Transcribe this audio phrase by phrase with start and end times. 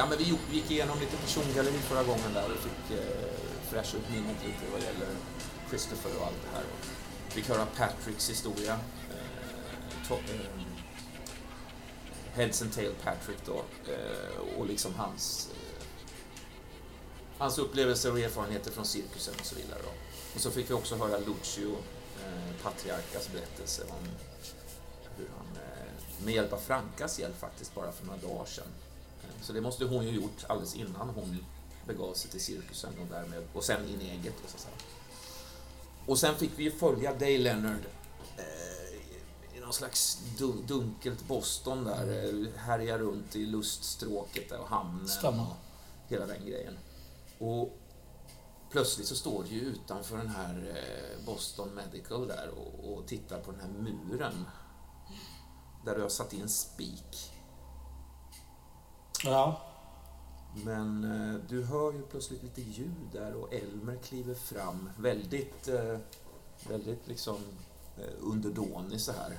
[0.00, 3.30] ja, men vi gick igenom lite persongalleri förra gången där och fick eh,
[3.70, 5.08] fräscha upp minnet lite vad gäller
[5.68, 6.64] Christopher och allt det här.
[6.64, 8.72] Och fick höra Patricks historia.
[9.10, 10.60] Eh, to, eh,
[12.34, 13.64] Heads and Tail Patrick då.
[13.92, 15.84] Eh, och liksom hans eh,
[17.38, 19.78] hans upplevelser och erfarenheter från cirkusen och så vidare.
[19.82, 19.92] Då.
[20.34, 21.76] Och så fick vi också höra Lucio
[22.24, 24.08] eh, Patriarkas berättelse om
[25.16, 25.46] hur han
[26.24, 28.68] med hjälp av Frankas hjälp faktiskt bara för några dagar sedan.
[29.40, 31.44] Eh, så det måste hon ju gjort alldeles innan hon
[31.86, 34.34] begav sig till cirkusen och därmed och sen in i eget.
[34.46, 34.74] Så att säga.
[36.06, 37.86] Och sen fick vi ju följa Day Leonard
[38.36, 40.18] eh, i någon slags
[40.66, 42.48] dunkelt Boston där, mm.
[42.56, 45.42] härja runt i luststråket där och hamnen Stämmer.
[45.42, 45.56] och
[46.08, 46.78] hela den grejen.
[47.38, 47.78] Och
[48.70, 53.40] plötsligt så står du ju utanför den här eh, Boston Medical där och, och tittar
[53.40, 54.44] på den här muren.
[55.84, 57.29] Där du har satt in spik.
[59.24, 59.60] Ja.
[60.64, 64.90] Men eh, du hör ju plötsligt lite ljud där och Elmer kliver fram.
[64.98, 65.98] Väldigt, eh,
[66.68, 67.36] väldigt liksom
[67.98, 69.38] eh, underdånig så här.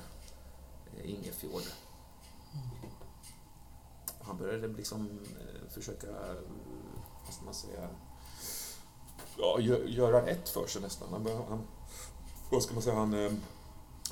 [0.96, 1.62] Eh, Ingefjord.
[4.22, 5.08] Han började liksom
[5.40, 6.06] eh, försöka,
[7.24, 7.88] vad ska man säga,
[9.38, 11.08] ja, göra rätt för sig nästan.
[11.10, 11.66] Han, han,
[12.50, 13.32] vad ska man säga, han, eh,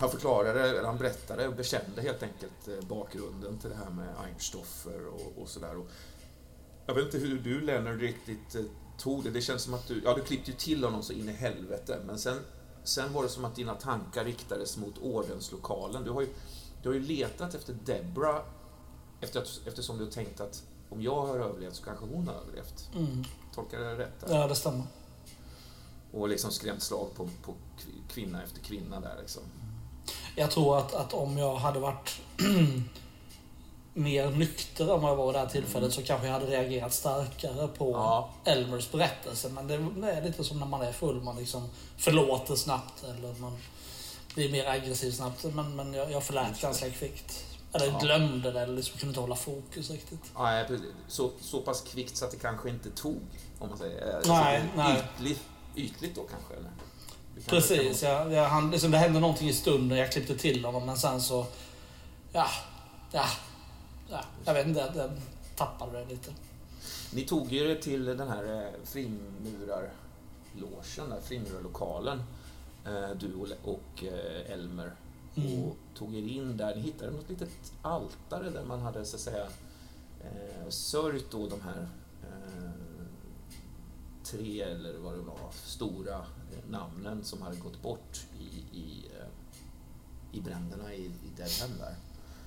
[0.01, 5.07] han förklarade, han berättade och bekände helt enkelt eh, bakgrunden till det här med Einstoffer
[5.07, 5.85] och, och sådär.
[6.87, 8.63] Jag vet inte hur du Lennart riktigt eh,
[8.99, 9.31] tog det.
[9.31, 11.99] Det känns som att du, ja du klippte ju till honom så in i helvete.
[12.07, 12.39] Men sen,
[12.85, 16.05] sen var det som att dina tankar riktades mot ordenslokalen.
[16.05, 16.29] Du har ju,
[16.83, 18.43] du har ju letat efter Debra
[19.21, 22.35] efter att, eftersom du har tänkt att om jag har överlevt så kanske hon har
[22.35, 22.91] överlevt.
[22.95, 23.25] Mm.
[23.55, 24.21] Tolkar jag det rätt?
[24.21, 24.37] Där?
[24.37, 24.87] Ja, det stämmer
[26.13, 27.55] och liksom skrämt slag på, på
[28.09, 29.43] kvinna efter kvinna där liksom.
[30.37, 32.21] Jag tror att, att om jag hade varit
[33.95, 37.69] mer nykter vad jag var vid det här tillfället så kanske jag hade reagerat starkare
[37.69, 38.31] på ja.
[38.45, 39.49] Elmers berättelse.
[39.49, 39.75] Men det
[40.11, 43.59] är lite som när man är full, man liksom förlåter snabbt eller man
[44.35, 45.45] blir mer aggressiv snabbt.
[45.55, 47.45] Men, men jag, jag förlät ganska kvickt.
[47.73, 47.99] Eller ja.
[47.99, 50.33] glömde det, eller liksom kunde inte hålla fokus riktigt.
[50.35, 50.65] Ja,
[51.09, 53.21] så, så pass kvickt så att det kanske inte tog,
[53.59, 54.21] om man säger.
[54.27, 55.03] Nej, alltså, nej.
[55.19, 55.41] Ytligt
[55.77, 56.55] ytligt då kanske?
[56.55, 56.71] Eller?
[57.47, 60.97] Precis, ja, ja, han, liksom, det hände någonting i stunden, jag klippte till honom men
[60.97, 61.47] sen så...
[62.33, 62.47] Ja,
[63.13, 63.25] ja,
[64.11, 65.11] ja jag vet inte, jag
[65.57, 66.33] tappade det lite.
[67.15, 72.23] Ni tog ju det till den här eh, frimurarlogen, där frimurarlokalen,
[72.87, 74.93] eh, du och eh, Elmer.
[75.35, 75.65] Mm.
[75.65, 76.75] Och tog er in där.
[76.75, 77.49] Ni hittade något litet
[77.83, 79.47] altare där man hade så att säga
[80.69, 81.89] sörjt då de här
[84.25, 86.25] tre eller vad det var, stora
[86.69, 91.95] namnen som hade gått bort i, i, eh, i bränderna i, i Deadham där.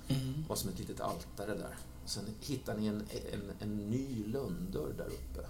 [0.07, 0.34] Mm.
[0.41, 1.78] Det var som ett litet altare där.
[2.06, 3.03] Sen hittade ni en,
[3.34, 5.47] en, en ny lönndörr där uppe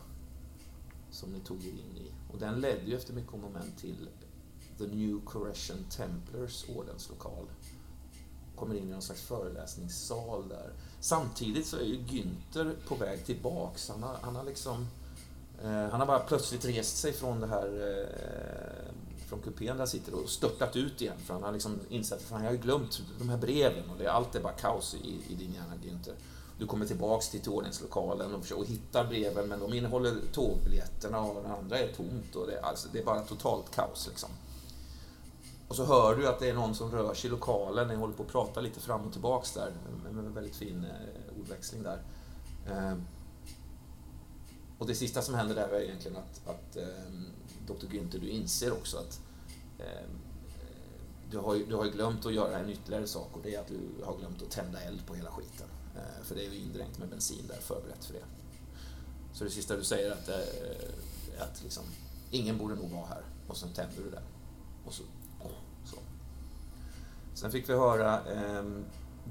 [1.11, 2.11] som ni tog er in i.
[2.33, 4.09] Och den ledde ju efter mycket om moment till
[4.77, 7.45] The New Correction Templars ordenslokal.
[8.55, 10.73] Kommer in i någon slags föreläsningssal där.
[10.99, 13.89] Samtidigt så är ju Günther på väg tillbaks.
[13.89, 14.87] Han har, han har liksom
[15.61, 18.93] Eh, han har bara plötsligt rest sig från det här eh,
[19.27, 22.31] från kupén där han sitter och störtat ut igen för han har liksom insett att
[22.31, 25.53] han har glömt de här breven och det, allt är bara kaos i, i din
[25.53, 26.13] hjärna Günther.
[26.59, 31.51] Du kommer tillbaks till ordningslokalen och, och hittar breven men de innehåller tågbiljetterna och den
[31.51, 34.29] andra är tomt och det, alltså, det är bara totalt kaos liksom.
[35.67, 38.13] Och så hör du att det är någon som rör sig i lokalen, ni håller
[38.13, 39.71] på att prata lite fram och tillbaks där
[40.11, 41.99] med en väldigt fin eh, ordväxling där.
[44.77, 46.83] Och det sista som händer där är egentligen att, att eh,
[47.67, 47.85] Dr.
[47.85, 49.21] Günther, du inser också att
[49.79, 53.55] ehm, eh, du, har ju, du har glömt att göra en ytterligare sak och det
[53.55, 55.67] är att du har glömt att tända eld på hela skiten.
[55.95, 58.25] Eh, för det är ju indränkt med bensin där, förberett för det.
[59.33, 61.83] Så det sista du säger är att, eh, att liksom,
[62.31, 64.23] ingen borde nog vara här och sen tänder du den.
[64.85, 65.03] Och så,
[65.85, 65.97] så.
[67.33, 68.63] Sen fick vi höra eh,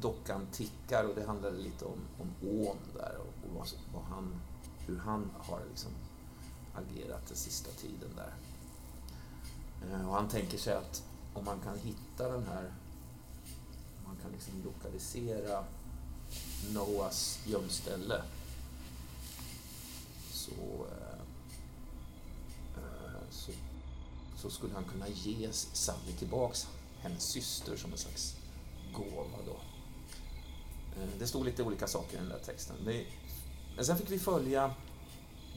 [0.00, 4.40] dockan tickar och det handlade lite om, om ån där och, och vad, vad han
[4.87, 5.90] hur han har liksom
[6.75, 8.34] agerat den sista tiden där.
[9.90, 12.73] Eh, och han tänker sig att om man kan hitta den här,
[13.99, 15.64] om man kan liksom lokalisera
[16.75, 18.23] Noahs gömställe
[20.31, 21.19] så, eh,
[22.76, 23.52] eh, så,
[24.37, 26.69] så, skulle han kunna ge Sally tillbaks
[27.00, 28.37] hennes syster som en slags
[28.93, 29.56] gåva då.
[31.19, 32.76] Det stod lite olika saker i den där texten.
[32.84, 33.06] Det
[33.76, 34.74] men sen fick vi följa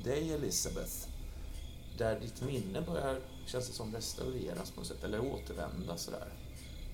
[0.04, 1.08] dig, Elisabeth,
[1.98, 6.28] där ditt minne börjar, känns det som, restaureras på något sätt, eller återvända sådär.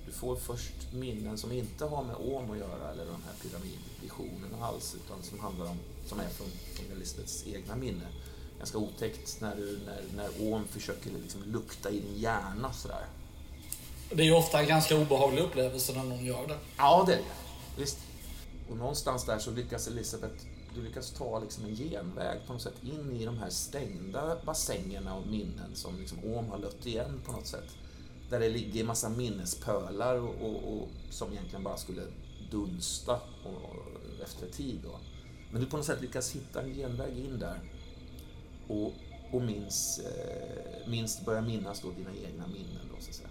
[0.05, 4.65] du får först minnen som inte har med Om att göra eller de här pyramidvisionerna
[4.65, 8.07] alls, utan som handlar om, som är från, från Elisabeths egna minne.
[8.57, 13.05] Ganska otäckt när, du, när, när Om försöker liksom lukta i din hjärna sådär.
[14.09, 16.57] Det är ju ofta en ganska obehaglig upplevelse när någon gör det.
[16.77, 17.81] Ja, det är det.
[17.81, 17.97] Visst.
[18.69, 20.45] Och någonstans där så lyckas Elisabeth
[20.75, 25.15] du lyckas ta liksom en genväg på något sätt in i de här stängda bassängerna
[25.15, 27.77] och minnen som liksom Om har lött igen på något sätt.
[28.29, 32.01] Där det ligger en massa minnespölar och, och, och, som egentligen bara skulle
[32.51, 34.79] dunsta och, efter tid.
[34.83, 34.99] Då.
[35.51, 37.59] Men du på något sätt lyckas hitta en genväg in där
[38.67, 38.93] och,
[39.31, 42.89] och minns, eh, minst börjar minnas då dina egna minnen.
[42.95, 43.29] Då, så att säga.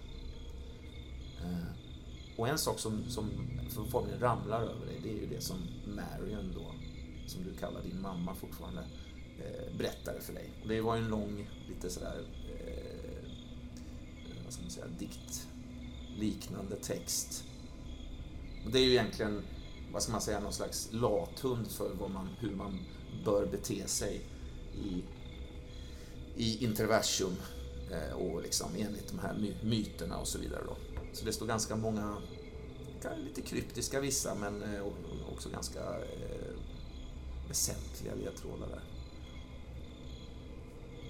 [1.43, 1.81] Eh,
[2.37, 3.29] och en sak som, som
[3.91, 6.80] formligen ramlar över dig, det är ju det som Marion då,
[7.31, 8.81] som du kallar din mamma fortfarande,
[9.39, 10.49] eh, berättade för dig.
[10.61, 12.23] Och det var ju en lång, lite sådär
[12.59, 13.11] eh,
[14.43, 17.43] vad ska man säga, diktliknande text.
[18.65, 19.43] Och det är ju egentligen,
[19.93, 22.79] vad ska man säga, någon slags lathund för vad man, hur man
[23.25, 24.21] bör bete sig
[24.75, 25.03] i,
[26.35, 27.35] i interversum
[27.91, 30.63] eh, och liksom enligt de här my myterna och så vidare.
[30.65, 30.75] Då.
[31.13, 32.17] Så det står ganska många,
[33.25, 34.81] lite kryptiska vissa, men eh,
[35.33, 36.20] också ganska eh,
[37.51, 38.81] väsentliga ledtrådar där.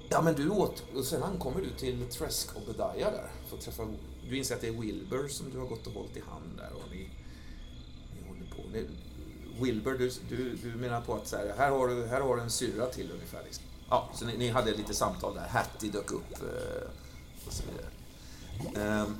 [0.09, 3.87] Ja, men du åt, och sen ankommer du till Tresk Obadiah där för att träffa,
[4.29, 6.71] du inser att det är Wilbur som du har gått och hållit i hand där
[6.73, 7.09] och ni,
[8.15, 8.69] ni håller på.
[8.73, 8.87] Ni,
[9.61, 12.41] Wilbur, du, du, du menar på att så här, här, har du, här har du
[12.41, 13.43] en syra till ungefär.
[13.43, 13.63] Liksom.
[13.89, 16.87] Ja, så ni, ni, hade lite samtal där, Hattie dök upp eh,
[17.47, 17.91] och så vidare.
[18.85, 19.17] Ehm.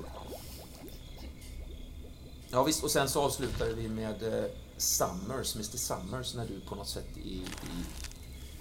[2.50, 4.50] Ja visst, och sen så avslutade vi med eh,
[4.82, 7.84] Summers, Mr Summers, när du på något sätt i, i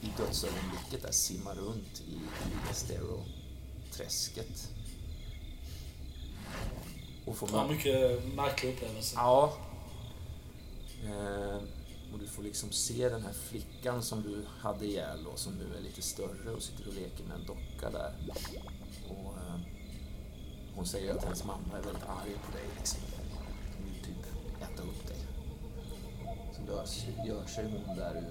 [0.01, 4.69] i dödsögonblicket där simmar runt i, i Estero-träsket.
[7.25, 9.15] Och får ja, mycket märklig upplevelse.
[9.15, 9.57] Ja.
[11.05, 11.57] Eh,
[12.13, 15.75] och du får liksom se den här flickan som du hade ihjäl då, som nu
[15.77, 18.13] är lite större och sitter och leker med en docka där.
[19.09, 19.59] Och, eh,
[20.75, 23.01] hon säger att hennes mamma är väldigt arg på dig liksom.
[23.77, 24.25] Hon vill typ
[24.61, 25.17] äta upp dig.
[26.71, 28.23] Så lös, gör sig hon där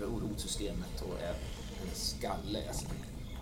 [0.00, 1.34] ur rotsystemet och är
[1.82, 2.86] en skalle, alltså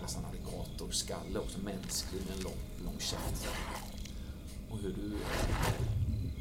[0.03, 3.47] nästan alligatorskalle också, mänsklig med en lång, lång käft.
[4.71, 5.17] Och hur du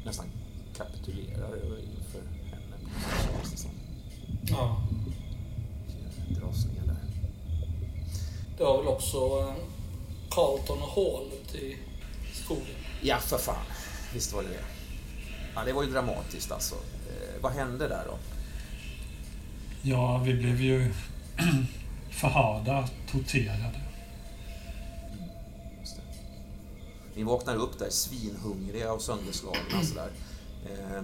[0.04, 0.26] nästan
[0.76, 2.76] kapitulerar inför henne.
[4.42, 4.82] Ja.
[6.28, 7.04] Dras ner där.
[8.58, 9.54] Det var väl också eh,
[10.30, 11.78] Carlton och Hall ute i
[12.44, 12.76] skogen?
[13.02, 13.66] Ja, för fan.
[14.14, 14.64] Visst var det det.
[15.54, 16.74] Ja, det var ju dramatiskt alltså.
[17.10, 18.18] Eh, vad hände där då?
[19.82, 20.92] Ja, vi blev ju
[22.10, 23.80] förhörda, torterade.
[27.14, 30.10] Ni vaknar upp där svinhungriga och sönderslagna sådär.
[30.66, 31.02] Eh,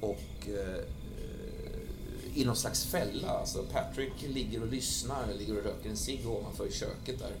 [0.00, 0.84] och eh,
[2.34, 3.28] i någon slags fälla.
[3.28, 7.32] Alltså Patrick ligger och lyssnar, ligger och röker en cigg ovanför i köket där.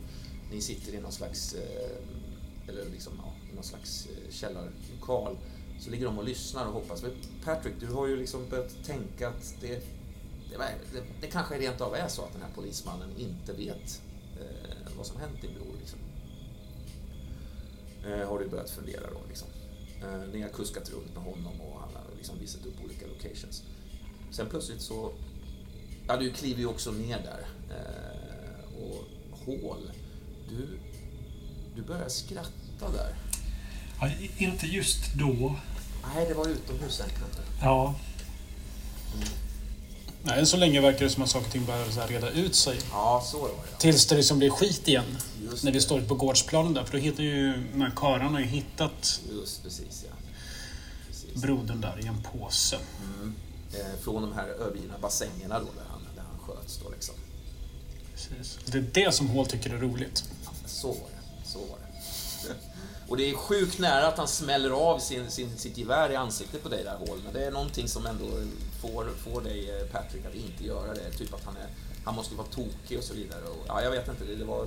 [0.52, 5.36] Ni sitter i någon slags, eh, eller liksom, ja, i någon slags eh, källarlokal.
[5.82, 7.02] Så ligger de och lyssnar och hoppas.
[7.02, 7.12] Men
[7.44, 9.84] Patrick, du har ju liksom börjat tänka att det
[10.50, 10.58] det,
[10.92, 14.02] det, det kanske rent av är så att den här polismannen inte vet
[14.40, 15.76] eh, vad som hänt din bror.
[15.80, 15.98] Liksom.
[18.06, 19.20] Eh, har du börjat fundera då.
[19.28, 19.48] Liksom.
[20.02, 23.62] Eh, ni har kuskat runt med honom och han har liksom visat upp olika locations.
[24.30, 25.12] Sen plötsligt så...
[26.08, 27.46] Ja, du kliver ju också ner där.
[27.70, 29.90] Eh, och Hål,
[30.48, 30.78] du,
[31.76, 33.14] du börjar skratta där.
[34.00, 35.56] Ja, inte just då.
[36.14, 37.02] Nej, det var utomhus.
[37.60, 37.94] Ja.
[39.14, 39.28] Mm.
[40.24, 42.78] Nej, än så länge verkar det som att saker och ting börjar reda ut sig.
[42.90, 43.54] Ja, så var det.
[43.54, 43.78] Ja.
[43.78, 45.16] Tills det liksom blir skit igen.
[45.42, 46.84] Just när vi står på gårdsplanen där.
[46.84, 50.14] För då hittar ju de här karlarna ju hittat Just precis, ja.
[51.08, 51.42] Precis.
[51.42, 52.78] brodern där i en påse.
[53.16, 53.34] Mm.
[53.72, 57.14] Eh, från de här övergivna bassängerna då, där han, där han sköts då liksom.
[58.14, 58.58] Precis.
[58.66, 60.24] Det är det som Hall tycker är roligt.
[60.44, 61.48] Ja, så var det.
[61.48, 61.81] Så var det.
[63.12, 66.62] Och det är sjukt nära att han smäller av sin, sin, sitt gevär i ansiktet
[66.62, 67.20] på dig där, Hall.
[67.24, 68.24] Men det är någonting som ändå
[68.80, 71.10] får, får dig, eh, Patrick, att inte göra det.
[71.10, 71.68] Typ att han, är,
[72.04, 73.42] han måste vara tokig och så vidare.
[73.44, 74.66] Och, ja, jag vet inte, det, det, var,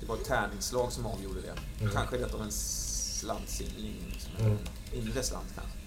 [0.00, 1.54] det var ett tärningsslag som avgjorde det.
[1.80, 1.92] Mm.
[1.92, 4.04] Kanske rätt av en slantsingling.
[4.12, 4.46] Liksom.
[4.46, 4.58] Mm.
[4.92, 5.78] Inre slant kanske.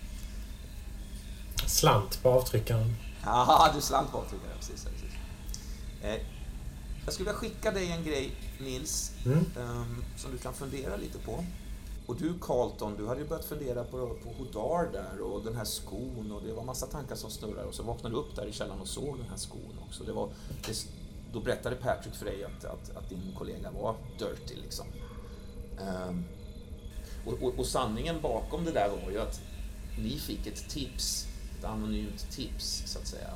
[1.69, 2.95] Slant på avtryckaren.
[3.25, 4.85] Ja, du slant på avtryckaren, precis.
[4.85, 5.13] precis.
[6.01, 6.38] Eh,
[7.05, 9.37] jag skulle vilja skicka dig en grej, Nils, mm.
[9.37, 11.43] um, som du kan fundera lite på.
[12.05, 15.65] Och du Carlton, du hade ju börjat fundera på, på Hodar där och den här
[15.65, 18.53] skon och det var massa tankar som snurrade och så vaknade du upp där i
[18.53, 20.03] källaren och såg den här skon också.
[20.03, 20.29] Det var,
[20.65, 20.87] det,
[21.33, 24.85] då berättade Patrick för dig att, att, att, din kollega var dirty liksom.
[26.09, 26.25] Um,
[27.25, 29.41] Och, och, och, sanningen bakom det där var ju att
[29.97, 31.27] ni fick ett tips,
[31.57, 33.29] ett anonymt tips så att säga,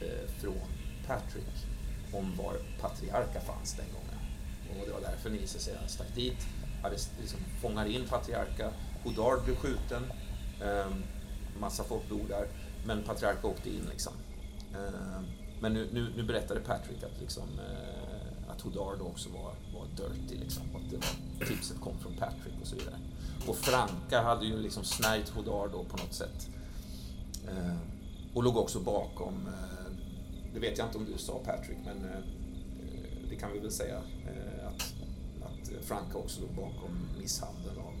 [0.00, 0.68] eh, från
[1.06, 1.67] Patrick
[2.12, 4.18] om var Patriarka fanns den gången.
[4.70, 6.46] Och det var därför ni sedan stack dit,
[7.20, 8.70] liksom, fångade in Patriarka,
[9.04, 10.02] Godard blev skjuten,
[10.62, 10.90] eh,
[11.60, 12.48] massa folk dog där,
[12.84, 14.12] men Patriarka åkte in liksom.
[14.72, 15.20] Eh,
[15.60, 20.36] men nu, nu, nu, berättade Patrick att, liksom, eh, att Godard också var, var dirty,
[20.40, 22.98] liksom, och att det var, tipset kom från Patrick och så vidare.
[23.46, 26.48] Och Franka hade ju liksom snärjt Godard då på något sätt.
[27.48, 27.76] Eh,
[28.34, 29.77] och låg också bakom, eh,
[30.60, 32.20] det vet jag inte om du sa Patrick, men eh,
[33.30, 34.94] det kan vi väl säga, eh, att,
[35.42, 37.94] att Franka också låg bakom misshandeln av...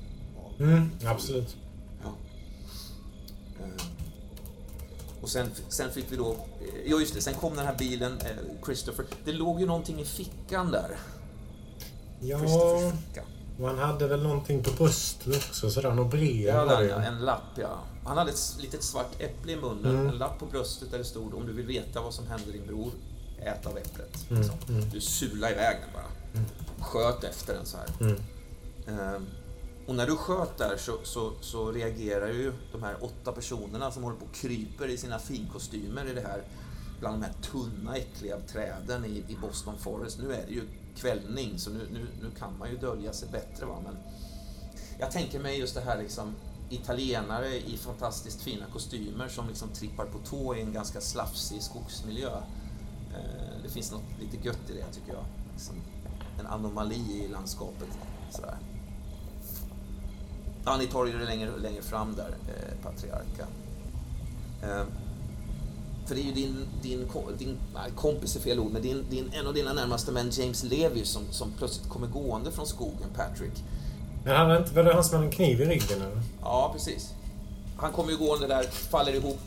[0.44, 1.56] av mm, absolut.
[2.02, 2.14] Ja.
[3.60, 3.82] Eh,
[5.22, 6.36] och sen, sen fick vi då,
[6.86, 8.18] ja just det, sen kom den här bilen,
[8.64, 9.04] Christopher.
[9.24, 10.96] Det låg ju någonting i fickan där.
[12.20, 12.38] Ja,
[13.58, 16.92] man hade väl någonting på bröstet också, sådär, något brev ja, det.
[16.92, 17.78] En lapp, ja.
[18.08, 20.08] Han hade ett litet svart äpple i munnen, mm.
[20.08, 22.66] en lapp på bröstet där det stod om du vill veta vad som händer din
[22.66, 22.92] bror,
[23.38, 24.30] ät av äpplet.
[24.30, 24.42] Mm.
[24.42, 24.58] Liksom.
[24.68, 24.90] Mm.
[24.90, 26.10] Du sula iväg den bara.
[26.34, 26.48] Mm.
[26.80, 28.16] Sköt efter den så här.
[29.16, 29.26] Um,
[29.86, 34.02] och när du sköt där så, så, så reagerar ju de här åtta personerna som
[34.02, 36.42] håller på och kryper i sina finkostymer i det här,
[37.00, 40.18] bland de här tunna äckliga träden i, i Boston Forest.
[40.18, 40.62] Nu är det ju
[40.96, 43.66] kvällning så nu, nu, nu kan man ju dölja sig bättre.
[43.66, 43.78] Va?
[43.84, 43.96] Men
[44.98, 46.34] jag tänker mig just det här liksom
[46.70, 52.36] italienare i fantastiskt fina kostymer som liksom trippar på tå i en ganska slafsig skogsmiljö.
[53.14, 55.24] Eh, det finns något lite gött i det tycker jag.
[55.52, 55.76] Liksom
[56.40, 57.88] en anomali i landskapet.
[58.30, 58.56] Sådär.
[60.64, 63.46] Ja, ni tar ju det längre, längre fram där, eh, Patriarka.
[64.62, 64.84] Eh,
[66.06, 67.08] för det är ju din, din,
[67.38, 70.64] din nej, kompis är fel ord, men din, din, en av dina närmaste män, James
[70.64, 73.64] Levy, som, som plötsligt kommer gående från skogen, Patrick.
[74.28, 76.22] Men han inte, var det han som hade en kniv i ryggen eller?
[76.42, 77.08] Ja, precis.
[77.76, 79.40] Han kommer ju gående där, faller ihop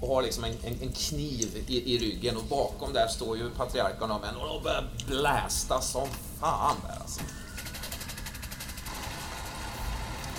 [0.00, 3.50] och har liksom en, en, en kniv i, i, ryggen och bakom där står ju
[3.50, 6.08] patriarken av män och de börjar blästa som
[6.40, 7.20] fan där alltså.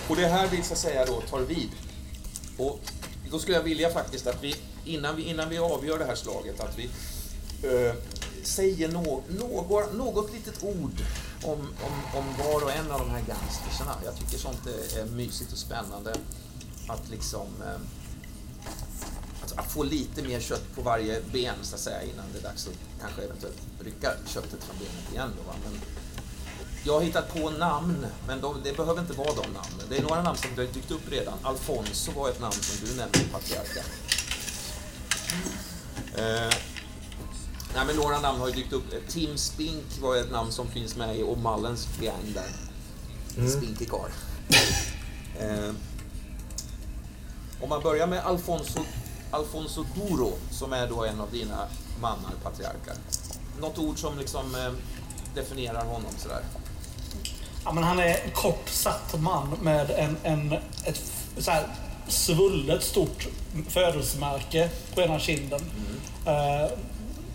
[0.09, 1.69] Och det här vi så säga då tar vid.
[2.57, 2.79] Och
[3.31, 6.59] då skulle jag vilja faktiskt att vi, innan vi, innan vi avgör det här slaget,
[6.59, 6.89] att vi
[7.63, 7.95] eh,
[8.43, 11.01] säger no, något, något litet ord
[11.45, 13.95] om, om, om var och en av de här gangsterserna.
[14.05, 16.15] Jag tycker sånt är, är mysigt och spännande.
[16.87, 17.81] Att liksom eh,
[19.43, 22.43] att, att, få lite mer kött på varje ben så att säga innan det är
[22.43, 25.29] dags att kanske eventuellt rycka köttet från benet igen.
[25.37, 25.53] Då, va?
[25.63, 25.81] Men,
[26.83, 29.85] jag har hittat på namn, men de, det behöver inte vara de namnen.
[29.89, 31.37] Det är några namn som har dykt upp redan.
[31.41, 33.83] Alfonso var ett namn som du nämnde, patriarken.
[36.15, 36.74] Eh,
[37.75, 38.83] nej, men några namn har ju dykt upp.
[39.07, 42.49] Tim Spink var ett namn som finns med i O'Mullens gang där.
[43.37, 43.49] Mm.
[43.49, 44.09] Spinkig karl.
[45.39, 45.73] Eh,
[47.61, 48.79] om man börjar med Alfonso,
[49.31, 51.67] Alfonso Duro, som är då en av dina
[52.01, 52.95] mannar, patriarkar.
[53.59, 54.71] Något ord som liksom eh,
[55.35, 56.43] definierar honom sådär?
[57.65, 60.53] Ja, men han är en kort, satt man med en, en,
[60.83, 61.67] ett så här,
[62.07, 63.27] svullet stort
[63.69, 65.61] födelsemärke på ena kinden.
[65.61, 65.95] Mm.
[66.35, 66.69] Uh,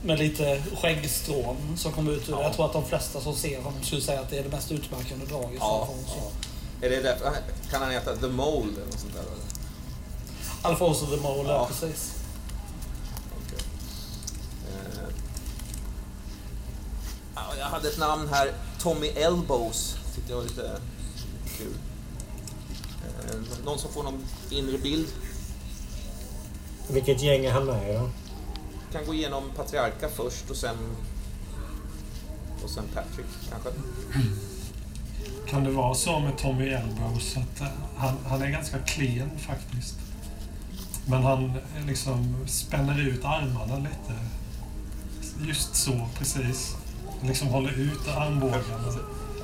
[0.02, 2.42] med lite skäggstrån som kommer ut ur ja.
[2.42, 4.73] Jag tror att de flesta som ser honom skulle säga att det är det mest
[4.73, 6.30] utmärkande draget ja, ja.
[6.87, 7.33] Är det därför,
[7.71, 9.21] kan han heta The Mole eller något sånt där?
[9.21, 9.50] Eller?
[10.62, 11.66] Alfonso The Mole, ja.
[11.66, 12.14] precis.
[13.47, 13.64] Okay.
[17.35, 21.75] Uh, jag hade ett namn här, Tommy Elbows tyckte jag var lite, lite kul.
[23.04, 25.09] Eh, någon som får någon inre bild?
[26.88, 28.11] Vilket gäng är han med i då?
[28.93, 30.77] Kan gå igenom Patriarka först och sen
[32.65, 33.71] och sen Patrick kanske.
[35.49, 39.95] Kan det vara så med Tommy Elbows att uh, han, han är ganska klen faktiskt.
[41.07, 44.15] Men han eh, liksom spänner ut armarna lite.
[45.49, 46.77] Just så precis.
[47.23, 48.63] Liksom håller ut armbågarna.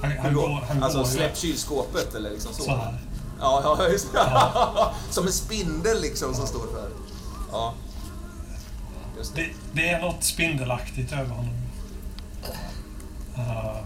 [0.03, 2.63] Han, han går, han alltså går släpp kylskåpet eller liksom så?
[2.63, 2.99] så här.
[3.41, 4.19] Ja, ja, just det.
[4.19, 4.95] Ja.
[5.11, 6.91] Som en spindel liksom som står för.
[7.53, 7.75] Ja.
[9.17, 9.43] Just det.
[9.43, 11.55] Det, det är något spindelaktigt över honom.
[13.39, 13.77] Uh,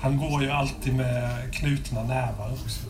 [0.00, 2.80] han går ju alltid med knutna nävar också.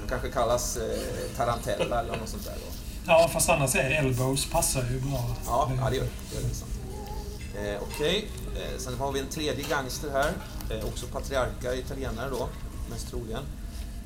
[0.00, 2.72] Han kanske kallas eh, Tarantella eller något sånt där då.
[3.06, 5.36] Ja, fast annars är elbows passar ju bra.
[5.46, 6.34] Ja, det, ja, det gör det.
[6.34, 8.62] Gör det eh, Okej, okay.
[8.62, 10.32] eh, sen har vi en tredje gangster här.
[10.70, 12.48] Eh, också patriarka italienare då,
[12.90, 13.42] mest troligen.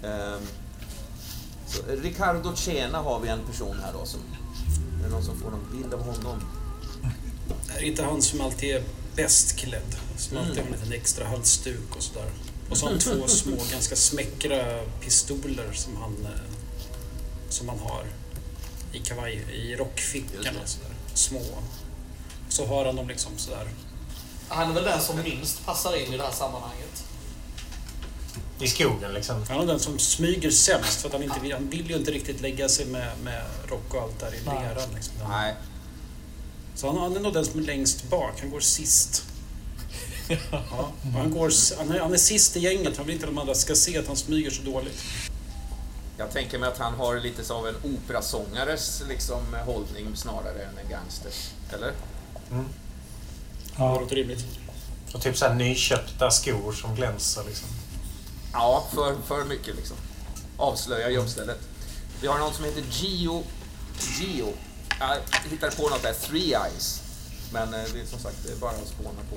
[0.02, 0.38] Eh,
[1.66, 4.06] så Riccardo Cena har vi en person här då.
[4.06, 4.20] Som,
[5.04, 6.40] är det någon som får någon bild av honom?
[7.66, 8.82] Det är inte han som alltid är
[9.16, 9.96] bäst klädd.
[10.16, 12.30] Som alltid har en liten extra halsduk och sådär.
[12.70, 16.40] Och så har han två små, ganska smäckra pistoler som han, eh,
[17.48, 18.06] som han har
[18.92, 20.56] i kavaj, i rockfickan.
[20.62, 20.94] Och sådär.
[21.14, 21.42] Små.
[22.48, 23.68] Så har han dem liksom sådär.
[24.48, 26.93] Han är väl den som minst passar in i det här sammanhanget.
[28.60, 29.44] I skogen liksom?
[29.48, 32.10] Han är den som smyger sämst för att han, inte vill, han vill ju inte
[32.10, 34.94] riktigt lägga sig med, med rock och allt där i leran.
[34.94, 35.14] Liksom.
[35.28, 35.54] Nej.
[36.74, 38.40] Så han, han är nog den som är längst bak.
[38.40, 39.22] Han går sist.
[40.50, 42.96] Ja, han, går, han, är, han är sist i gänget.
[42.96, 45.02] Han vill inte att de andra ska se att han smyger så dåligt.
[46.18, 50.90] Jag tänker mig att han har lite av en operasångares liksom, hållning snarare än en
[50.90, 51.32] gangster.
[51.72, 51.92] Eller?
[52.50, 52.64] Mm.
[53.78, 53.94] Ja.
[53.94, 54.44] Det låter rimligt.
[55.14, 57.68] Och typ så här nyköpta skor som glänser liksom.
[58.54, 59.96] Ja, för, för mycket liksom.
[60.56, 61.60] Avslöja jobbstället.
[62.20, 63.42] Vi har någon som heter Gio.
[64.20, 64.52] Gio.
[65.00, 67.00] Jag hittade på något där, Three Eyes.
[67.52, 69.36] Men eh, det är som sagt, det är bara att spåna på.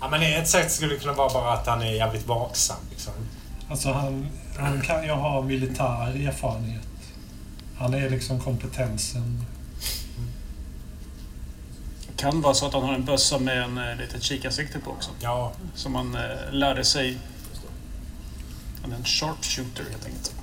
[0.00, 2.76] Ja, men ett sätt skulle kunna vara bara att han är jävligt vaksam.
[2.90, 3.12] Liksom.
[3.70, 4.26] Alltså han,
[4.58, 6.82] han kan ju ha militär erfarenhet.
[7.78, 9.44] Han är liksom kompetensen.
[12.06, 14.90] Det kan vara så att han har en bössa med en eh, litet kikarsikte på
[14.90, 15.10] också.
[15.20, 15.52] Ja.
[15.74, 17.18] Som han eh, lärde sig.
[18.86, 20.34] Han är en sharpshooter helt enkelt.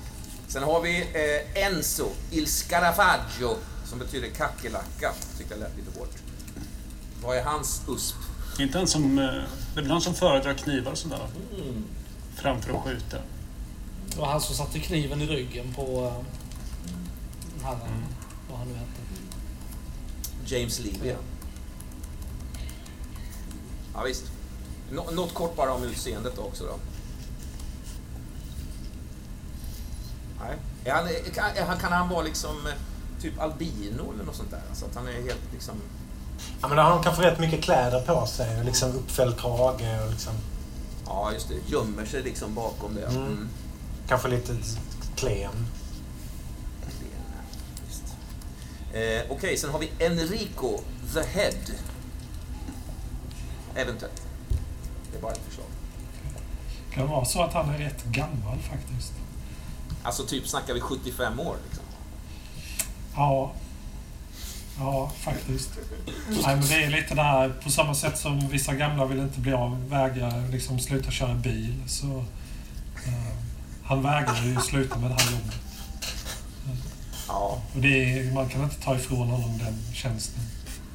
[0.48, 5.12] Sen har vi eh, Enzo Il Scarafaggio som betyder kackerlacka.
[5.38, 6.10] Tyckte jag lät lite hårt.
[7.22, 8.16] Vad är hans USP?
[8.60, 9.18] Inte en som...
[9.18, 9.24] Eh,
[9.74, 11.28] det är väl han som föredrar knivar och sådär.
[11.54, 11.84] Mm.
[12.34, 13.16] Framför att skjuta.
[14.06, 16.24] Det var han som satte kniven i ryggen på uh,
[17.62, 18.04] han, mm.
[18.50, 19.00] vad han nu hette.
[20.54, 21.08] James Levy.
[21.08, 21.16] Ja.
[23.94, 24.24] ja visst.
[24.90, 26.78] Nå något kort bara om utseendet också då.
[30.48, 30.56] Nej.
[30.84, 32.72] Är han, kan, kan han vara liksom eh,
[33.20, 34.62] typ albino eller något sånt där?
[34.68, 35.74] Alltså att han är helt liksom...
[36.60, 40.10] Ja, men han kan få rätt mycket kläder på sig och liksom uppfälld krage och
[40.10, 40.32] liksom...
[41.06, 41.54] Ja, just det.
[41.66, 43.06] Gömmer sig liksom bakom det.
[43.06, 43.22] Mm.
[43.22, 43.48] Mm.
[44.08, 44.56] Kanske lite
[45.16, 45.66] klen.
[48.92, 50.80] Eh, Okej, okay, sen har vi Enrico
[51.14, 51.52] the Head.
[53.74, 54.22] Eventuellt.
[55.12, 55.66] Det är bara ett förslag.
[56.90, 59.12] Kan det vara så att han är rätt gammal faktiskt?
[60.04, 61.84] Alltså typ snackar vi 75 år liksom?
[63.16, 63.52] Ja.
[64.78, 65.70] Ja, faktiskt.
[66.28, 69.40] Nej, men det är lite det här, på samma sätt som vissa gamla vill inte
[69.40, 71.82] bli av, vägrar liksom sluta köra bil.
[71.86, 72.24] Så uh,
[73.84, 75.60] han vägrar ju sluta med det här jobbet.
[77.28, 77.62] Ja.
[77.74, 80.42] Och det är, man kan inte ta ifrån honom den tjänsten.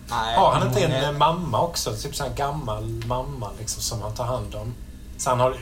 [0.10, 1.93] Nej, har han inte en mamma också?
[1.95, 4.74] Typ så en gammal mamma liksom, som han tar hand om?
[5.17, 5.58] Så han har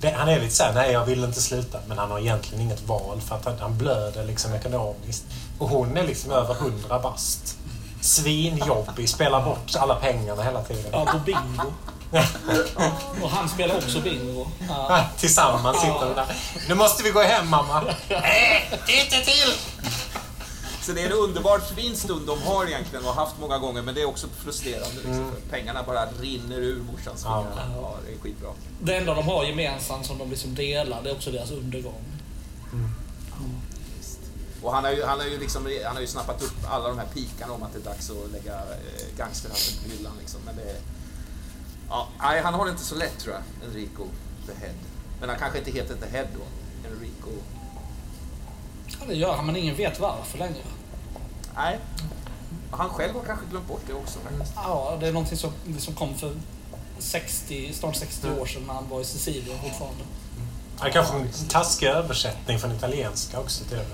[0.00, 1.78] det, han är lite såhär, nej jag vill inte sluta.
[1.86, 5.24] Men han har egentligen inget val för att han, han blöder liksom ekonomiskt.
[5.58, 7.56] Och hon är liksom över hundra bast.
[8.00, 10.90] Svinjobbig, spelar bort alla pengarna hela tiden.
[10.92, 11.72] Ja, på bingo.
[13.22, 14.46] och han spelar också bingo.
[14.68, 15.00] Ja.
[15.18, 16.26] Tillsammans sitter de där.
[16.68, 17.82] Nu måste vi gå hem mamma.
[18.08, 19.52] Nej, inte till!
[20.88, 23.94] Så det är en underbart fin stund de har egentligen och haft många gånger men
[23.94, 24.94] det är också frustrerande.
[24.94, 25.34] Liksom, mm.
[25.50, 27.22] Pengarna bara rinner ur morsans.
[27.24, 27.46] Ja.
[27.56, 28.48] ja, det är skitbra.
[28.80, 32.04] Det enda de har gemensamt som de liksom delar, det är också deras undergång.
[32.72, 32.90] Mm.
[34.62, 36.98] Och han har, ju, han, har ju liksom, han har ju snappat upp alla de
[36.98, 40.12] här pikarna om att det är dags att lägga eh, gangsterhatten på hyllan.
[40.20, 40.40] Liksom.
[40.46, 40.76] Men det,
[41.88, 44.04] ja, nej, han har det inte så lätt tror jag, Enrico
[44.46, 44.74] the Head.
[45.20, 46.44] Men han kanske inte heter The Head då.
[46.88, 47.30] Enrico...
[48.86, 50.62] Ja, det gör han, men ingen vet varför längre.
[51.58, 51.78] Nej.
[52.70, 54.52] Han själv har kanske glömt bort det också faktiskt.
[54.56, 56.32] Ja, det är någonting som liksom kom för
[56.98, 60.04] 60, snart 60 år sedan när han var i Sicilien fortfarande.
[60.82, 63.86] Det kanske en taskig översättning från italienska också till det.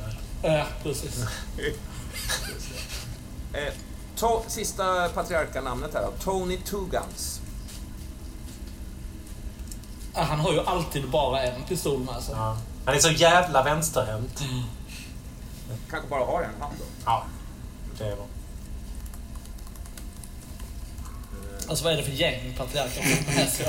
[0.48, 1.18] Ja, precis.
[3.52, 3.72] eh,
[4.16, 6.12] to, sista patriarkanamnet här då.
[6.24, 7.40] Tony Tugans.
[10.14, 12.34] Han har ju alltid bara en pistol med sig.
[12.34, 12.58] Ja.
[12.84, 14.40] Han är så jävla vänsterhänt.
[14.40, 14.62] Mm.
[15.90, 16.84] Kanske bara har en hand då?
[17.04, 17.24] Ja
[17.98, 18.26] det var.
[21.68, 23.02] Alltså vad är det för gäng patriarker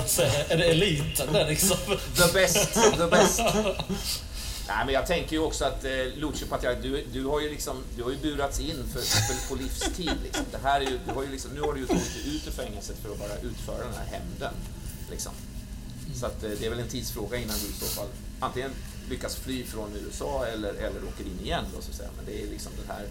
[0.01, 1.77] alltså, Är det eliten där liksom?
[2.15, 3.39] The best, the best.
[4.67, 7.77] Nej, men jag tänker ju också att eh, Lucio Patriark, du, du, har ju liksom,
[7.95, 10.17] du har ju burats in för, för, på livstid.
[10.23, 10.45] Liksom.
[10.51, 12.47] Det här är ju, du har ju liksom, nu har du ju tagit dig ut
[12.47, 14.53] ur fängelset för att bara utföra den här hämnden.
[15.11, 15.31] Liksom.
[16.15, 18.07] Så att, eh, det är väl en tidsfråga innan du i så fall
[18.39, 18.71] antingen
[19.09, 21.65] lyckas fly från USA eller, eller åker in igen.
[21.75, 22.09] Då, så att säga.
[22.15, 23.05] Men det är liksom den här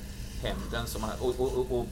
[0.44, 1.86] hämnden som han, och, och, och, och,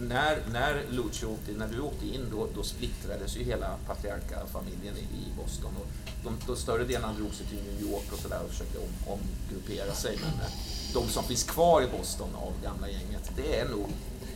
[0.00, 5.42] när, när Lucio åkte, när du åkte in då, då splittrades ju hela patriarkafamiljen i,
[5.42, 5.86] Boston och
[6.24, 9.94] de, då större delen drog sig till New York och sådär och försökte om, omgruppera
[9.94, 10.52] sig men eh,
[10.94, 13.88] de som finns kvar i Boston av gamla gänget det är nog,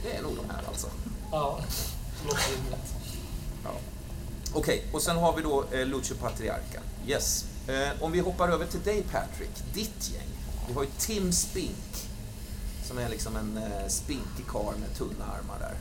[0.03, 0.87] det är nog de här alltså.
[1.33, 1.61] Ja,
[3.65, 3.71] ja.
[4.53, 6.81] Okej, och sen har vi då eh, Lucio Patriarca.
[7.07, 7.45] Yes.
[7.69, 10.29] Eh, om vi hoppar över till dig Patrick, ditt gäng.
[10.69, 11.88] Vi har ju Tim Spink,
[12.89, 15.75] som är liksom en eh, spinkig karl med tunna armar där.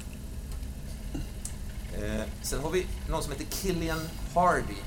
[1.93, 4.77] Eh, sen har vi någon som heter Killian Hardy.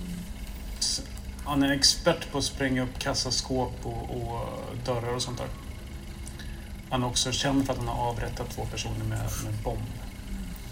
[0.00, 0.18] Mm.
[1.44, 4.48] Han är expert på att spränga upp kassaskåp och, och
[4.84, 5.48] dörrar och sånt där.
[6.90, 9.88] Han är också känd för att han har avrättat två personer med, med bomb.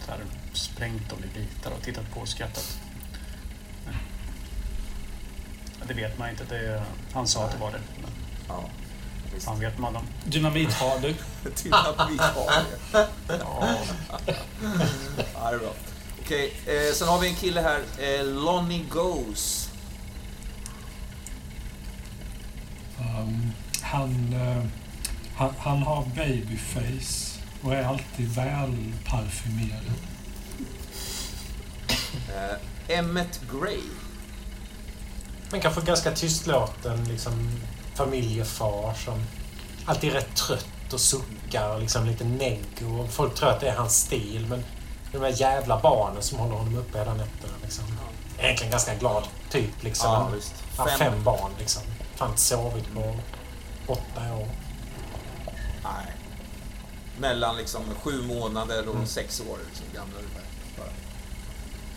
[0.05, 0.21] Så här,
[0.53, 2.88] sprängt dem i bitar och tittat på och skrattat.
[5.87, 6.45] Det vet man inte.
[6.45, 7.81] Det är, han sa att det var det.
[8.03, 8.11] Men
[8.49, 8.65] Ja,
[9.35, 9.47] visst.
[9.47, 10.07] fan vet man dem.
[10.25, 11.15] Dynamit har du.
[11.63, 13.09] Dynamit har det.
[13.29, 13.69] Ja,
[15.35, 15.73] Ja, det är bra.
[16.25, 19.71] Okej, eh, sen har vi en kille här, eh, Lonnie Goes.
[22.99, 24.65] Um, han, eh,
[25.37, 29.85] han, han har babyface och är alltid välparfymerad.
[32.29, 33.81] Eh, Emmet Gray.
[35.51, 37.61] Men kanske ganska tystlåten liksom,
[37.95, 39.25] familjefar som
[39.87, 42.65] alltid är rätt trött och suckar och liksom lite negg.
[43.01, 44.65] Och folk tror att det är hans stil, men
[45.13, 47.53] de här jävla barnen som håller honom uppe hela nätterna.
[47.63, 47.85] Liksom.
[48.39, 49.83] Egentligen ganska glad typ.
[49.83, 50.11] Liksom.
[50.13, 50.31] Ja,
[50.77, 50.99] har Fem.
[50.99, 51.51] fem barn.
[51.59, 51.83] Liksom.
[52.17, 53.17] Fan sovit på
[53.87, 54.49] åtta år.
[55.85, 56.13] Nej.
[57.19, 59.07] Mellan liksom sju månader och Mm.
[59.07, 60.43] sex år liksom, gamla ungefär.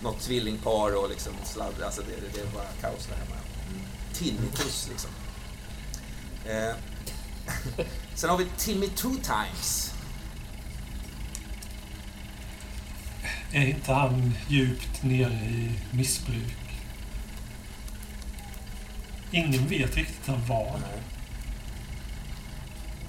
[0.04, 1.86] Något tvillingpar och liksom sladdra.
[1.86, 3.41] Alltså det, det, det är bara kaos där hemma.
[4.22, 5.10] Tinnitus liksom.
[6.46, 6.76] Eh.
[8.16, 9.94] Sen har vi Timmy Two Times.
[13.52, 16.58] Är inte han djupt nere i missbruk?
[19.32, 20.82] Ingen vet riktigt av vad.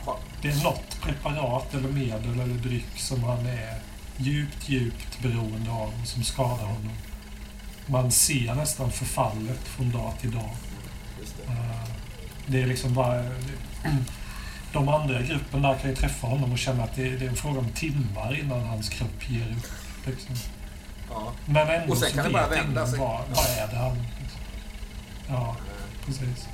[0.05, 3.79] Ha, Det är något preparat eller medel eller dryck som han är
[4.17, 6.97] djupt, djupt beroende av och som skadar honom.
[7.87, 10.51] Man ser nästan förfallet från dag till dag.
[12.47, 12.53] Det.
[12.53, 13.25] Det är liksom bara...
[14.73, 17.29] De andra i gruppen där kan ju träffa honom och känna att det det är
[17.29, 20.07] en fråga om timmar innan hans kropp ger upp.
[20.07, 20.35] Liksom.
[21.11, 21.33] Ja.
[21.47, 22.99] Men ändå Och sen så kan det vet bara vända sig.
[22.99, 23.97] vad, vad är det han...
[24.21, 24.41] Liksom.
[25.29, 25.57] Ja,
[26.07, 26.49] precis.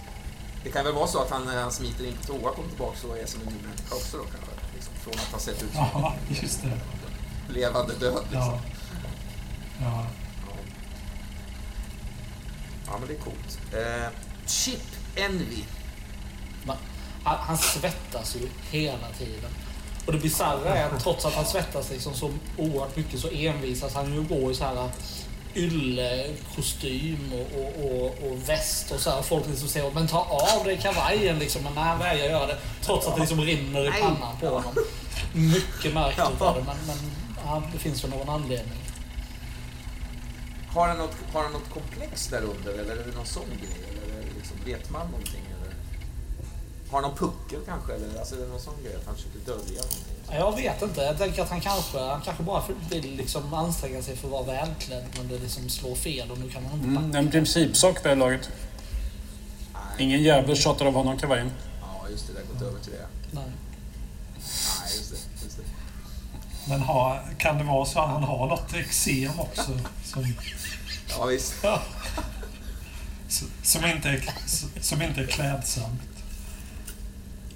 [0.64, 3.06] Det kan väl vara så att han när han smiter in på toa kommer tillbaka
[3.08, 4.50] och är som en ny människa också då kanske.
[4.74, 6.78] Liksom, från att ha sett ut som Ja, just det.
[7.54, 8.40] levande död liksom.
[8.40, 8.60] Ja.
[9.80, 10.04] Ja.
[10.46, 10.54] Ja.
[12.86, 13.58] ja, men det är coolt.
[13.72, 14.08] Eh,
[14.46, 14.82] Chip
[15.16, 15.62] Envy.
[17.24, 19.50] Han, han svettas ju hela tiden.
[20.06, 23.94] Och det bisarra är att trots att han svettas liksom så oerhört mycket så envisas
[23.94, 24.90] han ju att gå i så här
[25.54, 29.22] yllekostym och, och, och, och väst och så här.
[29.22, 31.62] Folk liksom säger men ta av dig kavajen liksom.
[31.62, 32.58] Men nej, han vägrar göra det.
[32.82, 34.74] Trots att det liksom rinner i pannan på honom.
[35.32, 36.30] Mycket märkligt Ja.
[36.38, 36.96] var det men, men
[37.44, 38.78] ja, det finns väl någon anledning.
[40.68, 43.78] Har han, något, har han något komplex där under eller är det någon sån grej?
[43.92, 45.42] Eller liksom, vet man någonting?
[46.90, 47.92] Har någon puckel kanske?
[47.94, 50.14] Eller alltså, är det någon sån grej att han försöker dölja någonting?
[50.28, 51.00] Ja, Jag vet inte.
[51.00, 54.42] Jag tänker att han kanske, han kanske bara vill liksom anstränga sig för att vara
[54.42, 58.02] välklädd men det liksom slår fel och nu kan han inte mm, en principsak vid
[58.02, 58.50] det här laget.
[59.74, 59.82] Nej.
[59.98, 61.50] Ingen jävel tjatar av honom kavajen.
[61.80, 62.32] Ja, just det.
[62.32, 63.06] Det har gått över till det.
[63.30, 63.44] Nej.
[64.34, 65.44] Nej, just det.
[65.44, 65.62] Just det.
[66.68, 69.70] Men ha, kan det vara så att han har något eksem också?
[70.04, 70.34] Som,
[71.18, 71.54] Ja, visst.
[73.62, 74.34] som, inte är,
[74.80, 76.00] som inte är klädsamt?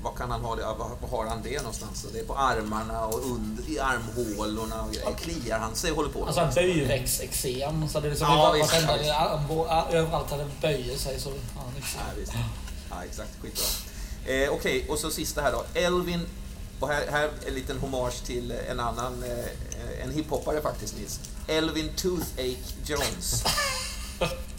[0.02, 0.62] Var kan han ha det?
[0.62, 2.06] Var, har han det någonstans?
[2.12, 5.14] Det är på armarna och under, i armhålorna och grejer.
[5.14, 6.26] Kliar han sig och håller på?
[6.26, 7.88] Alltså en böjväxteksem.
[7.88, 9.94] Så det är liksom Ja, ja, visst, vartenda, ja, visst.
[9.94, 12.00] överallt det böjer sig så han eksem.
[12.08, 12.32] Ja, visst.
[12.90, 13.30] Ja, exakt.
[13.42, 13.64] Skitbra.
[14.34, 15.64] Eh, Okej, och så sista här då.
[15.80, 16.26] Elvin,
[16.80, 21.20] och här, här är en liten hommage till en annan, eh, en hiphoppare faktiskt, Nils.
[21.48, 23.44] Elvin Toothache Jones.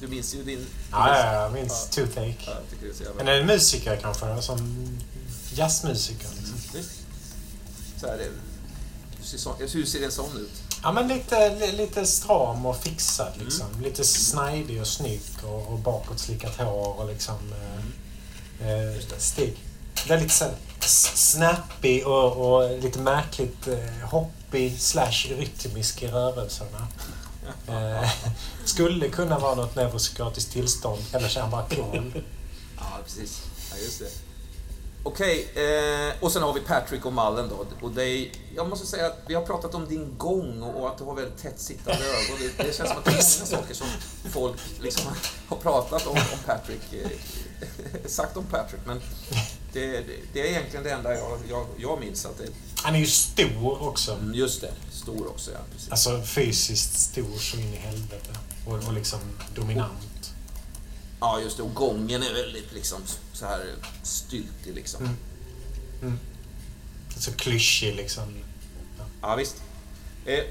[0.00, 0.66] Du minns ju din...
[0.90, 2.34] Ja, ja, jag minns Toothache.
[2.46, 2.52] Ja,
[2.96, 3.14] så jävla...
[3.16, 4.42] Men är det musiker kanske?
[4.42, 4.88] Som
[5.54, 6.28] jazzmusiker?
[6.36, 6.54] Liksom.
[6.74, 6.90] Visst.
[8.00, 8.28] Så här, det,
[9.72, 10.62] hur, ser en sån ut?
[10.82, 13.66] Ja, men lite, li- lite stram och fixad liksom.
[13.82, 17.34] Lite snajdig och snygg och, och bakåtslickat hår och liksom...
[18.60, 19.56] Eh, eh, stig.
[20.08, 22.32] Väldigt så, här s- snappy och,
[22.62, 26.86] och lite märkligt eh, hoppig slash rytmisk i rörelserna.
[27.68, 28.10] Eh,
[28.64, 32.22] skulle kunna vara något neuropsykiatriskt tillstånd eller så är han bara cool.
[32.76, 33.42] Ja, precis.
[33.70, 34.10] Ja, just det.
[35.02, 37.86] Okej, eh, och sen har vi Patrick och Mallen då.
[37.86, 40.88] Och det är, jag måste säga att vi har pratat om din gång och, och
[40.88, 42.38] att du har väldigt tätt sittande ögon.
[42.56, 43.86] Det, det känns som att det är många saker som
[44.30, 45.12] folk liksom
[45.48, 46.92] har pratat om, om Patrick.
[46.92, 47.10] Eh,
[48.06, 49.00] sagt om Patrick, men
[49.72, 52.26] det, det, är egentligen det enda jag, jag, jag minns.
[52.26, 52.48] Att det...
[52.74, 54.12] Han är ju stor också.
[54.12, 55.58] Mm, just det, stor också ja.
[55.72, 55.90] Precis.
[55.90, 58.30] Alltså fysiskt stor så in i helvete.
[58.66, 59.20] Och, och liksom
[59.54, 60.34] dominant.
[61.20, 61.62] Ja, just det.
[61.62, 63.00] Och gången är väldigt liksom
[63.32, 65.04] så här styltig liksom.
[65.04, 65.16] Mm.
[66.02, 66.18] Mm.
[67.16, 68.24] Så klyschig liksom.
[68.98, 69.56] Ja, ja visst.
[70.24, 70.44] Eh,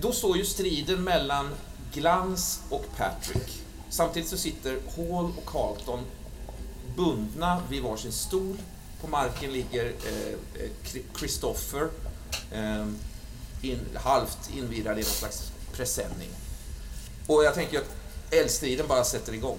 [0.00, 1.54] då står ju striden mellan
[1.92, 3.62] Glans och Patrick.
[3.90, 6.04] Samtidigt så sitter Hall och Carlton
[6.96, 8.56] bundna vid varsin stol.
[9.00, 11.88] På marken ligger eh, eh Christopher
[12.52, 12.86] eh,
[13.62, 16.30] in, halvt invirad i någon slags presenning.
[17.26, 17.96] Och jag tänker att
[18.30, 19.58] eldstriden bara sätter igång.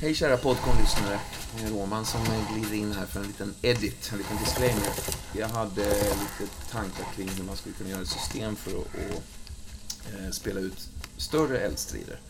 [0.00, 1.39] Hej kära podcon-lyssnare.
[1.58, 2.20] Eh, Roman som
[2.52, 4.92] glider in här för en liten edit, en liten disclaimer.
[5.32, 10.30] Jag hade lite tankar kring hur man skulle kunna göra ett system för att, eh,
[10.30, 12.20] spela ut större eldstrider.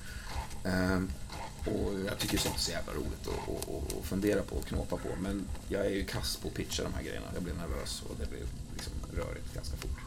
[0.64, 1.10] Ehm,
[1.66, 5.08] och jag tycker sånt är så jävla roligt att, fundera på och knåpa på.
[5.22, 7.26] Men jag är ju kass på att pitcha de här grejerna.
[7.34, 9.98] Jag blev nervös och det blev liksom rörigt ganska fort.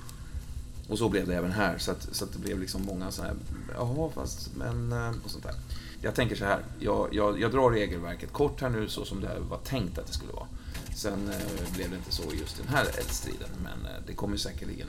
[0.88, 3.34] Och så blev det även här, så att, så att det blev liksom många sådana
[3.34, 3.40] här,
[3.74, 5.56] jaha fast, men, eh, och sånt där
[6.04, 9.40] jag tänker så här, jag, jag, jag, drar regelverket kort här nu så som det
[9.40, 10.48] var tänkt att det skulle vara.
[10.96, 14.88] Sen eh, blev det inte så just den här eldstriden, men eh, det kommer säkerligen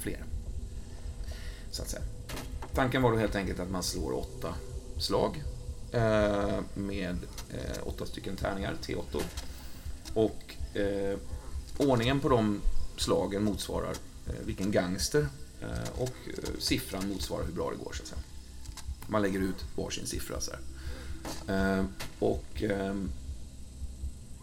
[0.00, 0.24] fler.
[1.70, 2.02] Så att säga.
[2.74, 4.54] Tanken var då helt enkelt att man slår åtta
[4.98, 5.42] slag
[5.92, 7.16] eh, med
[7.50, 9.22] eh, åtta stycken tärningar, T8.
[10.14, 11.18] Och eh,
[11.78, 12.60] ordningen på de
[12.96, 13.94] slagen motsvarar
[14.26, 15.26] eh, vilken gangster
[15.60, 18.22] eh, och eh, siffran motsvarar hur bra det går så att säga.
[19.06, 20.40] Man lägger ut varsin siffra.
[20.40, 20.60] Så här.
[21.48, 21.88] Ehm,
[22.18, 23.10] och ehm,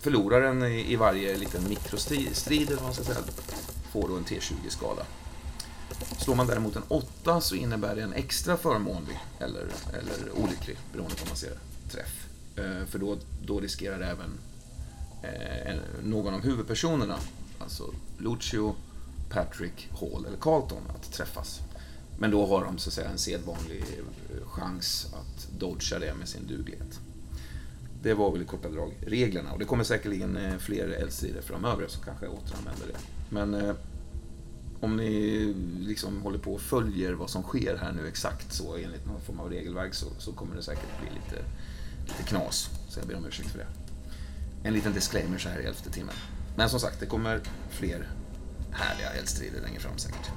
[0.01, 3.17] förloraren i, varje liten mikrostrid eller vad man ska säga,
[3.91, 5.05] får då en T20-skala.
[6.17, 11.15] Slår man däremot en 8 så innebär det en extra förmånlig eller, eller olycklig, beroende
[11.15, 11.57] på hur man ser
[11.91, 12.27] träff.
[12.55, 14.31] Ehm, för då, då riskerar även
[15.23, 17.17] eh, någon av huvudpersonerna,
[17.59, 18.75] alltså Lucio,
[19.29, 21.59] Patrick, Hall eller Carlton, att träffas.
[22.17, 26.27] Men då har de så att säga en sedvanlig eh, chans att dodga det med
[26.27, 26.99] sin duglighet.
[28.01, 31.87] Det var väl i korta drag reglerna och det kommer säkerligen eh, fler eldstrider framöver
[31.87, 32.99] som kanske återanvänder det.
[33.29, 33.75] Men eh,
[34.79, 39.05] om ni liksom håller på och följer vad som sker här nu exakt så enligt
[39.05, 41.45] någon form av regelverk så, så kommer det säkert bli lite,
[42.07, 42.69] lite knas.
[42.89, 43.67] Så jag ber om ursäkt för det.
[44.63, 46.15] En liten disclaimer så här i elfte timmen.
[46.55, 48.09] Men som sagt, det kommer fler
[48.71, 50.31] härliga eldstrider längre fram säkert.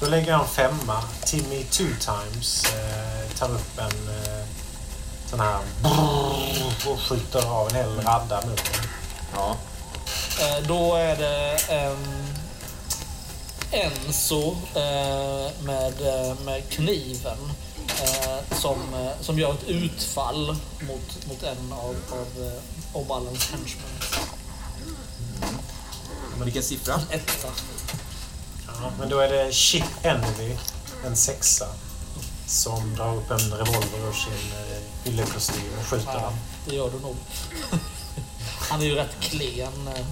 [0.00, 1.02] Då lägger jag en femma.
[1.24, 4.46] Timmy two times eh, tar upp en eh,
[5.26, 5.58] sån här
[6.86, 8.84] och skjuter av en hel radda mot den.
[9.34, 9.56] Ja.
[10.40, 11.58] Eh, då är det
[13.72, 17.38] Enzo eh, med, eh, med kniven
[18.02, 23.90] eh, som, eh, som gör ett utfall mot, mot en av, av eh, Oballens henchmen.
[26.32, 26.44] Mm.
[26.44, 26.94] Vilken siffra?
[27.10, 27.48] Etta.
[28.82, 30.56] Ja, men då är det Chip Envy,
[31.06, 31.66] en sexa,
[32.46, 36.32] som drar upp en revolver ur sin eh, yllekostym och skjuter ja,
[36.66, 37.16] det gör du nog.
[38.70, 39.88] Han är ju rätt klen.
[39.88, 40.06] Eh.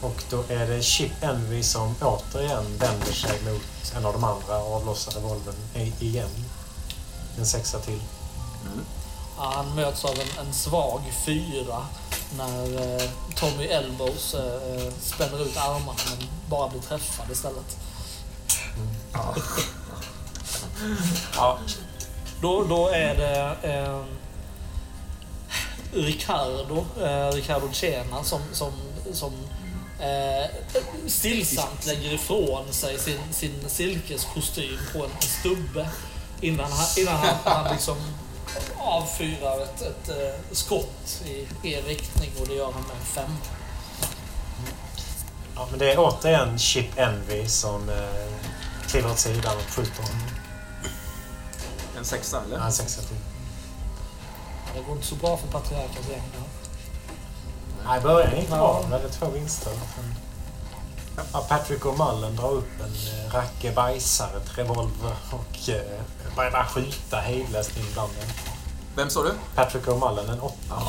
[0.00, 4.58] Och då är det Chip Envy som återigen vänder sig mot en av de andra
[4.58, 5.54] och avlossar revolvern
[6.00, 6.44] igen.
[7.38, 8.00] En sexa till.
[8.62, 8.84] Mm.
[9.36, 11.86] Ja, han möts av en, en svag fyra
[12.36, 17.76] när eh, Tommy Elbows eh, spänner ut armarna men bara blir träffad istället.
[18.76, 18.88] Mm.
[19.14, 19.34] Ja.
[21.36, 21.58] ja.
[22.40, 24.02] Då, då är det eh,
[25.92, 28.72] Ricardo, eh, Ricardo Chena som, som,
[29.12, 29.32] som
[30.00, 30.50] eh,
[31.06, 35.88] stillsamt lägger ifrån sig sin, sin silkeskostym på en, en stubbe
[36.40, 37.96] innan han, innan han, han liksom
[38.78, 43.04] avfyrar ett, ett, ett eh, skott i er riktning och det gör han med en
[43.04, 43.36] femma.
[45.54, 47.96] Ja, men det är återigen Chip Envy som eh,
[48.88, 50.26] kliver åt sidan och skjuter honom.
[51.98, 52.56] En sexa, eller?
[52.56, 53.16] Ja, en sexa till.
[54.74, 56.44] Det går inte så bra för patriarkens gäng då.
[57.86, 58.84] Nej, början gick bra.
[58.86, 59.72] Vi hade två vinster.
[61.32, 66.00] Ja, Patrick och Mullen drar upp en eh, rackebajsare, ett revolver och eh,
[66.36, 68.28] börjar skjuta hejdlöst in bland dem.
[68.96, 69.32] Vem sa du?
[69.54, 70.82] Patrick O'Mullen, en åtta.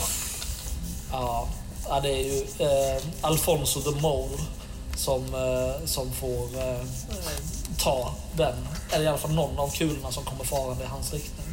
[1.12, 1.47] Ja.
[1.89, 4.29] ja, det är ju eh, Alfonso de Mor
[4.95, 6.86] som, eh, som får eh,
[7.77, 11.47] ta den, eller i alla fall någon av kulorna som kommer farande i hans riktning.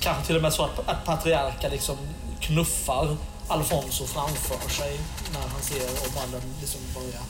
[0.00, 1.96] Kanske till och med så att, att Patriarka liksom
[2.40, 3.16] knuffar
[3.48, 5.00] Alfonso framför sig
[5.32, 7.20] när han ser Omallen liksom börja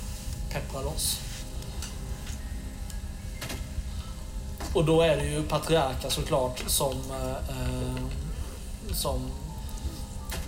[0.52, 1.20] peppra loss.
[4.74, 6.92] Och då är det ju Patriarka såklart som...
[7.10, 7.96] Eh,
[8.94, 9.30] som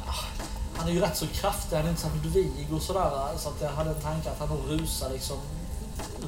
[0.06, 0.24] ah,
[0.76, 3.11] han är ju rätt så kraftig, han är inte särskilt vig och sådär.
[3.38, 5.37] Så att jag hade en tanke att han nog rusar liksom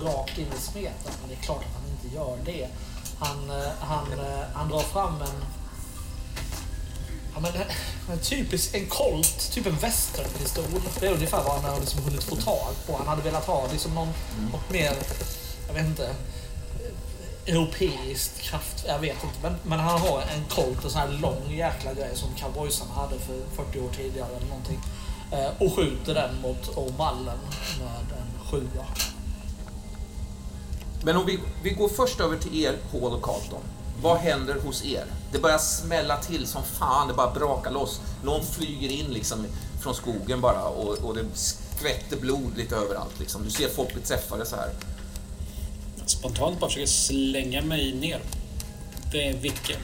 [0.03, 1.13] rakt in i smeten.
[1.21, 2.69] Men det är klart att han inte gör det.
[3.19, 5.45] Han, eh, han, eh, han drar fram en...
[7.35, 7.53] Ja, men,
[8.11, 10.65] en typisk en Colt, typ en westernpistol.
[11.01, 12.97] Det är ungefär vad han har liksom hunnit få tag på.
[12.97, 14.51] Han hade velat ha liksom någon, mm.
[14.53, 14.93] något mer,
[15.67, 16.15] jag vet inte,
[17.47, 19.37] europeiskt kraft, jag vet inte.
[19.43, 23.19] Men, men han har en Colt, en sån här lång jäkla grej som cowboysarna hade
[23.19, 24.81] för 40 år tidigare eller någonting.
[25.33, 27.39] Eh, och skjuter den mot O'Mallen
[27.79, 28.85] med en sjua.
[31.03, 33.61] Men om vi, vi går först över till er, Paul och Carlton.
[34.03, 35.05] Vad händer hos er?
[35.33, 38.01] Det börjar smälla till som fan, det bara brakar loss.
[38.23, 39.47] Någon flyger in liksom
[39.83, 43.19] från skogen bara och, och det skvätter blod lite överallt.
[43.21, 43.45] Liksom.
[43.45, 44.71] Du ser folk bli träffade så här.
[46.07, 48.21] Spontant bara försöker slänga mig ner.
[49.13, 49.75] Det är vicka.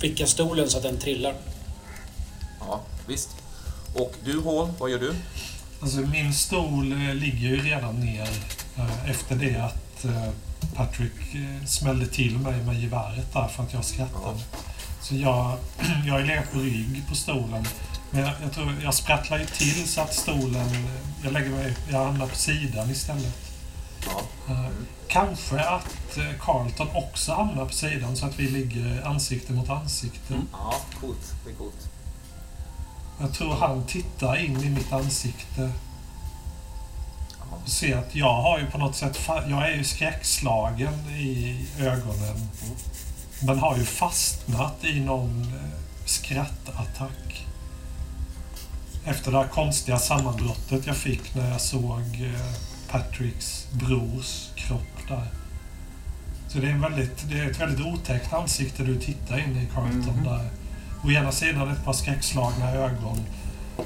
[0.00, 1.34] Vicka stolen så att den trillar.
[2.60, 3.30] Ja, visst.
[3.94, 5.14] Och du Hall, vad gör du?
[5.80, 8.28] Alltså min stol eh, ligger ju redan ner
[8.76, 10.30] eh, efter det att eh,
[10.74, 11.12] Patrick
[11.66, 14.38] smällde till mig med geväret där för att jag skrattade.
[14.52, 14.58] Ja.
[15.02, 15.56] Så jag,
[16.06, 17.64] jag är legat på rygg på stolen.
[18.10, 20.66] Men jag, jag, tror jag sprattlar ju till så att stolen...
[21.24, 21.76] Jag lägger mig...
[21.90, 23.34] Jag hamnar på sidan istället.
[24.06, 24.22] Ja.
[24.48, 24.86] Mm.
[25.10, 30.34] Kanske att eh, Carlton också hamnar på sidan så att vi ligger ansikte mot ansikte.
[30.34, 30.46] Mm.
[30.52, 31.34] Ja, coolt.
[31.44, 31.88] Det är coolt.
[33.20, 35.72] Jag tror han tittar in i mitt ansikte
[37.70, 42.48] se att jag har ju på något sätt, jag är ju skräckslagen i ögonen.
[43.42, 47.46] Men har ju fastnat i någon eh, skrattattack.
[49.04, 52.54] Efter det här konstiga sammanbrottet jag fick när jag såg eh,
[52.90, 55.26] Patricks brors kropp där.
[56.48, 59.68] Så det är, en väldigt, det är ett väldigt otäckt ansikte du tittar in i,
[59.74, 60.08] Carlton.
[60.08, 60.24] Mm.
[60.24, 60.48] Där.
[61.04, 63.24] Å ena sidan ett par skräckslagna ögon,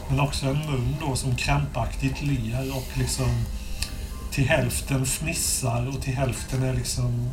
[0.09, 3.45] men också en mun då som krampaktigt ler och liksom
[4.33, 7.31] till hälften fnissar och till hälften är liksom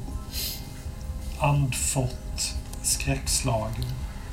[1.39, 3.85] andfått, skräckslagen.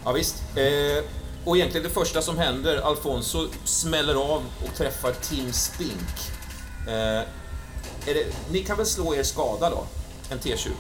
[0.05, 0.43] Ja, visst.
[0.57, 1.05] Eh,
[1.45, 6.31] och egentligen det första som händer, Alfonso smäller av och träffar Tim Spink.
[6.89, 7.29] Eh,
[8.15, 9.87] det, ni kan väl slå er skada då?
[10.31, 10.71] En T20.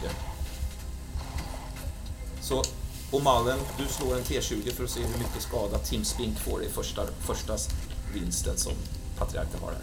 [2.41, 2.65] Så
[3.11, 6.69] O'Mallen, du slår en T20 för att se hur mycket skada Tim Spink får i
[6.69, 7.57] första, första
[8.15, 8.73] vinsten som
[9.19, 9.83] Patriarken har här.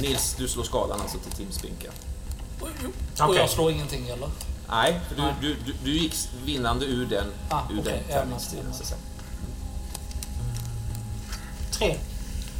[0.00, 1.90] Nils, du slår skadan alltså till Tim Spinka.
[2.60, 2.68] Och
[3.28, 3.40] okay.
[3.40, 4.30] jag slår ingenting eller?
[4.68, 5.34] Nej, du, Nej.
[5.40, 6.14] Du, du, du gick
[6.44, 7.92] vinnande ur den, ah, ur okay.
[7.92, 8.72] den tävlingstiden.
[8.90, 8.96] Ja,
[11.70, 11.96] Tre.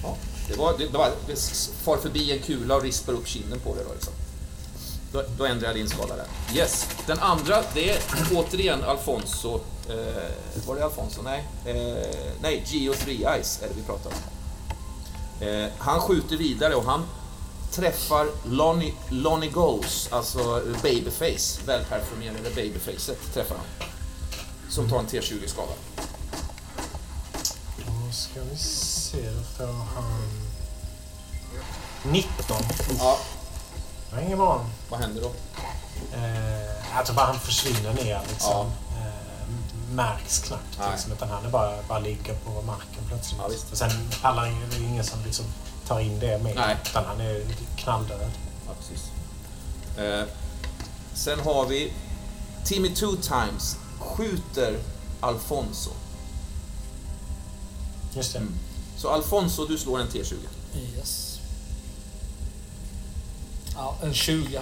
[0.03, 0.17] Ja,
[0.49, 1.37] det var, det, det, var, det
[1.83, 4.13] far förbi en kula och rispar upp kinden på dig då liksom.
[5.13, 6.27] Då, då ändrar jag din skala där.
[6.55, 6.89] Yes.
[7.07, 7.99] Den andra, det är
[8.35, 9.61] återigen Alfonso.
[9.89, 11.23] Eh, var det Alfonso?
[11.23, 11.49] Nej.
[11.67, 14.17] Eh, nej, Geo 3 Eyes är det vi pratar om.
[15.47, 17.07] Eh, han skjuter vidare och han
[17.71, 23.89] träffar Lonnie, Lonnie Goes, alltså Babyface, Välperformerade Babyfacet träffar han.
[24.69, 25.73] Som tar en T20-skada.
[28.35, 30.31] Ska vi se, då får han
[32.03, 32.57] 19.
[32.99, 33.19] Ja.
[34.11, 34.67] Det var ingen bra.
[34.89, 35.33] Vad händer då?
[36.17, 38.51] Eh, alltså bara han försvinner ner liksom.
[38.51, 38.67] Ja.
[38.99, 43.41] Eh, märks knappt liksom, utan han är bara, bara ligger på marken plötsligt.
[43.43, 43.73] Ja, visst.
[43.73, 43.91] Och sen
[44.23, 45.45] pallar det ingen som liksom
[45.87, 46.57] tar in det med.
[46.57, 46.77] Nej.
[46.91, 47.45] Utan han är
[47.77, 48.31] knalldöd.
[48.67, 49.11] Ja, precis.
[49.99, 50.25] Eh,
[51.15, 51.93] sen har vi
[52.65, 54.79] Timmy Two Times skjuter
[55.21, 55.91] Alfonso.
[58.17, 58.43] Just det.
[58.97, 60.35] Så Alfonso, du slår en T20.
[60.97, 61.39] Yes.
[63.75, 64.61] Ja, en 20.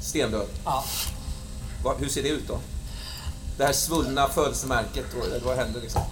[0.00, 0.46] Stendöd?
[0.64, 0.84] Ja.
[1.84, 2.58] Va, hur ser det ut då?
[3.56, 5.04] Det här svullna födelsemärket,
[5.44, 6.02] vad händer liksom?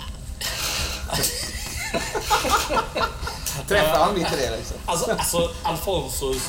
[3.69, 4.77] Träffar han lite det liksom?
[4.87, 6.43] Alltså, alltså Alfonsos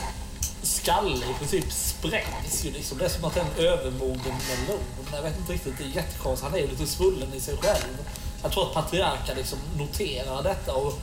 [0.63, 2.97] skalle i princip sprängs ju liksom.
[2.97, 4.83] Det är som att det är en övermogen melon.
[5.13, 6.51] Jag vet inte riktigt, det är jättekonstigt.
[6.51, 7.97] Han är ju lite svullen i sig själv.
[8.43, 10.93] Jag tror att patriarken liksom noterar detta och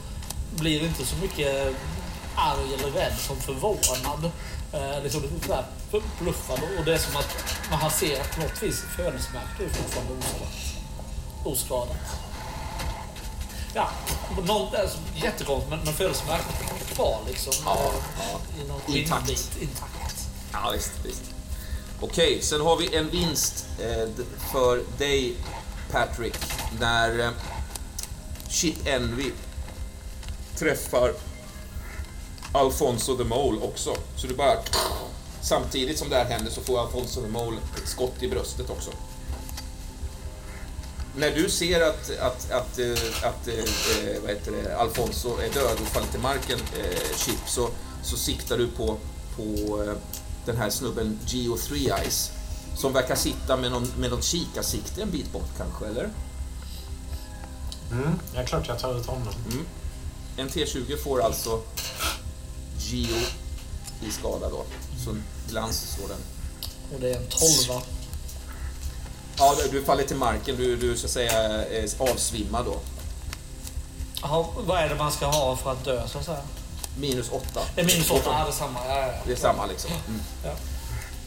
[0.59, 1.75] blir inte så mycket
[2.35, 4.31] arg eller rädd som förvånad.
[4.73, 5.65] Eh, liksom sådär
[6.19, 6.59] bluffad.
[6.79, 7.35] Och det är som att
[7.69, 10.13] man har ser att på något vis födelsemärket är fortfarande
[11.43, 11.97] oskadat.
[13.73, 13.89] Ja,
[14.47, 16.55] något är jättekonstigt men, men födelsemärket
[16.93, 17.53] kvar liksom.
[17.65, 18.93] Ja, ja.
[18.93, 19.25] I Intakt.
[19.27, 19.57] skinnbit.
[19.61, 20.27] Intakt.
[20.51, 21.23] Ja, visst, visst.
[22.01, 24.09] Okej, sen har vi en vinst eh,
[24.51, 25.35] för dig,
[25.91, 26.37] Patrick,
[26.79, 27.29] när eh,
[28.47, 29.31] Chip Envy
[30.57, 31.13] träffar
[32.51, 33.95] Alfonso the Mole också.
[34.15, 34.57] Så du bara...
[35.41, 38.91] Samtidigt som det här händer så får Alfonso the Mole ett skott i bröstet också.
[41.17, 45.77] När du ser att, att, att, eh, att eh, vad heter det, Alfonso är död
[45.81, 46.59] och faller till marken,
[47.15, 47.69] Chip, så,
[48.03, 48.97] så siktar du på,
[49.35, 49.79] på
[50.45, 52.31] den här snubben Geo Three Eyes.
[52.77, 56.09] Som verkar sitta med någon, med någon kikarsikte en bit bort kanske, eller?
[57.91, 59.33] Mm, ja, klart jag tar ut honom.
[60.37, 61.61] En T20 får alltså
[62.79, 63.17] Geo
[64.01, 64.65] i skada då.
[65.05, 65.15] Så
[65.49, 66.17] glans står den.
[66.93, 67.81] Och det är en tolva.
[69.37, 70.55] Ja, du faller till marken.
[70.57, 71.31] Du, du så att säga
[71.65, 72.79] är avsvimmad då.
[74.21, 76.41] Jaha, vad är det man ska ha för att dö så att säga?
[76.97, 77.61] Minus åtta.
[77.75, 78.21] Det är min sort.
[78.25, 78.79] Ja, det är samma.
[78.87, 79.19] Ja, ja, ja.
[79.25, 79.91] Det är samma liksom.
[80.07, 80.21] Mm.
[80.43, 80.51] Ja.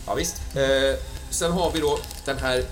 [0.07, 0.37] Ja, visst.
[0.55, 0.99] Eh,
[1.31, 2.65] sen har vi då den här...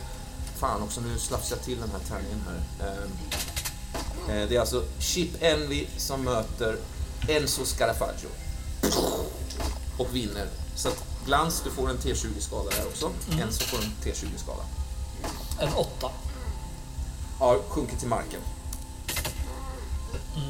[0.59, 2.89] Fan också, nu slafsar jag till den här tärningen här.
[2.89, 6.77] Eh, eh, det är alltså Chip Envy som möter
[7.29, 8.29] Enzo Scarafaggio.
[9.99, 10.49] Och vinner.
[10.77, 13.11] Så att Glans, du får en T20-skada där också.
[13.41, 14.63] Enzo får en T20-skada.
[15.61, 16.11] En åtta.
[17.41, 18.41] Ja, sjunker till marken.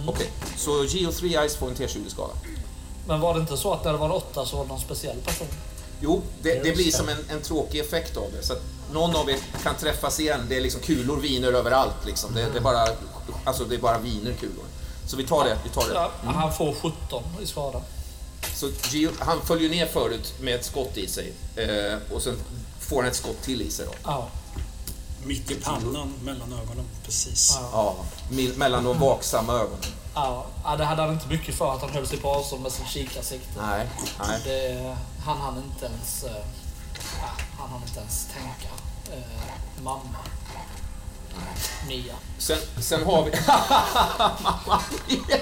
[0.06, 2.34] Okej, så Geo 3 Eyes får en T20-skada.
[3.06, 5.16] Men var det inte så att när det var åtta så var det någon speciell
[5.20, 5.48] person?
[6.00, 8.46] Jo, det, det blir som en, en tråkig effekt av det.
[8.46, 10.40] Så att någon av er kan träffas igen.
[10.48, 12.06] Det är liksom kulor viner överallt.
[12.06, 12.34] Liksom.
[12.34, 12.86] Det, det, är bara,
[13.44, 14.64] alltså det är bara viner kulor.
[15.06, 15.58] Så vi tar det.
[15.64, 15.94] Vi tar det.
[15.94, 17.82] Ja, han får 17 i skada.
[18.54, 21.32] Så Gio, han följer ner förut med ett skott i sig.
[21.56, 22.36] Eh, och sen
[22.80, 23.86] får han ett skott till i sig.
[23.86, 23.92] Då.
[24.04, 24.28] Ja.
[25.24, 26.84] Mitt i pannan, mellan ögonen.
[27.04, 27.52] Precis.
[27.54, 27.68] Ja.
[27.72, 27.96] Ja,
[28.30, 29.80] me- mellan de vaksamma ögonen.
[30.16, 30.46] Ja,
[30.78, 33.60] det hade han inte mycket för att han höll sig på avstånd med sin kikarsikte.
[33.62, 33.86] Nej,
[34.18, 34.40] nej.
[34.44, 36.24] Det, han hann inte ens...
[37.20, 38.74] Ja, han hann inte ens tänka.
[39.12, 40.18] Eh, mamma.
[41.88, 42.14] Mia.
[42.38, 43.30] Sen, sen har vi...
[44.42, 45.38] Mamma mia.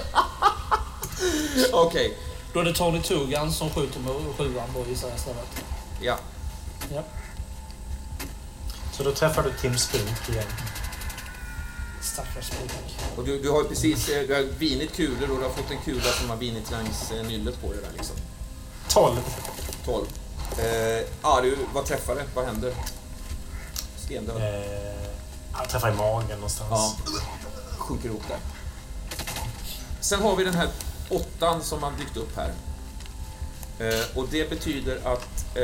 [1.73, 2.17] Okej,
[2.53, 5.47] Då är det Tony Tugan som skjuter med sjuan då gissar jag istället.
[6.01, 6.17] ja.
[6.93, 7.01] Ja.
[8.91, 10.45] Så då träffar du Tim Spink igen.
[12.05, 12.95] Stackars pojk.
[13.17, 15.71] Och du, du har ju precis eh, du har vinit kulor och du har fått
[15.71, 18.15] en kula som har vinit längs eh, nyllet på dig där liksom.
[18.89, 19.15] 12.
[19.85, 20.05] 12.
[20.57, 20.65] Eh,
[21.21, 22.23] ja, du, vad träffar det?
[22.35, 22.73] Vad händer?
[23.97, 24.37] Stendöd.
[24.37, 25.09] Eh,
[25.53, 26.69] jag träffar i magen någonstans.
[26.71, 26.95] Ja.
[27.77, 28.39] Sjunker ihop där.
[30.01, 30.69] Sen har vi den här
[31.09, 32.51] åttan som har dykt upp här.
[33.79, 35.63] Eh, och det betyder att eh,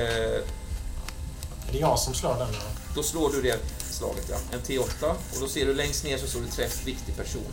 [1.67, 2.47] Är det jag som slår den?
[2.49, 2.61] Eller?
[2.95, 3.59] då slår du det
[4.01, 4.37] slaget, ja.
[4.51, 5.09] En T8.
[5.33, 7.51] Och då ser du längst ner så står det träff viktig person.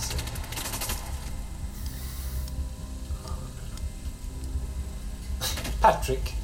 [0.00, 0.16] Se.
[5.80, 6.34] Patrick.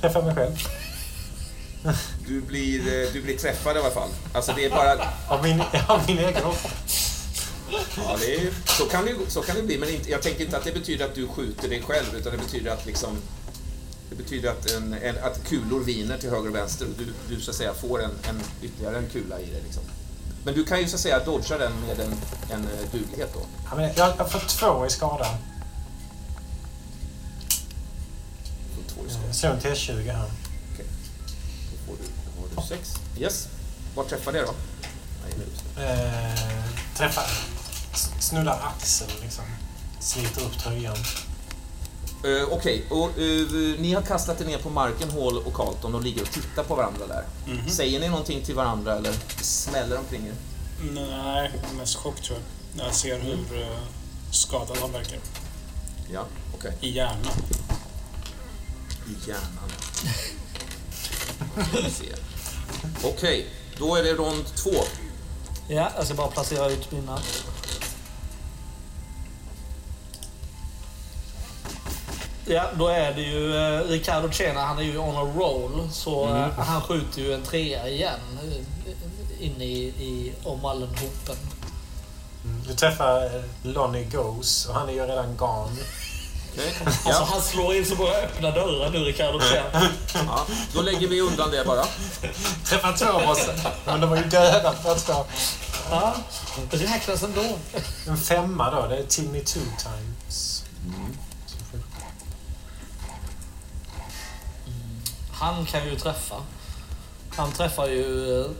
[0.00, 0.56] Träffar mig själv.
[2.26, 4.08] Du blir, eh, du blir träffad i alla fall.
[4.32, 5.08] Alltså det är bara...
[5.28, 6.42] Av min, av min egen.
[7.96, 10.56] Ja, det är, så, kan det, så kan det bli, men inte, jag tänker inte
[10.56, 13.18] att det betyder att du skjuter dig själv, utan det betyder att liksom...
[14.10, 17.40] Det betyder att, en, en, att kulor viner till höger och vänster och du, du
[17.40, 19.62] så att säga får en, en, ytterligare en kula i dig.
[19.64, 19.82] Liksom.
[20.44, 22.12] Men du kan ju så att säga dodga den med en,
[22.50, 23.40] en eh, duglighet då.
[23.70, 25.26] Ja, men jag har fått två i skada.
[28.76, 30.30] Får två i en T20 här.
[30.72, 30.86] Okej.
[31.70, 32.94] Då får du, då har du sex.
[33.18, 33.48] Yes.
[33.94, 34.54] Var träffar det då?
[35.24, 35.82] Nej, nu.
[35.82, 37.53] Eh, träffar.
[38.24, 39.44] Snuddar axeln liksom.
[40.00, 40.96] Sliter upp tröjan.
[42.24, 46.02] Uh, Okej, och eh, ni har kastat er ner på marken, Hall och Carlton, och
[46.02, 47.24] ligger och tittar på varandra där.
[47.46, 47.68] Mhm.
[47.70, 49.12] Säger ni någonting till varandra eller
[49.42, 50.34] smäller omkring er?
[50.92, 52.76] Nej, mest chock tror jag.
[52.76, 53.78] När jag ser hur eh,
[54.30, 55.18] skadad han verkar.
[56.12, 56.76] Ja, okej.
[56.80, 57.36] I hjärnan.
[59.06, 59.70] I hjärnan.
[63.04, 63.46] Okej,
[63.78, 64.74] då är det rond två.
[65.68, 67.18] Ja, jag ska bara placera ut mina.
[72.46, 75.88] Ja, då är det ju eh, Ricardo Chena, han är ju on a roll.
[75.92, 78.20] Så eh, han skjuter ju en trea igen.
[78.42, 81.36] eh, Inne i, i Omallenhopen.
[82.68, 85.70] Du träffar Lonnie Goes och han är ju redan gone.
[86.52, 87.28] Okej, Alltså ja.
[87.32, 89.88] han slår in så många öppna dörrar nu, Ricardo Chena.
[90.26, 90.46] ja.
[90.72, 91.84] Då lägger vi undan det bara.
[92.64, 93.54] Träffar två bossar.
[93.86, 95.24] Men de var ju döda för två.
[95.90, 96.14] Ja,
[96.70, 97.42] det räknas ändå.
[98.08, 100.64] En femma då, det är Timmy two times.
[105.34, 106.36] Han kan ju träffa.
[107.36, 108.50] Han träffar ju eh,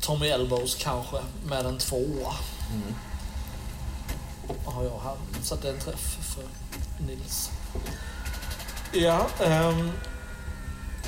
[0.00, 1.16] Tommy Elbows kanske
[1.46, 2.34] med en tvåa.
[2.72, 2.94] Mm.
[4.64, 5.16] Har jag här.
[5.42, 6.44] Så det är en träff för
[7.06, 7.50] Nils.
[8.92, 9.92] Ja, um,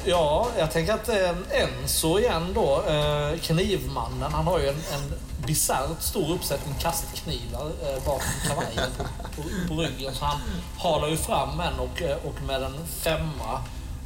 [0.05, 5.15] ja, jag tänker att um, Enzo igen då, uh, knivmannen, han har ju en, en
[5.47, 9.05] bisarrt stor uppsättning kastknivar uh, bakom kavajen på,
[9.43, 10.15] på, på, ryggen.
[10.15, 10.41] Så han
[10.79, 13.61] halar ju fram en och, och med en femma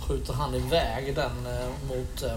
[0.09, 2.33] skjuter han iväg den uh, mot uh,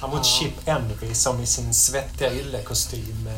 [0.00, 3.28] han mot Chip Envy som i sin svettiga yllekostym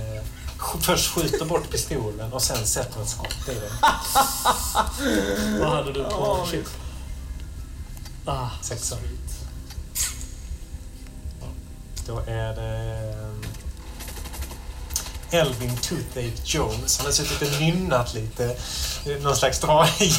[0.80, 3.70] först skjuter bort pistolen och sen sätter ett skott i den.
[5.60, 6.66] Vad hade du på oh, chip?
[8.24, 8.96] Ah, Sexa.
[12.06, 13.29] Då är det...
[15.30, 16.98] Eh, Elvin Toothache Jones.
[16.98, 18.56] Han har suttit och nynnat lite.
[19.20, 19.60] Någon slags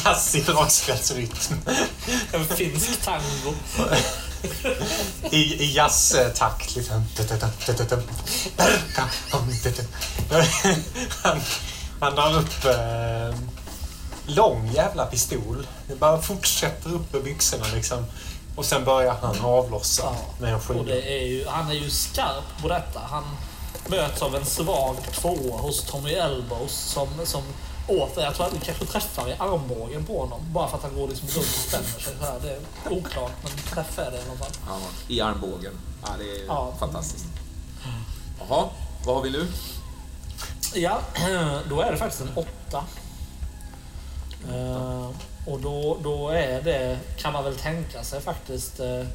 [0.04, 1.56] jazzig dragspelsrytm.
[2.32, 3.54] En finsk tango.
[5.30, 6.76] I, i jazztakt.
[6.76, 7.04] Liksom.
[11.22, 11.40] Han,
[12.00, 13.38] han drar upp eh,
[14.26, 15.66] lång jävla pistol.
[15.88, 18.04] Det bara fortsätter upp i byxorna liksom.
[18.56, 21.50] Och sen börjar han avlossa ja, med en skiva.
[21.50, 23.00] han är ju skarp på detta.
[23.10, 23.24] Han
[23.86, 27.42] möts av en svag tvåa hos Tommy Elbows som, som
[27.86, 30.40] åter, jag tror att du kanske träffar i armbågen på honom.
[30.52, 32.40] Bara för att han går liksom runt och spänner sig så här.
[32.42, 34.52] Det är oklart, men träff är det i alla fall.
[34.66, 34.78] Ja,
[35.08, 35.72] i armbågen.
[36.02, 36.74] Ja, det är ja.
[36.78, 37.24] fantastiskt.
[38.38, 38.68] Jaha,
[39.06, 39.46] vad har vi nu?
[40.74, 41.00] Ja,
[41.68, 42.84] då är det faktiskt en åtta.
[44.48, 45.10] Uh,
[45.46, 49.06] och då, då är det, kan man väl tänka sig faktiskt, uh,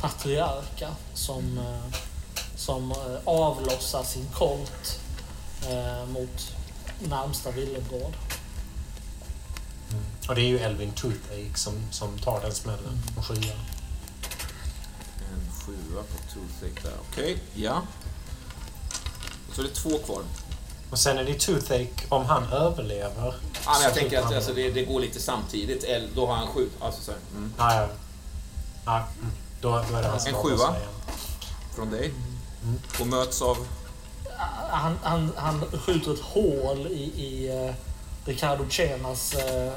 [0.00, 1.94] patriarka som, uh,
[2.56, 5.00] som uh, avlossar sin kolt
[6.08, 6.56] mot
[6.98, 8.16] närmsta villebråd.
[9.90, 10.04] Mm.
[10.28, 13.18] Och det är ju Elvin Toothache som, som tar den smällen mm.
[13.18, 13.54] och sjua.
[15.32, 16.96] En sjua på Toothache där.
[17.10, 17.38] Okej, okay.
[17.54, 17.82] ja.
[19.48, 20.22] Och så är det två kvar.
[20.90, 23.34] Och sen är det Toothache, om han överlever.
[23.64, 25.84] Ja, men jag tänker att alltså, det, det, går lite samtidigt.
[26.14, 26.68] Då har han sju.
[26.80, 27.52] Alltså, så mm.
[27.56, 27.88] ah, ja.
[28.84, 29.00] Ah,
[29.60, 30.76] då, då är det En sjua
[31.74, 32.12] från dig.
[32.66, 32.80] Mm.
[33.00, 33.66] Och möts av?
[34.70, 37.74] han, han, han skjuter ett hål i, i uh,
[38.24, 39.72] Ricardo Chenas uh,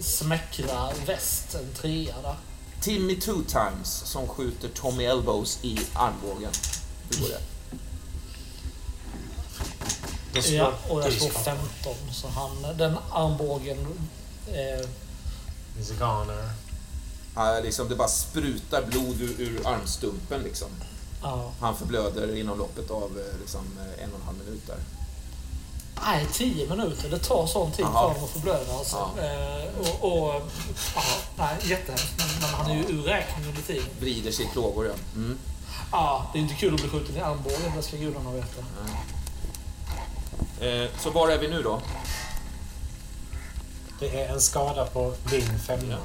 [0.00, 2.36] smäckra väst, en trea där.
[2.80, 6.50] Timmy Two Times som skjuter Tommy Elbows i armbågen.
[7.10, 7.40] Hur går det?
[10.50, 11.94] Ja, och jag slår 15.
[12.12, 13.78] Så han, den armbågen...
[14.46, 14.88] Eh,
[15.82, 16.50] Ziganer.
[17.34, 20.68] Ja, liksom det bara sprutar blod ur, ur armstumpen liksom.
[21.22, 21.50] Ja.
[21.60, 24.78] Han förblöder inom loppet av eh, liksom, eh, en och en halv minut där.
[26.04, 27.10] Nej, tio minuter.
[27.10, 28.72] Det tar sån tid för honom att förblöda.
[28.72, 29.10] Alltså.
[29.16, 29.22] Ja.
[29.22, 30.34] Eh, och, och,
[30.96, 32.14] aha, nej, jättehemskt.
[32.18, 33.84] Men, men han är ju ur räkning under tiden.
[34.00, 34.92] Vrider sig i plågor, ja.
[35.16, 35.38] Mm.
[35.92, 38.60] Ja, det är inte kul att bli skjuten i armbågen, det ska gudarna veta.
[40.60, 41.82] Eh, så var är vi nu då?
[44.00, 45.98] Det är en skada på din femma.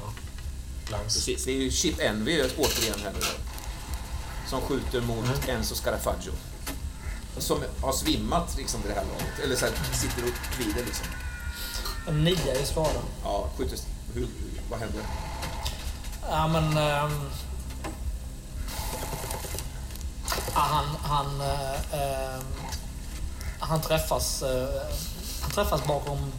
[1.04, 3.20] Precis, det är ju Chip Envy återigen här nu
[4.48, 5.56] som skjuter mot mm.
[5.56, 6.32] Enzo Scarafaggio.
[7.38, 9.38] Som har svimmat liksom vid det här laget.
[9.44, 11.06] Eller så här, sitter och vrider liksom.
[12.08, 13.00] En nia i skada.
[13.24, 13.78] Ja, skjuter...
[14.14, 14.28] Hur,
[14.70, 15.02] vad händer?
[16.30, 16.64] Ja, men...
[16.64, 17.30] Um,
[20.52, 20.84] han...
[21.02, 22.42] Han, uh,
[23.60, 24.42] han träffas...
[24.42, 24.48] Uh,
[25.42, 26.32] han träffas bakom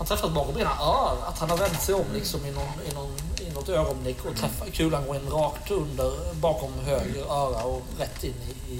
[0.00, 1.38] han träffas bakom ena örat.
[1.38, 4.66] Han har vänt sig om liksom i, någon, i, någon, i något ögonblick och träffar,
[4.66, 8.76] kulan går in rakt under bakom höger öra och rätt in i, i,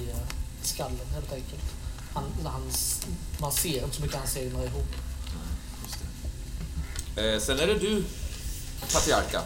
[0.63, 1.63] i skallen helt enkelt.
[2.15, 2.63] Han, han,
[3.41, 4.89] man ser inte så mycket ansikten ihop.
[7.17, 8.05] Eh, sen är det du,
[8.93, 9.43] Patriarka.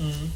[0.00, 0.30] Mm.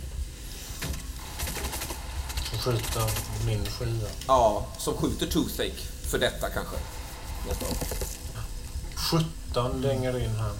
[2.51, 3.11] Som skjuter
[3.47, 4.09] min skiva.
[4.27, 6.77] Ja, som skjuter Toothache för detta kanske.
[8.97, 10.53] 17 dänger in här.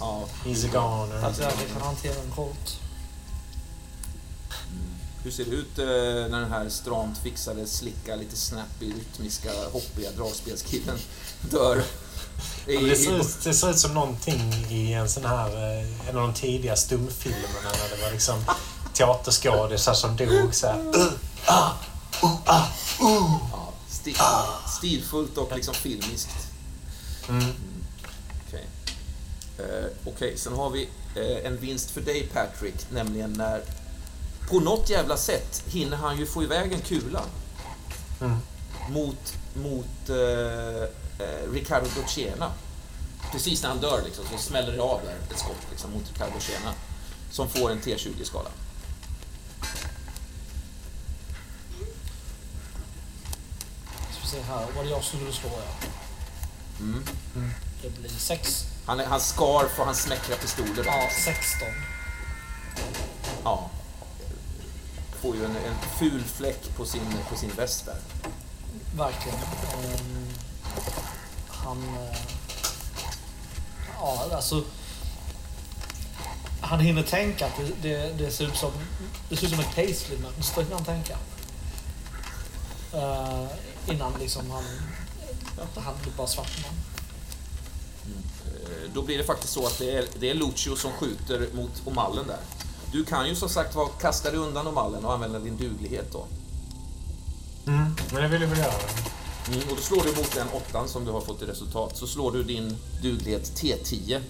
[0.00, 0.24] Ja.
[0.46, 1.24] Easy goner.
[1.24, 2.78] Att jag kan hantera en kort.
[4.70, 4.94] Mm.
[5.22, 5.84] Hur ser det ut eh,
[6.30, 10.98] när den här stramt fixade, slicka, lite snappy, rytmiska, hoppiga dragspelskillen
[11.50, 11.84] dör?
[12.66, 16.22] Det, ser ut, det ser ut som någonting i en sån här, eh, en av
[16.28, 18.44] de tidiga stumfilmerna när det var liksom
[18.94, 20.78] teaterskådisar som dog så här.
[20.78, 21.12] Uh,
[21.46, 21.70] ah,
[22.24, 22.62] uh, ah,
[23.02, 23.36] uh.
[23.52, 24.16] Ja, stil,
[24.78, 26.30] stilfullt och liksom filmiskt.
[27.28, 27.44] Mm.
[29.58, 30.36] Eh, Okej, okay.
[30.36, 33.62] sen har vi eh, en vinst för dig Patrick, nämligen när
[34.50, 37.22] på något jävla sätt hinner han ju få iväg en kula
[38.20, 38.36] mm.
[38.88, 40.82] mot, mot eh,
[41.26, 42.52] eh, Riccardo Docena.
[43.32, 46.32] Precis när han dör liksom, så smäller det av där ett skott liksom, mot Riccardo
[46.34, 46.74] Docena
[47.30, 48.50] som får en T20-skala.
[54.34, 54.66] se här.
[54.76, 55.88] Var det jag som skulle slå ja?
[56.80, 57.04] Mm.
[57.82, 58.66] Det blir 6.
[58.86, 60.84] Han, han scarf och han smäckrar pistoler.
[60.86, 61.68] Ja, 16.
[63.44, 63.70] Ja.
[65.22, 67.98] Får ju en, en ful fläck på sin, på sin väst där.
[68.96, 69.38] Verkligen.
[69.38, 70.28] Ehm,
[71.48, 71.78] han...
[71.78, 72.16] eh,
[74.00, 74.64] ja, alltså...
[76.60, 78.72] Han hinner tänka att det, det, det ser ut som
[79.28, 81.16] det ser ut som ett paisley-mönster hinner han tänka.
[82.92, 83.46] Eh,
[83.86, 84.64] innan liksom han...
[85.84, 86.93] Han blir bara svart man.
[88.64, 91.82] Eh, Då blir det faktiskt så att det är, det är Lucio som skjuter mot
[91.84, 92.38] Omallen där.
[92.92, 96.26] Du kan ju som sagt vara kasta dig undan Omallen och använda din duglighet då.
[97.66, 98.72] Mm, men det vill jag väl göra.
[99.48, 101.96] Mm, och då slår du mot den åttan som du har fått i resultat.
[101.96, 104.20] Så slår du din duglighet T10.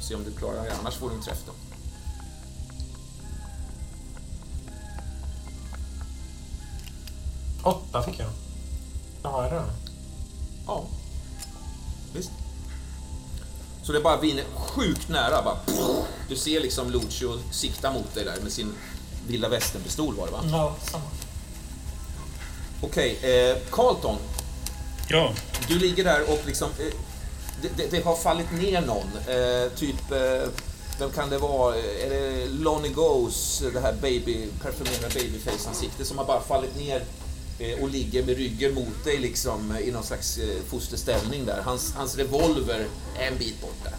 [0.00, 1.52] Se om du klarar det, annars får du en träff då.
[7.62, 8.30] Åtta fick jag.
[9.22, 9.62] Då har jag det.
[10.66, 10.84] Ja.
[12.14, 12.30] Visst.
[13.86, 15.42] Så det bara vinner sjukt nära.
[15.42, 15.56] Bara,
[16.28, 18.72] du ser liksom Lucio sikta mot dig där med sin
[19.28, 20.40] vilda västern-pistol var det va?
[20.50, 21.04] Ja, samma.
[22.80, 24.16] Okej, eh, Carlton.
[25.08, 25.32] Ja,
[25.68, 26.68] Du ligger där och liksom...
[26.78, 26.94] Eh,
[27.62, 29.10] det, det, det har fallit ner någon.
[29.28, 30.10] Eh, typ...
[30.12, 30.48] Eh,
[30.98, 31.76] vem kan det vara?
[31.76, 37.02] Är det Lonnie Goes, det här baby, parfymerade babyface-ansikte som har bara fallit ner eh,
[37.80, 41.62] och ligger med ryggen mot dig liksom eh, i någon slags eh, fosterställning där.
[41.64, 42.86] Hans, hans revolver
[43.18, 43.96] är en bit borta.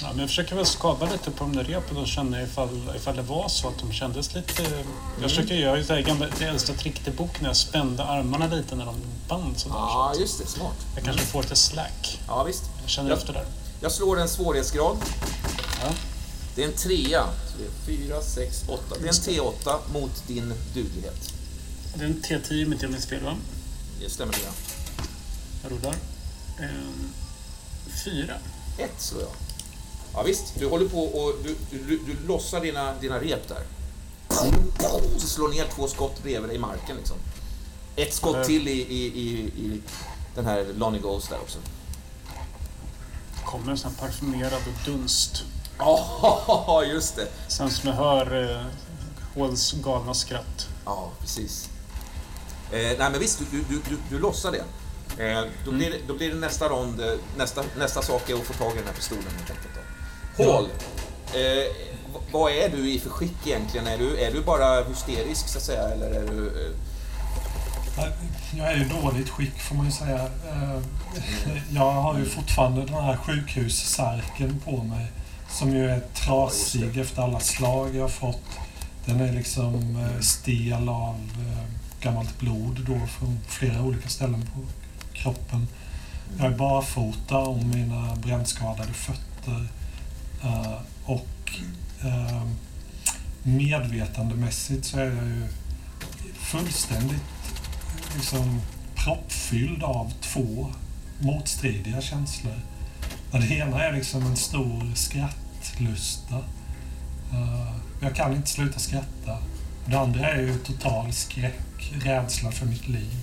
[0.00, 3.16] Ja, men jag försöker väl skava lite på de där repen och känna ifall, ifall
[3.16, 4.62] det var så att de kändes lite...
[5.20, 8.46] Jag försöker göra det här gamla, det äldsta tricket i boken när jag spände armarna
[8.46, 8.94] lite när de
[9.28, 9.74] band sådär.
[9.76, 10.46] Ja, just det.
[10.46, 10.76] Smart.
[10.94, 12.20] jag kanske får lite slack.
[12.28, 12.62] Ja, visst.
[12.80, 13.16] Jag känner Ja.
[13.16, 13.44] efter där.
[13.80, 14.96] Jag slår en svårighetsgrad.
[16.54, 17.24] Det är en trea.
[17.24, 18.96] Så det är fyra, sex, åtta.
[19.00, 21.34] Det är en T8 mot din duglighet.
[21.94, 23.36] Det är en T10 i mitt delningsspel va?
[24.00, 24.38] Det stämmer det.
[24.44, 24.52] ja.
[25.62, 25.94] Jag rullar.
[26.58, 27.12] En,
[28.04, 28.34] fyra.
[28.78, 29.30] Ett slår jag.
[30.14, 33.62] Ja, visst, du håller på och du, du, du lossar dina, dina rep där.
[35.18, 37.16] Så slår ner två skott bredvid dig i marken liksom.
[37.96, 39.82] Ett skott till i, i, i, i
[40.34, 41.58] den här Lonnie Ghost där också.
[43.44, 45.44] kommer en sån här parfymerad dunst.
[45.78, 47.28] Ja, just det.
[47.48, 48.60] Sen som jag hör eh,
[49.34, 50.68] Håls galna skratt.
[50.84, 51.68] Ja, precis.
[52.72, 54.64] Eh, nej, men visst, du, du, du, du lossar det.
[55.24, 57.06] Eh, då, blir det då blir det nästa rond, eh,
[57.36, 59.74] nästa, nästa sak är att få tag i den här pistolen helt enkelt.
[60.36, 60.52] Då.
[60.52, 60.64] Hall,
[61.34, 63.86] eh, v- vad är du i för skick egentligen?
[63.86, 66.46] Är du, är du bara hysterisk så att säga, eller är du...
[66.66, 66.72] Eh,
[68.56, 70.18] Jag är i dåligt skick får man ju säga.
[70.22, 70.78] Eh,
[71.70, 75.12] Jag har ju fortfarande den här sjukhussärken på mig.
[75.52, 78.58] Som ju är trasig efter alla slag jag har fått.
[79.04, 81.64] Den är liksom eh, stel av eh,
[82.00, 84.60] gammalt blod då från flera olika ställen på
[85.12, 85.68] kroppen.
[86.38, 89.68] Jag är barfota om mina brännskadade fötter.
[90.42, 91.60] Eh, och
[93.42, 95.46] medvetandemässigt så är jag ju
[96.34, 97.22] fullständigt
[98.14, 98.60] liksom
[98.94, 100.72] proppfylld av två
[101.20, 102.60] motstridiga känslor.
[103.32, 105.41] Det ena är liksom en stor skratt
[107.32, 109.38] Eh, jag kan inte sluta skratta.
[109.86, 113.16] Det andra är ju total skräck, rädsla för mitt liv.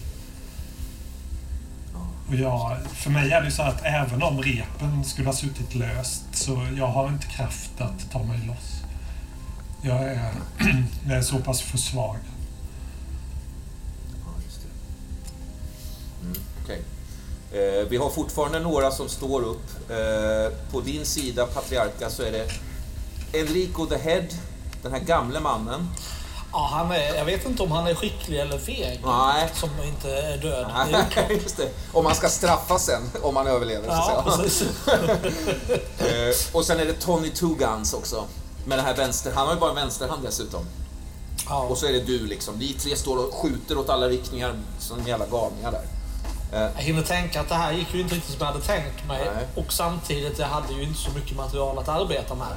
[2.29, 5.75] Och jag, för mig är det ju så att även om repen skulle ha suttit
[5.75, 8.83] löst så jag har inte kraft att ta mig loss.
[9.81, 10.31] Jag är,
[11.07, 12.21] jag är så pass försvagad.
[14.25, 14.67] Ja, just det.
[16.25, 16.83] Mm, okej.
[17.53, 19.89] Eh, vi har fortfarande några som står upp.
[19.89, 22.47] Eh, på din sida, Patriarka, så är det
[23.39, 24.23] Enrico the Head,
[24.83, 25.87] den här gamle mannen.
[26.51, 29.01] Ja, han är, jag vet inte om han är skicklig eller feg.
[29.05, 29.49] Nej.
[29.55, 30.67] Som inte är död.
[30.91, 31.31] Det är oklart.
[31.43, 31.69] just det.
[31.93, 33.87] Om man ska straffa sen, om man överlever.
[33.87, 34.37] Så Ja, säga.
[34.37, 34.63] precis.
[35.99, 38.23] Eh, och sen är det Tony Two Guns också.
[38.65, 40.65] Med den här vänster, han har ju bara en vänsterhand dessutom.
[41.49, 41.59] Ja.
[41.59, 42.59] Och så är det du liksom.
[42.59, 45.81] Vi tre står och skjuter åt alla riktningar som jävla galningar där.
[46.53, 49.07] Eh, Jag hinner tänka att det här gick ju inte riktigt som jag hade tänkt
[49.07, 49.29] mig.
[49.35, 49.45] Nej.
[49.55, 52.47] Och samtidigt, jag hade ju inte så mycket material att arbeta med.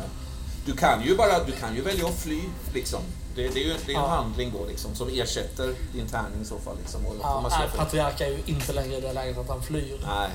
[0.67, 2.41] Du kan ju bara, du kan ju välja att fly
[2.75, 3.01] liksom.
[3.37, 4.09] Det, det är ju det är en Ja.
[4.09, 7.07] handling då liksom som ersätter din tärning i så fall liksom.
[7.07, 10.01] Och, Ja, man släpper- Patriark är ju inte längre i det läget att han flyr.
[10.07, 10.31] nej.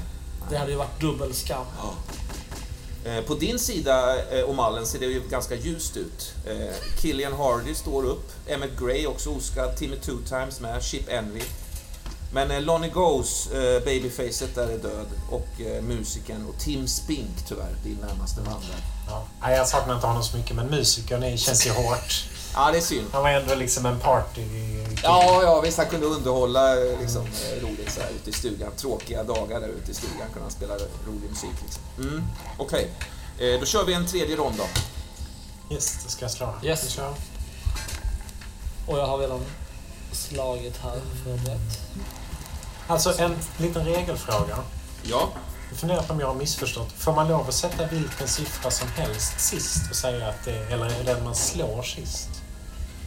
[0.49, 1.65] Det hade ju varit dubbel skam.
[1.77, 1.93] Ja.
[3.11, 6.33] Eh, På din sida eh, om mallen ser det ju ganska ljust ut.
[6.45, 11.41] Eh, Killian Hardy står upp, Emmett Gray också oskadd, Timmy Two Times med, Chip Envy.
[12.31, 17.47] Men eh, Lonnie Goes, eh, babyfacet där är död och eh, musikern och Tim Spink
[17.47, 18.83] tyvärr, din närmaste man där.
[19.41, 19.51] Ja.
[19.51, 22.25] Jag saknar inte honom så mycket, men musikern är- känns ju hårt.
[22.53, 23.07] Ja, det är synd.
[23.11, 24.41] Han var ändå liksom en party...
[25.03, 25.77] Ja, ja, visst.
[25.77, 27.65] Han kunde underhålla liksom, mm.
[27.65, 28.71] roligt så här, ute i stugan.
[28.77, 30.73] Tråkiga dagar där ute i stugan kunde han spela
[31.07, 31.49] rolig musik.
[31.63, 31.83] Liksom.
[31.97, 32.23] Mm.
[32.57, 32.89] Okej,
[33.35, 33.53] okay.
[33.53, 34.63] eh, då kör vi en tredje rond då.
[35.75, 36.53] Yes, det ska jag slå.
[36.63, 36.99] Yes.
[38.87, 39.41] Och jag har redan
[40.11, 41.79] slagit här förberett.
[42.87, 44.57] Alltså en liten regelfråga.
[45.03, 45.29] Ja.
[45.69, 46.91] Jag funderar på om jag har missförstått.
[46.97, 50.85] Får man lov att sätta vilken siffra som helst sist och säga att det eller
[50.85, 52.29] är det den man slår sist?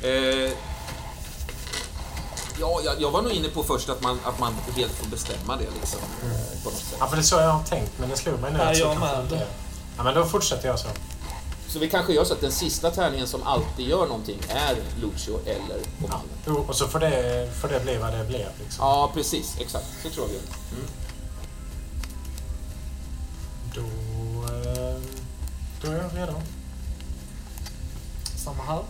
[0.02, 0.10] Eh,
[2.60, 5.56] ja, jag, jag, var nog inne på först att man, att man helt får bestämma
[5.56, 6.36] det liksom, mm.
[6.64, 6.96] på något sätt.
[7.00, 8.58] Ja, för det är så jag har tänkt, men det slog mig nu.
[8.58, 9.46] Ja, jag med.
[9.96, 10.88] Ja, men då fortsätter jag så.
[11.72, 15.40] Så vi kanske gör så att den sista tärningen som alltid gör någonting är Lucio
[15.46, 16.20] eller Oman.
[16.46, 18.48] Ja, och så får det, får det bli vad det blir.
[18.60, 18.86] Liksom.
[18.86, 19.56] Ja, precis.
[19.60, 19.86] Exakt.
[20.02, 20.38] Så tror vi.
[20.76, 20.86] Mm.
[23.74, 25.00] Då, eh,
[25.82, 26.40] då är jag redo.
[28.36, 28.82] Samma här.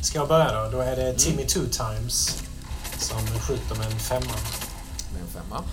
[0.00, 0.70] Ska jag börja då?
[0.70, 1.16] Då är det mm.
[1.16, 2.42] Timmy Two Times
[2.98, 4.34] som skjuter med en femma.
[5.12, 5.64] Med en femma.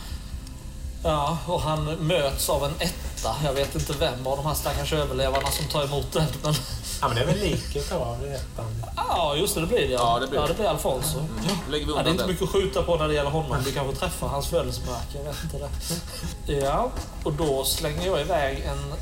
[1.03, 3.35] Ja, och han möts av en etta.
[3.43, 6.25] Jag vet inte vem av de här stackars överlevarna som tar emot den.
[6.43, 6.53] Men...
[7.01, 8.85] Ja, men det är väl liket då av ettan?
[8.95, 9.61] Ja, just det.
[9.61, 9.93] Det blir det.
[9.93, 11.19] Ja, det blir, ja, det blir Alfonso.
[11.19, 11.57] Mm.
[11.71, 13.57] Lägger vi ja, det är inte mycket att skjuta på när det gäller honom.
[13.65, 15.17] Du kanske träffar hans födelsemärke.
[15.17, 15.57] Jag vet inte
[16.45, 16.53] det.
[16.53, 16.91] Ja,
[17.23, 18.93] och då slänger jag iväg en...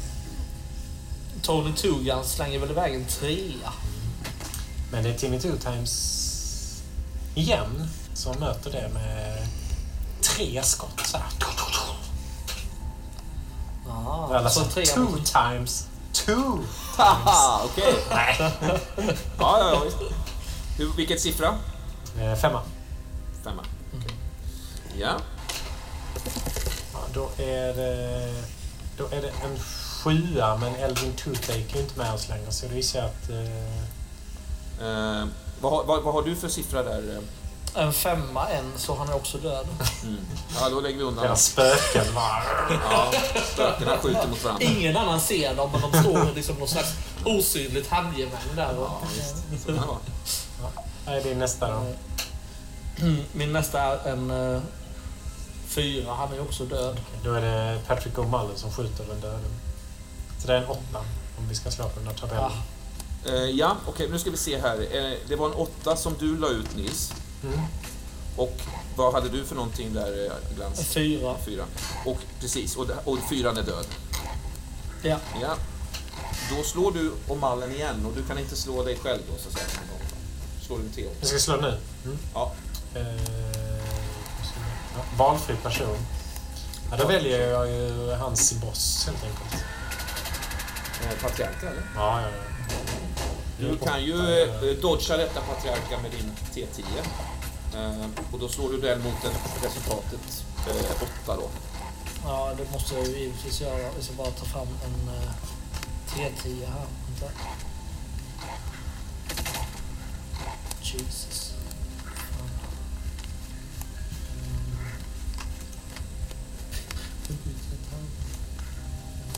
[1.42, 3.74] Tony Tugan slänger väl iväg en trea.
[4.92, 6.26] Men det är Timmy Two Times
[7.36, 9.48] igen som möter det med
[10.22, 11.02] tre skott.
[11.06, 11.28] Så här.
[13.90, 15.88] Ah, alltså two times.
[16.14, 16.60] Two
[16.96, 17.64] times.
[17.64, 17.94] Okej.
[17.94, 18.36] Okay.
[19.40, 19.84] ja, ja, ja.
[20.78, 21.56] Hur, vilket siffra?
[22.20, 22.62] Eh, femma.
[23.44, 23.62] Femma.
[23.98, 24.16] Okay.
[25.00, 25.14] Ja.
[26.94, 27.00] ja.
[27.14, 28.34] Då är det...
[28.98, 29.60] Då är det en
[30.04, 33.30] sjua, men Elvin Toothache är inte med oss längre, så då gissar jag att...
[33.30, 34.00] Eh...
[34.88, 35.28] Eh,
[35.62, 37.22] vad, vad, vad har du för siffra där?
[37.80, 39.68] En femma, en, så han är också död.
[40.04, 40.26] Mm.
[40.60, 42.06] Ja, då lägger vi undan Era spöken.
[42.92, 43.12] Ja,
[43.54, 44.66] spökena skjuter mot varandra.
[44.66, 46.94] Ingen annan ser dem, men de står liksom något slags
[47.26, 48.74] osynligt handgemäng där.
[48.76, 49.02] Ja,
[49.52, 49.70] visst.
[49.70, 49.98] Vara.
[51.06, 51.12] Ja.
[51.12, 51.86] är din nästa då?
[53.34, 54.62] Min nästa är en uh,
[55.68, 56.14] fyra.
[56.14, 57.00] Han är också död.
[57.24, 59.52] Då är det Patrick O'Mullen som skjuter den döden.
[60.42, 61.00] Så det är en åtta,
[61.38, 62.52] om vi ska slå på den här tabellen.
[63.26, 64.78] Ja, uh, ja okej, okay, nu ska vi se här.
[64.78, 67.14] Uh, det var en åtta som du la ut, Nils.
[67.44, 67.60] Mm.
[68.36, 68.62] Och
[68.96, 70.80] vad hade du för någonting där, eh, Glans?
[70.80, 71.36] Fyra.
[71.46, 71.64] Fyra.
[72.06, 73.86] Och precis, och, och fyran är död.
[75.02, 75.18] Ja.
[75.42, 75.56] ja.
[76.50, 79.48] Då slår du om mallen igen och du kan inte slå dig själv då, så
[79.48, 79.66] att säga.
[80.62, 81.78] Slår du en T Jag ska slå nu?
[82.06, 82.18] Mm.
[82.34, 82.52] Ja.
[82.96, 83.06] Eh,
[85.18, 85.98] valfri person.
[86.92, 89.64] Ja, då väljer jag ju hans boss helt enkelt.
[91.02, 91.84] Eh, eller?
[91.96, 93.19] Ja, ja, ja.
[93.60, 96.84] Du kan ju eh, dodga detta patriarka med din T10.
[97.76, 99.26] Eh, och då slår du den mot
[99.64, 100.46] resultatet
[101.24, 101.50] 8 eh, då.
[102.24, 103.90] Ja, det måste jag ju givetvis göra.
[103.98, 105.10] Vi ska bara ta fram en
[106.08, 106.86] T10 här.
[110.82, 111.54] Jesus.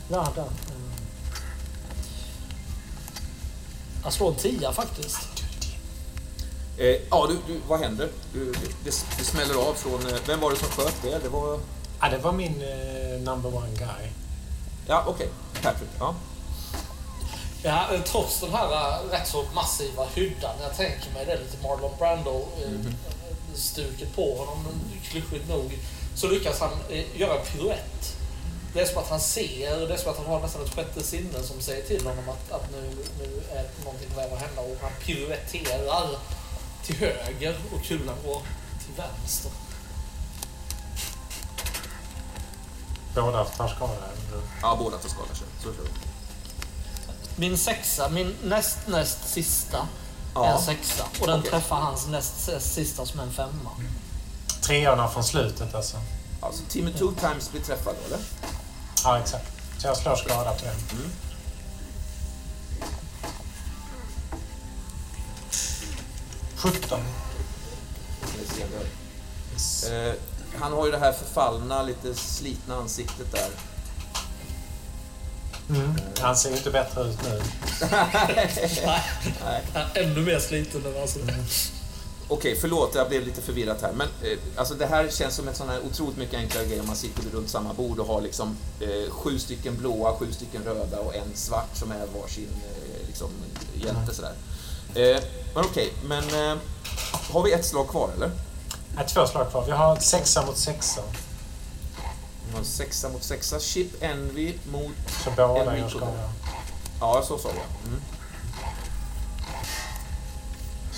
[0.08, 0.71] Ja, där.
[4.04, 5.42] Jag slår en tia faktiskt.
[6.76, 8.08] Eh, ja, du, du, vad händer?
[8.32, 8.68] Du, det,
[9.18, 10.06] det, smäller av från...
[10.06, 11.18] Eh, vem var det som sköt det?
[11.18, 11.60] Det var...
[12.00, 14.08] Ja, det var min eh, number one guy.
[14.86, 15.28] Ja, okej.
[15.52, 15.62] Okay.
[15.62, 15.90] Patrick.
[15.98, 16.14] Ja.
[17.62, 21.38] Ja, eh, trots den här uh, rätt så massiva hyddan, jag tänker mig det är
[21.38, 24.12] lite Marlon Brando-stuket uh, mm.
[24.14, 24.64] på honom,
[25.10, 25.78] klyschigt nog,
[26.14, 28.16] så lyckas han uh, göra en piruett
[28.72, 31.02] det är som att han ser, det är som att han har nästan ett sjätte
[31.02, 34.60] sinne som säger till honom att, att nu, nu är någonting på väg att hända
[34.60, 36.18] och han piruetterar
[36.84, 38.42] till höger och kulan går
[38.84, 39.50] till vänster.
[43.14, 43.92] Båda tar skada?
[44.62, 45.28] Ja, båda tar skada.
[45.62, 45.86] Så kör
[47.36, 49.88] Min sexa, min näst näst sista,
[50.34, 50.46] ja.
[50.46, 51.04] är en sexa.
[51.20, 51.50] Och den okay.
[51.50, 53.70] träffar hans näst sista som en femma.
[54.62, 55.96] Treorna från slutet alltså?
[56.40, 58.24] Alltså Timmy Two Times blir träffad då, eller?
[59.04, 59.52] Ja, exakt.
[59.78, 60.98] Så jag slår skada på den.
[60.98, 61.10] Mm.
[66.56, 67.00] Sjutton.
[69.52, 69.84] Yes.
[69.84, 70.14] Eh,
[70.60, 73.48] han har ju det här förfallna, lite slitna ansiktet där.
[75.68, 75.90] Mm.
[75.90, 76.22] Eh.
[76.22, 77.42] Han ser ju inte bättre ut nu.
[79.44, 79.62] Nej.
[79.94, 81.20] Ännu mer sliten än alltså.
[81.20, 81.34] Mm.
[82.32, 83.92] Okej, förlåt, jag blev lite förvirrad här.
[83.92, 86.86] Men eh, alltså det här känns som en sån här otroligt mycket enklare grej om
[86.86, 91.00] man sitter runt samma bord och har liksom eh, sju stycken blåa, sju stycken röda
[91.00, 93.28] och en svart som är varsin eh, liksom,
[93.74, 94.34] hjälte sådär.
[94.94, 95.22] Eh,
[95.54, 96.58] men okej, men eh,
[97.32, 98.30] har vi ett slag kvar eller?
[98.96, 99.64] Nej, två slag kvar.
[99.64, 101.02] Vi har sexa mot sexa.
[102.48, 103.60] Vi har sexa mot sexa.
[103.60, 104.92] Chip Envy mot...
[105.24, 106.30] Så båda gör skada.
[107.00, 107.88] Ja, så sa vi.
[107.88, 108.00] Mm.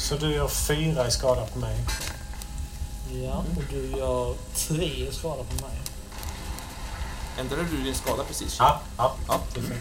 [0.04, 1.76] Så du gör fyra i skada på mig.
[3.12, 5.76] Ja, och du gör tre skada på mig.
[7.38, 8.56] Ändrade du din skada precis?
[8.58, 9.14] Ja, ja.
[9.28, 9.40] Ja.
[9.54, 9.74] Fyra.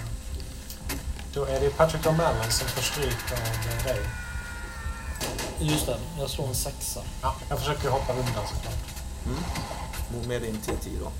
[1.34, 4.00] Då är det Patrick O'Mallon som får stryk av eh, dig.
[5.60, 7.00] Just det, jag slår en sexa.
[7.22, 8.74] Ja, jag försöker hoppa undan såklart.
[9.26, 10.28] Mm.
[10.28, 11.12] Med din T10 då.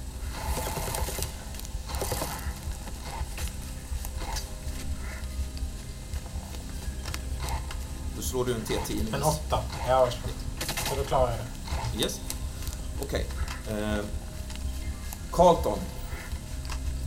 [8.16, 9.16] Då slår du en T10.
[9.16, 9.60] En åtta.
[9.88, 10.08] Ja,
[10.90, 11.40] så då klarar jag
[11.98, 12.04] det.
[12.04, 12.20] Yes.
[13.02, 13.26] Okej.
[13.70, 14.06] Eh,
[15.32, 15.80] Carlton.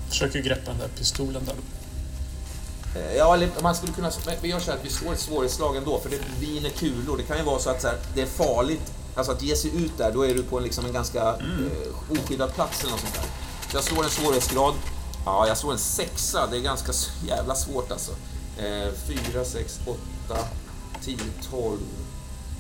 [0.09, 1.55] Försöker greppa den där pistolen där.
[3.01, 4.11] Eh, Ja, eller man skulle kunna...
[4.27, 7.17] men Vi gör så här att vi slår ett svårighetsslag ändå, för det viner kulor.
[7.17, 8.93] Det kan ju vara så att så här, det är farligt.
[9.15, 12.11] Alltså att ge sig ut där, då är du på en, liksom en ganska eh,
[12.19, 13.25] oskyddad plats eller något sånt där.
[13.71, 14.75] Så jag slår en svårighetsgrad.
[15.25, 16.47] Ja, jag slår en sexa.
[16.47, 16.93] Det är ganska
[17.27, 18.13] jävla svårt alltså.
[18.59, 18.89] Eh,
[19.33, 20.39] 4, 6, 8,
[21.07, 21.17] 10,
[21.51, 21.79] 12,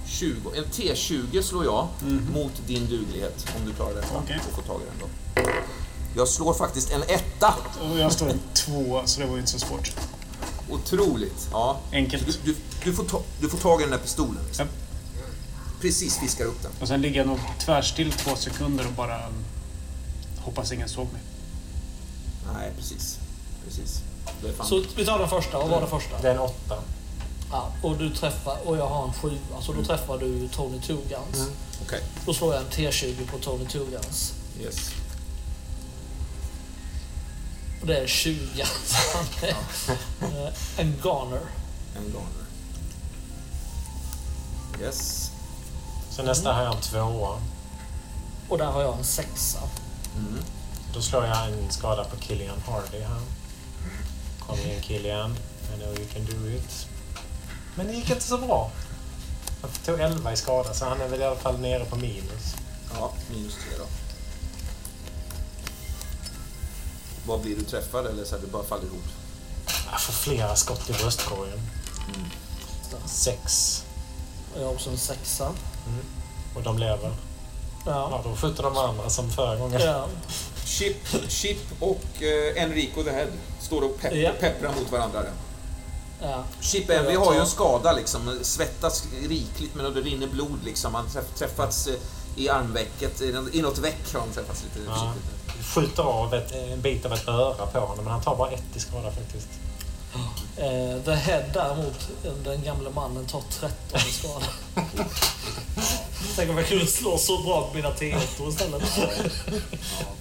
[0.06, 0.50] 20.
[0.56, 1.88] En T20 slår jag
[2.34, 4.18] mot din duglighet, om du klarar detta.
[4.24, 4.40] Okej.
[4.48, 5.50] Och får tag i den då.
[6.16, 7.54] Jag slår faktiskt en etta.
[7.82, 9.92] Och jag står en två, så det var ju inte så svårt.
[10.70, 11.48] Otroligt.
[11.52, 11.80] Ja.
[11.92, 12.26] Enkelt.
[12.26, 14.44] Du, du, du, får ta, du får tag i den där pistolen.
[14.46, 14.66] Liksom.
[15.14, 15.20] Ja.
[15.80, 16.72] Precis fiskar upp den.
[16.80, 19.20] Och sen ligger jag nog tvärstill två sekunder och bara
[20.38, 21.22] hoppas ingen såg mig.
[22.54, 23.18] Nej, precis.
[23.64, 24.02] Precis.
[24.42, 24.66] Det är fan.
[24.66, 25.58] Så vi tar den första.
[25.58, 26.22] Vad var det första?
[26.22, 26.78] Det är en åtta.
[27.50, 31.50] Ja, och du träffar, och jag har en sjua, så då träffar du Tony Tugans.
[31.82, 32.02] Okej.
[32.26, 34.34] Då slår jag en T20 på Tony Tugans.
[34.60, 34.90] Yes.
[37.80, 38.66] Och det är 20.
[38.84, 40.86] Så han är eh, en.
[40.86, 41.40] En goner.
[44.80, 45.30] Yes.
[46.10, 47.40] Så nästa har jag en tvåa.
[48.48, 49.58] Och där har jag en sexa.
[50.16, 50.42] Mm.
[50.94, 53.20] Då slår jag en skada på Killian Hardy här.
[54.46, 55.36] Kom igen Killian.
[55.74, 56.86] I know you can do it.
[57.76, 58.70] Men det gick inte så bra.
[59.62, 62.54] Han tog 11 i skada så han är väl i alla fall nere på minus.
[62.94, 63.84] Ja, minus tre då.
[67.26, 69.04] Vad blir du träffad eller så här, du bara faller ihop?
[69.90, 71.60] Jag får flera skott i bröstkorgen.
[73.06, 73.82] Sex.
[74.54, 75.52] Och jag har också en sexa.
[76.56, 77.10] Och de lever.
[77.86, 78.20] Ja, Ja.
[78.24, 79.80] då skjuter de andra som förra gången.
[79.80, 80.06] ja.
[80.64, 80.96] Chip,
[81.28, 83.28] Chip och eh, Enrico the Head
[83.60, 84.30] står och pepp, Ja.
[84.40, 85.22] pepprar mot varandra.
[85.22, 85.32] Där.
[86.22, 86.44] Ja.
[86.60, 90.94] Chip Envy har ju en skada liksom, svettas rikligt men det rinner blod liksom.
[90.94, 91.94] Han träff, träffats eh,
[92.36, 95.12] i armvecket, i nå- i något veck har de träffats lite Ja.
[95.74, 98.76] Skjuter av ett, en bit av ett öra på honom men han tar bara ett
[98.76, 99.48] i skada faktiskt.
[100.56, 102.08] Eh, The Head däremot,
[102.44, 104.46] den gamle mannen, tar 13 i skada.
[106.36, 108.82] Tänk om jag kunde slå så bra på mina T1 istället.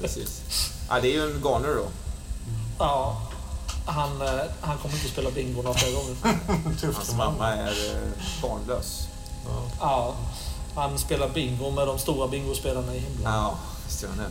[0.02, 0.42] Precis.
[0.90, 1.86] Ja, det är ju en goner då.
[2.80, 3.22] Ja.
[3.86, 4.30] Han, eh,
[4.62, 6.16] han kommer inte spela bingo några fler gånger.
[6.82, 9.08] Tufft Hans mamma är eh, barnlös.
[9.80, 10.16] Ja.
[10.76, 13.34] Han spelar bingo med de stora bingospelarna i himlen.
[13.34, 13.58] Ja,
[13.88, 14.24] visst gör han det.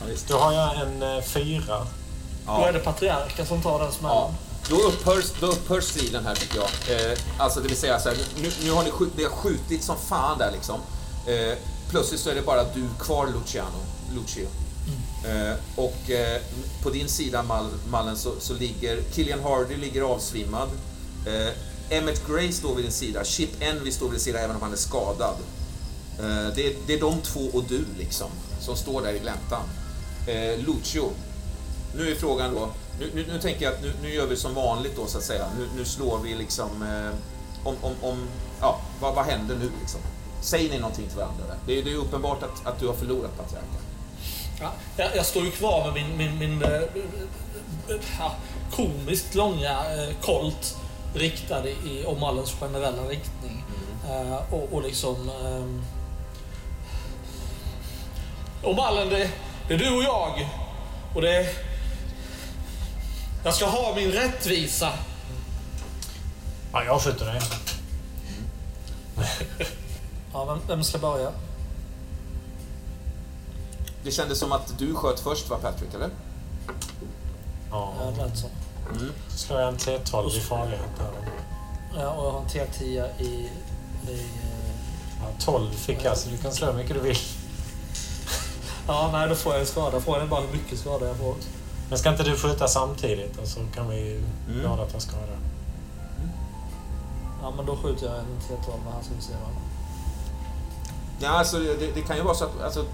[0.00, 0.28] Ja, visst.
[0.28, 1.86] Då har jag en eh, fyra.
[2.46, 2.72] Då är Ja.
[2.72, 4.16] det patriarken som tar den smällen.
[4.16, 4.30] Ja.
[4.68, 6.66] Då upphör, då upphör striden här tycker jag.
[7.12, 9.84] Eh, alltså det vill säga så här, nu, nu har ni skjut, det har skjutit
[9.84, 10.80] som fan där liksom.
[11.26, 11.58] Eh,
[11.90, 13.78] plötsligt så är det bara du kvar Luciano.
[14.14, 14.46] Lucio.
[15.24, 16.40] Eh, och eh,
[16.82, 20.68] på din sida Mal, Mallen så, så ligger Killian Hardy ligger avsvimmad.
[21.26, 21.52] Eh,
[21.98, 23.24] Emmett Gray står vid din sida.
[23.24, 25.36] Chip Envy står vid din sida även om han är skadad.
[26.18, 28.30] Eh, det, är, det är de två och du liksom
[28.60, 29.62] som står där i gläntan.
[30.26, 31.10] Eh, Lucio,
[31.96, 32.68] nu är frågan då,
[33.00, 35.24] nu, nu, nu tänker jag att nu, nu gör vi som vanligt då så att
[35.24, 35.46] säga.
[35.58, 37.10] Nu, nu slår vi liksom eh,
[37.64, 38.28] om, om, om,
[38.60, 40.00] ja, vad, vad händer nu liksom?
[40.40, 41.56] Säger ni någonting till varandra där?
[41.66, 43.87] Det är, det är uppenbart att, att du har förlorat patriarken.
[44.60, 46.82] Ja, jag, jag står ju kvar med min, min, min eh, eh,
[48.18, 48.34] ja,
[48.70, 50.76] komiskt långa eh, kolt
[51.14, 53.64] riktad i Omallens generella riktning.
[54.10, 55.28] Eh, och, och liksom...
[55.28, 55.64] Eh,
[58.62, 59.30] Omallen, det,
[59.68, 60.48] det är du och jag.
[61.14, 61.46] Och det...
[63.44, 64.92] Jag ska ha min rättvisa.
[66.72, 67.40] Ja, jag skjuter dig.
[70.32, 71.32] Ja, vem, vem ska börja?
[74.04, 76.10] Det kändes som att du sköt först va Patrick, eller?
[77.70, 77.92] Ja.
[78.00, 78.46] Ja, det lät så.
[79.28, 80.80] Så slår jag en T12 i farlighet.
[80.98, 81.10] där.
[82.02, 82.82] Ja, och jag har en T10
[83.18, 83.24] i...
[83.24, 83.50] i
[84.08, 84.20] eh,
[85.22, 87.16] Ja, 12 fick jag, så du kan slå hur mycket du vill.
[88.86, 90.00] ja, nej, då får jag en skada.
[90.00, 91.34] Frågan är bara hur mycket skada jag får.
[91.88, 94.70] Men ska inte du skjuta samtidigt och så kan vi Mm.
[94.70, 95.32] båda ta skada?
[97.42, 99.54] Ja, men då skjuter jag en T12 med han ska vi se vad.
[101.20, 102.84] Ja, alltså, det, det kan ju vara så att alltså,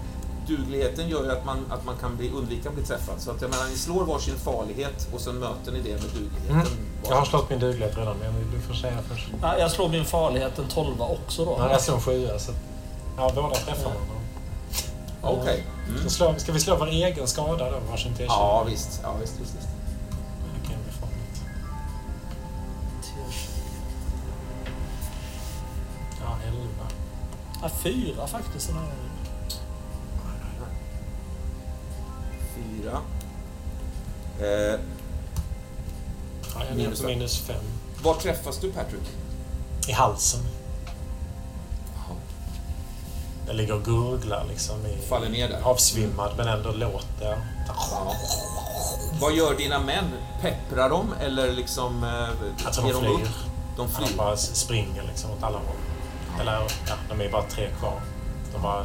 [0.47, 3.21] dugligheten gör ju att man, att man kan bli, undvika att bli träffad.
[3.21, 6.55] Så att jag menar, ni slår varsin farlighet och sen möter ni det med dugligheten.
[6.55, 6.67] Mm.
[7.09, 9.27] Jag har slått min duglighet redan, men du får säga först.
[9.41, 11.55] Ja, jag slår min farlighet en 12 också då.
[11.59, 12.51] Ja, jag slår en sjua, så...
[13.17, 14.15] Ja, båda träffar man.
[15.21, 15.41] Okej.
[15.41, 15.61] Okay.
[15.97, 16.09] Mm.
[16.09, 17.77] Ska, ska vi slå vår egen skada då?
[17.89, 18.25] Varsin T20?
[18.27, 18.99] Ja, visst.
[19.03, 19.67] Ja, visst, visst, visst.
[26.21, 26.59] Ja, 11.
[27.61, 28.85] Ja, fyra faktiskt den här
[32.55, 33.01] Fyra.
[34.39, 34.79] Eh,
[36.55, 37.63] ja, jag minus, minus fem.
[38.03, 39.03] Var träffas du, Patrick?
[39.87, 40.39] I halsen.
[43.47, 44.85] Jag ligger och gurglar liksom.
[44.85, 45.61] I, Faller ner där?
[45.63, 47.41] Avsvimmad, men ändå låter.
[47.67, 48.13] Ja.
[49.21, 50.05] Vad gör dina män?
[50.41, 52.03] Pepprar de eller liksom...
[52.03, 53.09] Eh, tror de flyr.
[53.09, 53.29] Upp?
[53.77, 54.07] De flyr?
[54.07, 55.75] De bara springer liksom åt alla håll.
[56.41, 56.51] Eller
[56.87, 58.01] ja, de är bara tre kvar.
[58.53, 58.83] De bara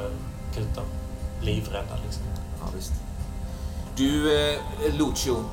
[0.55, 0.85] kutar.
[1.43, 2.23] Livrädda liksom.
[2.61, 2.93] Ja, visst.
[4.01, 4.61] Du, eh,
[4.95, 5.45] Lucio.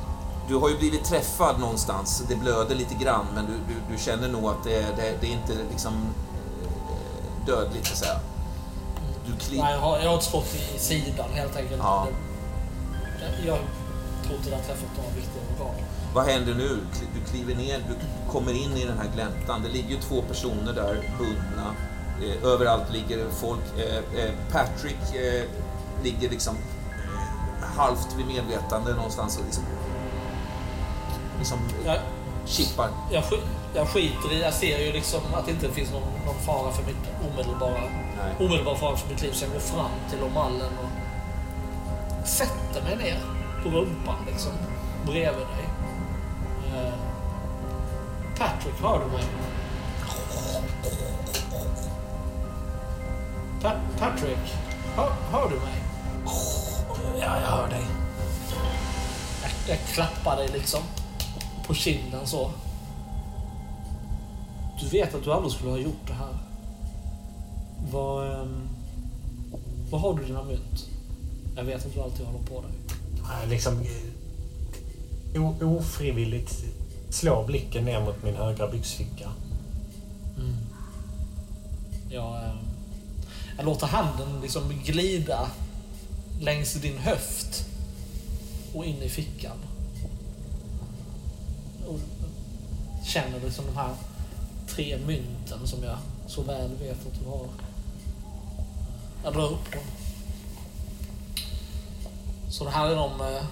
[0.48, 2.24] Du har ju blivit träffad någonstans.
[2.30, 5.32] Det blöder lite grann, men du, du, du känner nog att det, det, det är
[5.32, 8.20] inte liksom eh, dödligt, så att säga.
[9.26, 9.60] Du kliv...
[9.60, 11.82] Nej, jag har, jag har ett skott i sidan helt enkelt.
[11.84, 12.08] Ja.
[13.46, 13.58] Jag
[14.24, 15.76] tror inte det har träffat några viktiga organ.
[16.14, 16.80] Vad händer nu?
[17.16, 17.96] Du kliver ner, du
[18.32, 19.64] kommer in i den här gläntan.
[19.64, 21.76] Det ligger ju två personer där bundna.
[22.22, 23.62] Eh, överallt ligger folk.
[23.78, 24.98] Eh, Patrick
[26.04, 26.58] ligger liksom
[27.78, 29.64] halvt vid medvetande någonstans och liksom,
[31.38, 31.98] liksom jag,
[32.46, 32.90] chippar.
[33.12, 33.24] Jag,
[33.76, 36.84] jag skiter i, jag ser ju liksom att det inte finns någon, någon fara för
[36.84, 37.84] mitt omedelbara,
[38.40, 39.32] omedelbara fara för mitt liv.
[39.32, 43.20] Så jag går fram till Omallen och sätter mig ner
[43.64, 44.52] på rumpan liksom
[45.06, 45.68] bredvid dig.
[46.74, 46.94] Uh,
[48.38, 49.24] Patrick, hör du mig?
[53.62, 54.56] Pa Patrick,
[54.96, 55.84] hör, hör du mig?
[57.20, 57.86] Ja, jag hör dig.
[59.42, 60.82] Jag, jag klappar dig liksom
[61.68, 62.52] på kinden så.
[64.80, 66.38] Du vet att du aldrig skulle ha gjort det här.
[67.92, 68.40] Vad...
[68.42, 68.70] Um,
[69.92, 70.88] vad har du dina mynt?
[71.56, 72.72] Jag vet att du alltid håller på dig.
[73.42, 73.82] Jag liksom...
[75.34, 76.66] Eh, ofrivilligt
[77.10, 79.30] slår blicken ner mot min högra byxficka.
[80.38, 80.56] Mm.
[82.10, 82.58] Jag, um,
[83.58, 85.50] jag låter handen liksom glida
[86.40, 87.66] längs din höft
[88.74, 89.58] och in i fickan.
[91.88, 92.00] Och
[93.06, 93.94] känner liksom de här
[94.68, 97.48] tre mynten som jag så väl vet att du har.
[99.24, 99.84] Jag drar upp dem.
[102.50, 103.44] Så det här är de eh,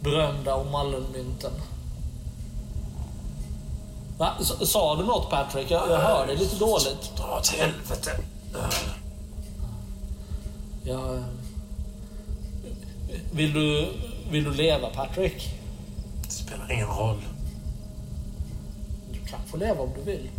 [0.00, 1.52] berömda Omallen-mynten.
[4.18, 4.32] Va?
[4.64, 5.70] Sa du något Patrick?
[5.70, 7.16] Jag, jag hör dig lite dåligt.
[7.16, 8.10] Dra åt helvete.
[10.82, 11.22] Ja, eh,
[13.34, 13.92] vill du,
[14.30, 15.50] vill du leva Patrick?
[16.22, 17.20] Det spelar ingen roll
[19.36, 20.30] kan få leva om du vill.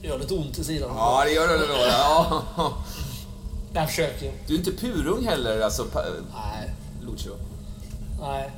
[0.00, 0.90] Det gör lite ont i sidan.
[0.96, 1.86] Ja, det gör det då.
[1.88, 2.42] Ja.
[3.72, 4.32] Jag försöker.
[4.46, 6.74] Du är inte purung heller, alltså, Nej.
[7.02, 7.32] Lucio?
[8.20, 8.50] Nej.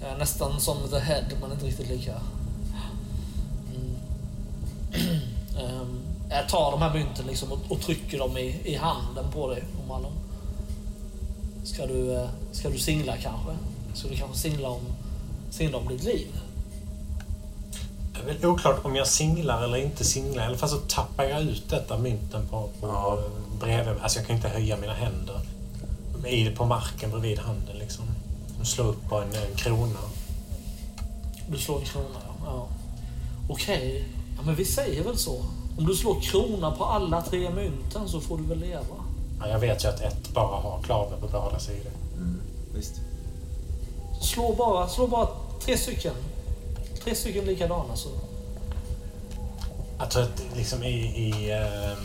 [0.00, 2.20] Jag är nästan som The Head, men inte riktigt lika.
[3.74, 3.96] Mm.
[5.80, 9.50] um, jag tar de här mynten liksom och, och trycker dem i, i handen på
[9.50, 10.12] dig, Malon.
[11.66, 13.52] Ska du, eh, ska du singla kanske?
[13.94, 14.82] Ska du kanske singla om
[15.56, 16.28] synd om ditt liv.
[18.12, 20.42] Det är väl oklart om jag singlar eller inte singlar.
[20.42, 23.22] I alla fall så tappar jag ut detta mynten på, på ja.
[23.60, 23.94] bredvid.
[24.02, 25.40] Alltså jag kan inte höja mina händer.
[26.26, 28.04] I på marken bredvid handen liksom.
[28.60, 29.98] Och slå upp på en, en krona.
[31.48, 32.34] Du slår en krona, ja.
[32.44, 32.68] ja.
[33.48, 33.76] Okej.
[33.76, 34.04] Okay.
[34.36, 35.44] Ja, men vi säger väl så.
[35.78, 39.05] Om du slår krona på alla tre mynten så får du väl leva.
[39.40, 41.92] Ja, jag vet ju att ett bara har klaver på båda sidor.
[42.16, 42.40] Mm,
[42.74, 43.00] visst.
[44.22, 45.28] Slå bara, slå bara
[45.60, 46.14] tre stycken.
[47.04, 48.08] Tre stycken likadana så.
[49.98, 50.94] Jag tror att liksom i...
[50.94, 51.98] i eh,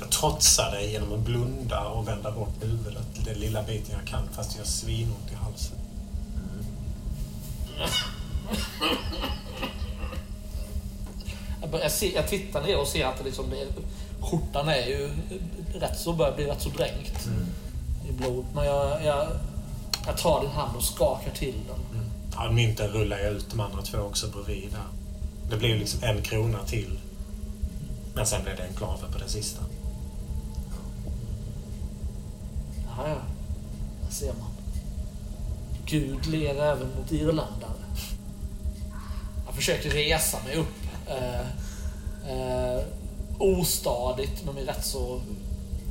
[0.00, 4.28] jag trotsar det genom att blunda och vända bort huvudet den lilla biten jag kan
[4.32, 5.78] fast jag har svinont i halsen.
[11.72, 13.66] Jag, ser, jag tittar ner och ser att det liksom det,
[14.20, 15.10] skjortan är ju
[15.74, 17.46] rätt så börjar bli rätt så dränkt mm.
[18.08, 18.44] i blod.
[18.54, 19.28] Men jag, jag
[20.08, 22.00] jag tar din hand och skakar till den.
[22.00, 22.10] Mm.
[22.34, 24.86] Ja, mynten rullar jag ut de andra två också bredvid här.
[25.50, 26.98] Det blir ju liksom en krona till.
[28.14, 29.62] Men sen blir det en klave på den sista.
[32.96, 33.16] Ja, ja.
[34.06, 34.50] Där ser man.
[35.86, 37.72] Gud ler även mot irländare.
[39.52, 40.76] försöker resa mig upp.
[41.06, 41.40] Eh,
[42.30, 42.82] eh,
[43.38, 45.20] ostadigt med min rätt så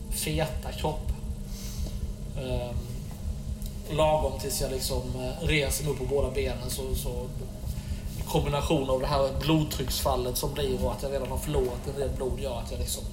[0.09, 1.11] feta kropp.
[2.37, 2.75] Eh,
[3.89, 7.27] lagom tills jag liksom eh, reser mig upp på båda benen så, så
[8.27, 12.09] kombination av det här blodtrycksfallet som blir och att jag redan har förlorat en del
[12.09, 13.03] blod gör att jag liksom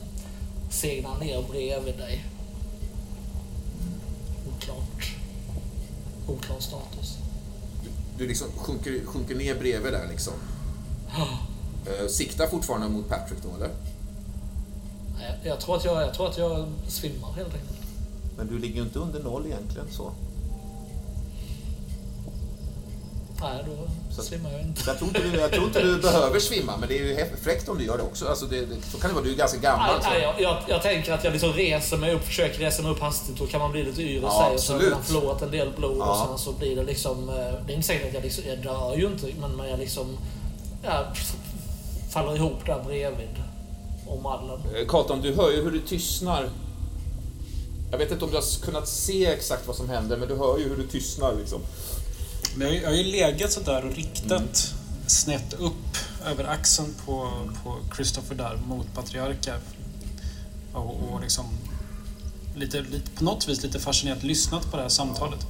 [0.70, 2.24] segnar ner bredvid dig.
[4.48, 5.14] Oklart.
[6.28, 7.18] Oklar status.
[8.18, 10.32] Du liksom sjunker, sjunker ner bredvid där liksom.
[11.88, 13.70] Uh, siktar fortfarande mot Patrick då, eller?
[15.42, 17.78] Jag tror att jag, jag, tror att jag svimmar helt enkelt.
[18.36, 20.12] Men du ligger ju inte under noll egentligen så.
[23.40, 24.82] Nej, då så, svimmar jag inte.
[24.86, 27.68] Jag tror inte, du, jag tror inte du behöver svimma, men det är ju fräckt
[27.68, 28.28] om du gör det också.
[28.28, 30.00] Alltså det, det, så kan det vara, du är ganska gammal.
[30.02, 32.92] Nej, nej, jag, jag, jag, tänker att jag liksom reser mig upp, försöker resa mig
[32.92, 34.58] upp hastigt, då kan man bli lite yr och ja, sig.
[34.58, 36.10] Så har man förlorat en del blod ja.
[36.10, 37.28] och sen så blir det liksom...
[37.28, 37.34] Eh,
[37.66, 40.18] det är inte säkert att jag liksom, jag dör ju inte, men jag liksom...
[40.82, 41.04] Jag
[42.10, 43.42] faller ihop där bredvid
[44.06, 44.60] omallen.
[44.74, 46.50] Eh, Katon, du hör ju hur det tystnar.
[47.90, 50.58] Jag vet inte om du har kunnat se exakt vad som händer, men du hör
[50.58, 51.60] ju hur det tystnar liksom.
[52.56, 54.48] Men jag har ju legat sådär och riktat mm.
[55.06, 55.96] snett upp
[56.26, 57.30] över axeln på,
[57.64, 59.54] på Christopher där mot Patriarka.
[60.72, 61.44] Och, och liksom
[62.54, 65.46] lite, lite, på något vis lite fascinerat lyssnat på det här samtalet.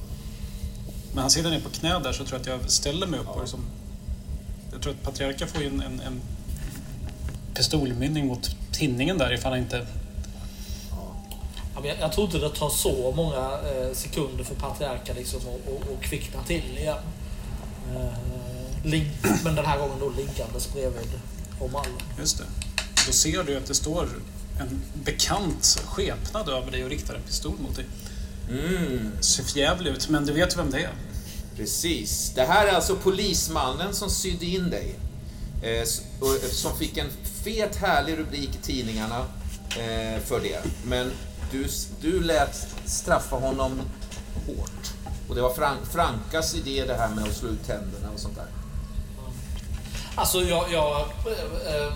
[1.13, 3.27] Men han sitter ner på knä där så tror jag att jag ställer mig upp
[3.27, 3.59] och liksom,
[4.71, 6.21] Jag tror att Patriarka får en, en, en
[7.55, 9.87] pistolmynning mot tinningen där ifall han inte
[11.85, 15.91] jag, jag tror inte det tar så många eh, sekunder för patriarka liksom att och,
[15.93, 16.97] och kvickna till igen.
[17.95, 18.13] Eh,
[19.43, 21.09] men den här gången då liggandes bredvid
[21.59, 21.91] Omallen.
[22.19, 22.43] Just det.
[23.07, 24.09] Då ser du att det står
[24.59, 27.85] en bekant skepnad över dig och riktar en pistol mot dig.
[28.49, 29.11] Mm.
[29.21, 30.93] Ser förjävlig ut, men du vet vem det är.
[31.55, 32.31] Precis.
[32.35, 34.95] Det här är alltså polismannen som sydde in dig.
[35.61, 35.83] Eh,
[36.51, 37.09] som fick en
[37.45, 39.19] fet härlig rubrik i tidningarna
[39.69, 40.59] eh, för det.
[40.83, 41.11] Men
[41.51, 41.67] du,
[42.01, 43.81] du lät straffa honom
[44.47, 44.93] hårt.
[45.29, 48.35] Och det var Frank, Frankas idé det här med att slå ut tänderna och sånt
[48.35, 48.47] där.
[50.15, 50.71] Alltså jag...
[50.71, 51.93] jag, äh,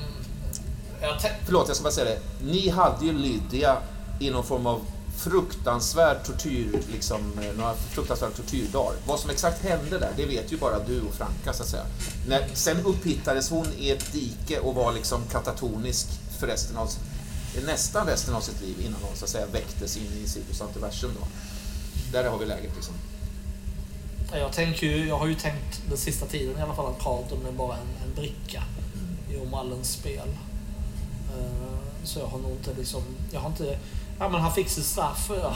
[1.02, 2.20] jag Förlåt, jag ska bara säga det.
[2.45, 3.78] Ni hade ju Lydia
[4.20, 4.82] i någon form av
[5.20, 8.94] fruktansvärd tortyr, liksom, eh, några fruktansvärda tortyrdagar.
[9.08, 11.86] Vad som exakt hände där, det vet ju bara du och Franka så att säga.
[12.28, 16.08] När, sen upphittades hon i ett dike och var liksom katatonisk
[16.40, 16.90] för resten av
[17.66, 21.12] nästan resten av sitt liv innan hon så att säga väcktes in i Cirkus Antiversum
[21.20, 21.28] då.
[22.12, 22.94] Där har vi läget liksom.
[24.32, 27.46] Jag, tänker ju, jag har ju tänkt den sista tiden i alla fall att Carlton
[27.46, 28.64] är bara en, en bricka
[29.32, 30.28] i Omallens spel.
[31.38, 33.80] Uh, så jag har nog inte liksom, jag har inte,
[34.20, 35.32] ja men han fick sitt straff.
[35.42, 35.56] Ja.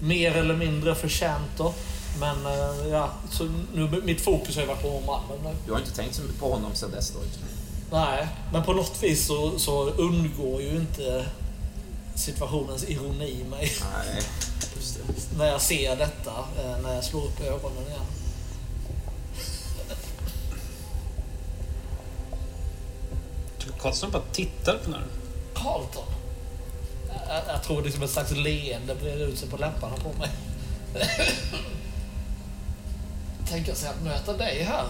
[0.00, 1.74] Mer eller mindre förtjänt då.
[2.20, 5.50] Men uh, ja, så nu, mitt fokus har ju varit på Omallen nu.
[5.66, 7.18] Du har inte tänkt så mycket på honom sedan dess då?
[7.90, 11.26] Nej, men på något vis så, så undgår ju inte
[12.14, 13.72] situationens ironi mig.
[13.80, 14.22] Nej,
[14.76, 15.38] just det.
[15.38, 18.06] när jag ser detta, eh, när jag slår upp ögonen igen.
[23.80, 25.02] Karlsson bara tittar på den.
[25.54, 26.13] Carlton?
[27.28, 30.30] Jag, jag tror liksom ett slags leende breder ut sig på läpparna på mig.
[33.48, 34.86] Tänka sig att möta dig här.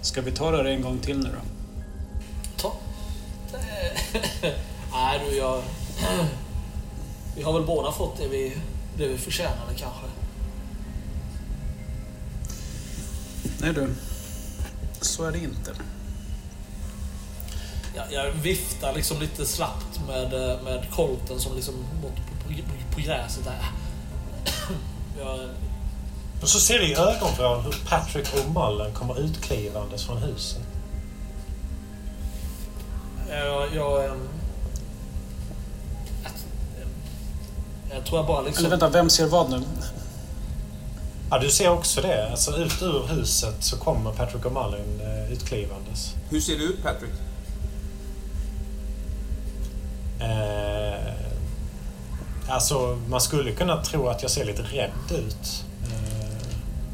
[0.00, 1.40] Ska vi ta det här en gång till nu då?
[2.56, 2.72] Ta.
[4.92, 5.62] Nej du, jag...
[7.36, 8.56] Vi har väl båda fått det vi,
[8.96, 10.06] det vi förtjänade kanske.
[13.60, 13.94] Nej du,
[15.00, 15.72] så är det inte.
[17.98, 20.30] Jag, jag viftar liksom lite slappt med,
[20.64, 23.64] med kolten som liksom bort på, på, på gräset där.
[25.18, 25.48] Jag...
[26.42, 30.62] Och så ser vi i ögonvrån hur Patrick och Mullen kommer utklivandes från huset.
[33.28, 34.28] Jag, jag, ehm,
[37.94, 38.64] jag tror jag bara liksom...
[38.64, 39.62] Eller vänta, vem ser vad nu?
[41.30, 42.30] Ja, du ser också det.
[42.30, 46.14] Alltså ut ur huset så kommer Patrick och Malin eh, utklivandes.
[46.30, 47.12] Hur ser du ut Patrick?
[50.20, 51.12] Eh,
[52.48, 55.64] alltså, man skulle kunna tro att jag ser lite rädd ut.
[55.82, 56.28] Eh,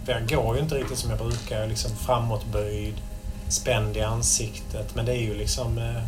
[0.07, 1.57] jag går ju inte riktigt som jag brukar.
[1.57, 2.95] Jag är liksom framåtböjd,
[3.49, 4.95] spänd i ansiktet.
[4.95, 5.79] Men det är ju liksom...
[5.79, 6.03] Eh,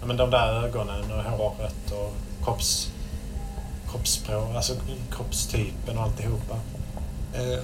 [0.00, 2.12] ja, men de där ögonen och håret och
[2.44, 2.92] kropps,
[3.90, 4.74] kroppsspråk, alltså
[5.10, 6.54] kroppstypen och alltihopa.
[7.34, 7.62] Eh,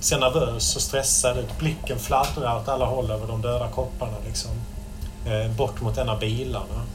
[0.00, 1.58] ser nervös och stressad ut.
[1.58, 4.16] Blicken fladdrar åt alla håll över de döda kopparna.
[4.26, 4.50] Liksom.
[5.26, 6.86] Eh, bort mot en av bilarna.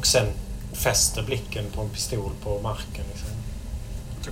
[0.00, 0.26] Eh, och sen
[0.72, 3.04] fäster blicken på en pistol på marken.
[3.12, 3.28] Liksom.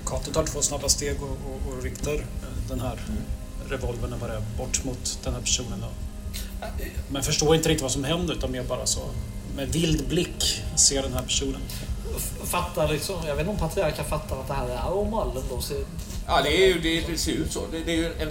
[0.07, 2.25] Kato tar två snabba steg och, och, och riktar
[2.69, 2.99] den här
[3.69, 5.83] revolvern bara bort mot den här personen.
[5.83, 5.93] Och,
[7.09, 9.01] men förstår inte riktigt vad som händer utan mer bara så
[9.57, 11.61] med vild blick ser den här personen.
[12.45, 15.61] Fattar liksom, jag vet inte om patriarken fattar att det här är Omallen då.
[15.61, 15.75] Så...
[16.27, 17.61] Ja, det, är ju, det, det ser ut så.
[17.73, 18.31] Det, det är ju en,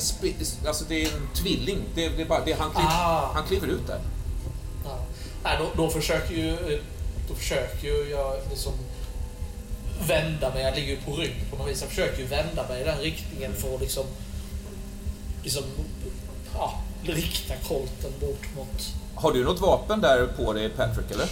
[0.67, 1.79] alltså det är en tvilling.
[1.95, 3.31] Det, det är bara, det, han, kliver, ah.
[3.33, 3.99] han kliver ut där.
[4.85, 4.99] Ja.
[5.43, 6.81] Nej, då, då försöker ju
[7.27, 8.73] då försöker ju jag liksom
[10.07, 10.63] vända mig.
[10.63, 11.81] Jag ligger ju på rygg på något vis.
[11.81, 14.05] Jag försöker ju vända mig i den riktningen för att liksom,
[15.43, 15.63] liksom
[16.53, 18.93] ja, rikta kolten bort mot...
[19.15, 21.27] Har du något vapen där på dig, Patrick, eller?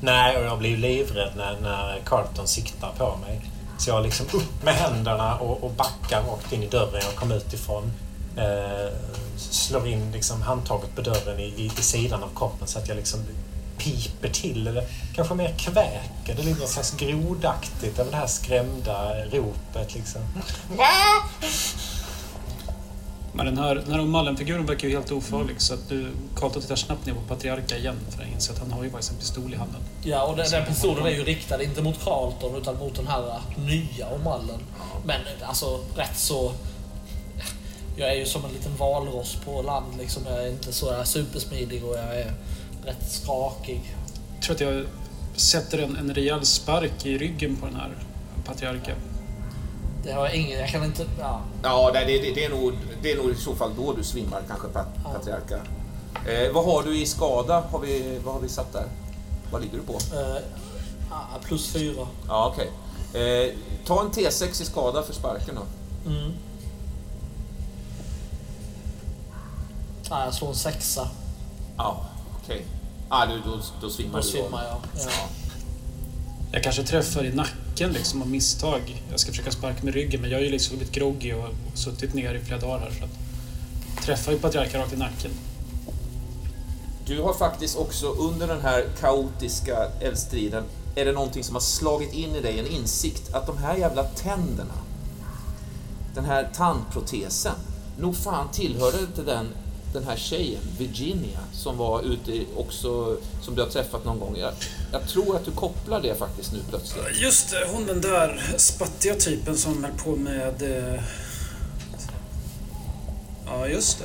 [0.00, 3.40] Nej, och jag blir livrädd när, när Carlton siktar på mig.
[3.78, 7.32] Så jag liksom upp med händerna och, och backar rakt in i dörren jag kom
[7.32, 7.92] ut ifrån.
[8.36, 8.92] Eh,
[9.36, 12.96] slår in liksom handtaget på dörren i, i, i sidan av kroppen så att jag
[12.96, 13.20] liksom
[13.78, 14.84] piper till eller
[15.14, 16.34] kanske mer kväker.
[16.36, 20.22] Det ligger något slags grodaktigt över det här skrämda ropet liksom.
[23.36, 26.76] Men den här, den här Mallen-figuren verkar ju helt ofarlig så att du, Carlton tittar
[26.76, 29.54] snabbt ner på Patriarka igen för att inse att han har ju faktiskt en pistol
[29.54, 29.80] i handen.
[30.02, 33.40] Ja, och den, den pistolen är ju riktad inte mot Carlton utan mot den här
[33.56, 34.60] nya Omallen.
[35.04, 36.52] Men alltså rätt så...
[37.96, 40.22] Jag är ju som en liten valross på land liksom.
[40.26, 42.32] Jag är inte så supersmidig och jag är
[42.84, 43.96] rätt skakig.
[44.34, 44.86] Jag tror att jag
[45.36, 47.90] sätter en, en rejäl spark i ryggen på den här
[48.44, 48.94] Patriarka.
[50.04, 51.06] Det har jag ingen, jag kan inte...
[51.20, 52.72] Ja, ja det, det, det, är nog,
[53.02, 55.10] det är nog i så fall då du svimmar kanske, pat, ja.
[55.12, 55.60] Patriarka.
[56.26, 57.60] Eh, vad har du i skada?
[57.70, 58.86] Har vi, vad har vi satt där?
[59.50, 59.92] Vad ligger du på?
[59.92, 62.06] Eh, plus fyra.
[62.28, 62.70] Ja, okej.
[63.10, 63.46] Okay.
[63.46, 63.52] Eh,
[63.86, 65.62] ta en T6 i skada för sparken då.
[66.10, 66.32] Mm.
[70.14, 71.08] Ja, jag slår en sexa.
[71.76, 72.06] Ja,
[72.42, 72.56] okej.
[72.56, 72.66] Okay.
[73.08, 74.32] Ah, då, då, då svimmar då du.
[74.32, 74.80] Då svimmar jag.
[75.06, 75.10] Ja.
[76.52, 79.02] Jag kanske träffar i nacken liksom av misstag.
[79.10, 82.14] Jag ska försöka sparka med ryggen men jag är ju liksom lite groggy och suttit
[82.14, 82.90] ner i flera dagar här.
[82.98, 83.10] Så att
[84.04, 85.30] träffar ju patriarken rakt i nacken.
[87.06, 90.64] Du har faktiskt också under den här kaotiska eldstriden
[90.94, 94.04] är det någonting som har slagit in i dig, en insikt att de här jävla
[94.04, 94.74] tänderna,
[96.14, 97.54] den här tandprotesen,
[97.98, 99.46] nog fan tillhörde inte den
[99.94, 104.36] den här tjejen, Virginia, som var ute också, som du har träffat någon gång.
[104.38, 104.52] Jag,
[104.92, 107.04] jag tror att du kopplar det faktiskt nu plötsligt.
[107.20, 110.62] Just det, hon den där spattiga typen som höll på med...
[110.62, 111.02] Eh...
[113.46, 114.04] Ja, just det.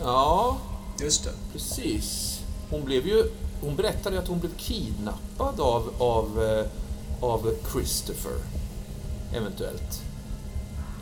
[0.00, 0.58] Ja,
[1.00, 1.30] just det.
[1.52, 2.38] Precis.
[2.70, 3.24] Hon blev ju...
[3.60, 6.66] Hon berättade att hon blev kidnappad av, av, eh,
[7.20, 8.32] av Christopher.
[9.34, 10.02] Eventuellt.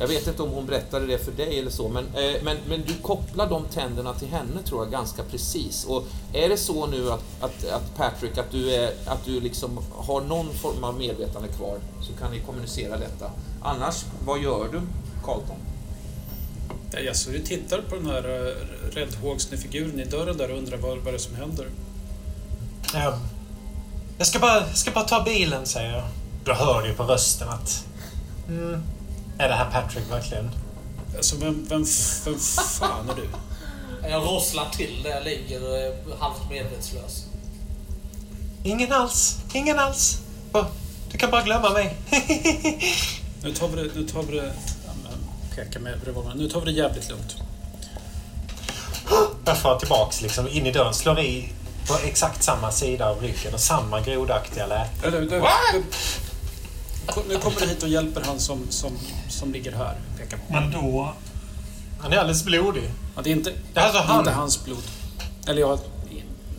[0.00, 2.82] Jag vet inte om hon berättade det för dig eller så, men, eh, men, men
[2.86, 5.84] du kopplar de tänderna till henne tror jag ganska precis.
[5.84, 9.78] Och är det så nu att, att, att Patrick, att du, är, att du liksom
[9.92, 13.30] har någon form av medvetande kvar, så kan ni kommunicera detta.
[13.62, 14.80] Annars, vad gör du,
[15.24, 15.56] Carlton?
[16.90, 18.54] Ja, så du tittar på den här uh,
[18.92, 21.66] räddhågsne figuren i dörren där och undrar vad, vad det är som händer.
[22.94, 23.18] Ja.
[24.18, 26.04] Jag ska bara, ska bara ta bilen, säger jag.
[26.44, 27.84] Då hör du på rösten att...
[28.48, 28.82] Mm.
[29.38, 30.50] Är det här Patrick verkligen?
[31.16, 31.84] Alltså, vem, vem,
[32.24, 33.28] vem fan är du?
[34.08, 37.24] Jag rosslar till där jag ligger och är halvt medvetslös.
[38.62, 39.38] Ingen alls.
[39.52, 40.18] Ingen alls.
[41.12, 41.96] Du kan bara glömma mig.
[43.42, 43.94] nu tar vi det...
[43.94, 44.52] Nu tar vi det
[45.56, 46.38] pekar med revolvern.
[46.38, 47.36] Nu tar vi det jävligt lugnt.
[49.44, 51.52] Jag far tillbaks liksom in i dörren, slår i
[51.88, 55.10] på exakt samma sida av ryggen och samma grodaktiga läte
[57.28, 58.98] nu kommer du hit och hjälper han som, som,
[59.38, 59.94] som ligger här.
[60.18, 60.52] Pekar på.
[60.52, 61.12] Men då...
[62.00, 62.90] Han är alldeles blodig.
[63.16, 64.18] Ja, det är inte, det är alltså han.
[64.18, 64.82] inte hans blod.
[65.48, 65.78] Eller jag...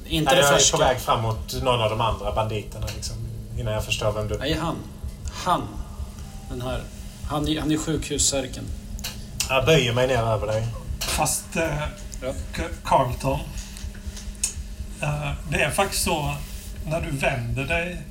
[0.05, 3.15] Inte Nej, det Jag är på väg framåt någon av de andra banditerna liksom,
[3.57, 4.37] innan jag förstår vem du...
[4.37, 4.75] Nej, han.
[5.31, 5.67] Han.
[6.49, 6.81] Den här.
[7.27, 8.63] Han, han är sjukhussärken.
[9.49, 10.67] Jag böjer mig ner över dig.
[10.99, 11.83] Fast eh,
[12.21, 12.33] ja.
[12.83, 13.39] Carlton.
[15.01, 16.35] Eh, det är faktiskt så
[16.85, 18.01] när du vänder dig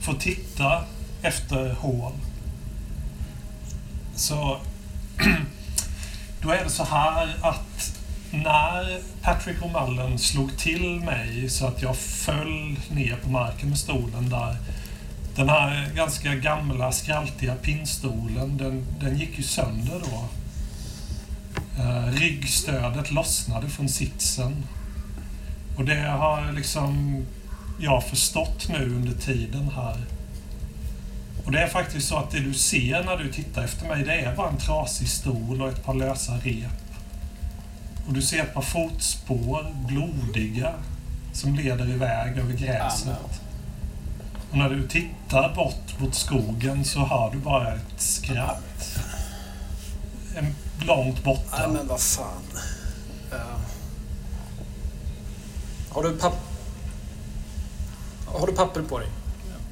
[0.00, 0.84] för att titta
[1.22, 2.12] efter hål.
[4.16, 4.58] Så
[6.42, 7.92] då är det så här att
[8.30, 14.28] när Patrick O'Mullen slog till mig så att jag föll ner på marken med stolen
[14.28, 14.56] där.
[15.36, 20.28] Den här ganska gamla skraltiga pinnstolen, den, den gick ju sönder då.
[21.82, 24.64] Eh, ryggstödet lossnade från sitsen.
[25.76, 27.22] Och det har liksom
[27.80, 29.96] jag förstått nu under tiden här.
[31.46, 34.14] Och det är faktiskt så att det du ser när du tittar efter mig, det
[34.14, 36.70] är bara en trasig stol och ett par lösa rep.
[38.06, 40.74] Och du ser ett par fotspår, blodiga,
[41.32, 43.40] som leder iväg över gräset.
[44.50, 48.98] Och när du tittar bort mot skogen så hör du bara ett skratt.
[50.36, 50.52] är
[50.86, 51.58] långt borta.
[51.58, 52.42] Nej, men vad fan.
[53.32, 53.38] Uh,
[55.90, 56.36] har du papp...
[58.26, 59.08] Har du papper på dig?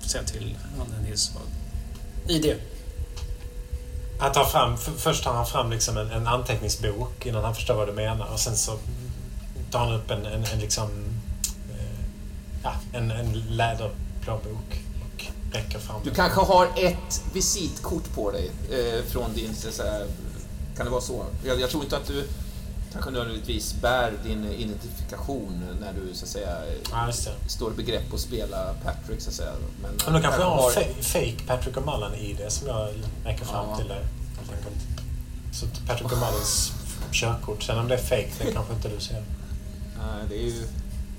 [0.00, 0.56] Säga till
[1.04, 1.32] Nils.
[2.28, 2.56] ID.
[4.18, 7.88] Han tar fram, först tar han fram liksom en, en, anteckningsbok innan han förstår vad
[7.88, 8.78] du menar och sen så
[9.70, 10.88] tar han upp en, en, en liksom...
[11.70, 12.04] Eh,
[12.62, 16.00] ja, en, en läderplånbok och räcker fram.
[16.04, 19.54] Du kanske har ett visitkort på dig eh, från din...
[19.54, 20.06] Så här,
[20.76, 21.24] kan det vara så?
[21.44, 22.28] Jag, jag, tror inte att du
[22.94, 26.56] kanske nödvändigtvis bär din identifikation när du så att säga
[26.90, 27.12] ja,
[27.48, 29.52] står i begrepp att spela Patrick så att säga.
[29.82, 30.70] Men, Men då kanske jag har
[31.02, 32.88] fake Patrick O'Mullen i det som jag
[33.24, 33.76] räcker fram ja.
[33.76, 34.04] till dig.
[35.52, 36.72] Så Patrick O'Mullens
[37.12, 37.62] körkort.
[37.62, 39.22] Sen om det är fake, det kanske inte du ser.
[39.98, 40.66] Nej, det är ju,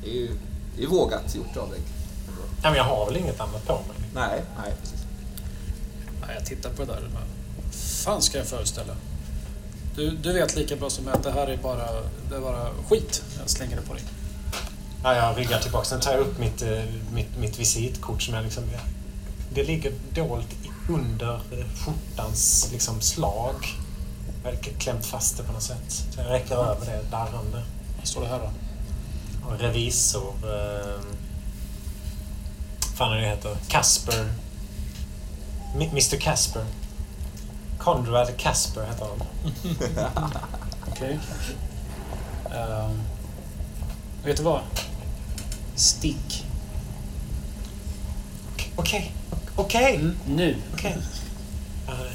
[0.04, 0.38] det är ju
[0.78, 1.80] det är vågat gjort av dig.
[2.64, 4.10] Ja, men jag har väl inget annat på mig?
[4.14, 5.00] Nej, nej precis.
[6.22, 7.02] Ja, jag tittar på det där.
[7.02, 8.96] Vad fan ska jag föreställa?
[9.96, 11.88] Du, du vet lika bra som jag att det här är bara,
[12.30, 13.24] det är bara skit.
[13.40, 14.04] Jag slänger det på dig.
[15.04, 15.86] Ja, jag ryggar tillbaka.
[15.86, 18.64] Sen tar jag upp mitt, eh, mitt, mitt visitkort som jag liksom...
[19.54, 20.48] Det ligger dolt
[20.90, 23.56] under eh, skjortans liksom, slag.
[24.44, 26.06] Jag har klämt fast det på något sätt.
[26.12, 27.64] Så jag räcker över det darrande.
[27.98, 28.52] Vad står det här då?
[29.60, 30.34] revisor...
[30.44, 31.02] Eh,
[32.96, 33.58] fan är det heter?
[33.68, 34.30] Casper.
[35.76, 36.66] Mr Casper.
[37.86, 39.22] Conrad Casper heter han.
[40.92, 41.20] Okej.
[42.46, 42.60] Okay.
[42.60, 43.02] Um,
[44.24, 44.62] vet du vad?
[45.76, 46.46] Stick.
[48.76, 49.14] Okej.
[49.56, 49.96] Okej.
[49.96, 50.58] Mm, nu.
[50.74, 50.98] Okej.
[51.86, 51.96] Okay.
[51.96, 52.12] Uh,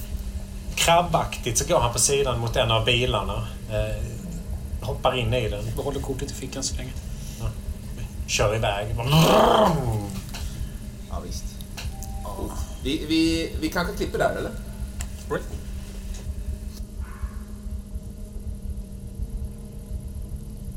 [0.74, 3.46] krabbaktigt så går han på sidan mot en av bilarna.
[3.70, 5.64] Uh, hoppar in i den.
[5.76, 6.92] Behåller kortet i fickan så länge.
[7.40, 7.48] Uh,
[8.26, 8.96] kör iväg.
[11.10, 11.44] Ja, visst.
[12.82, 14.50] Vi, vi, vi kanske klipper där, eller?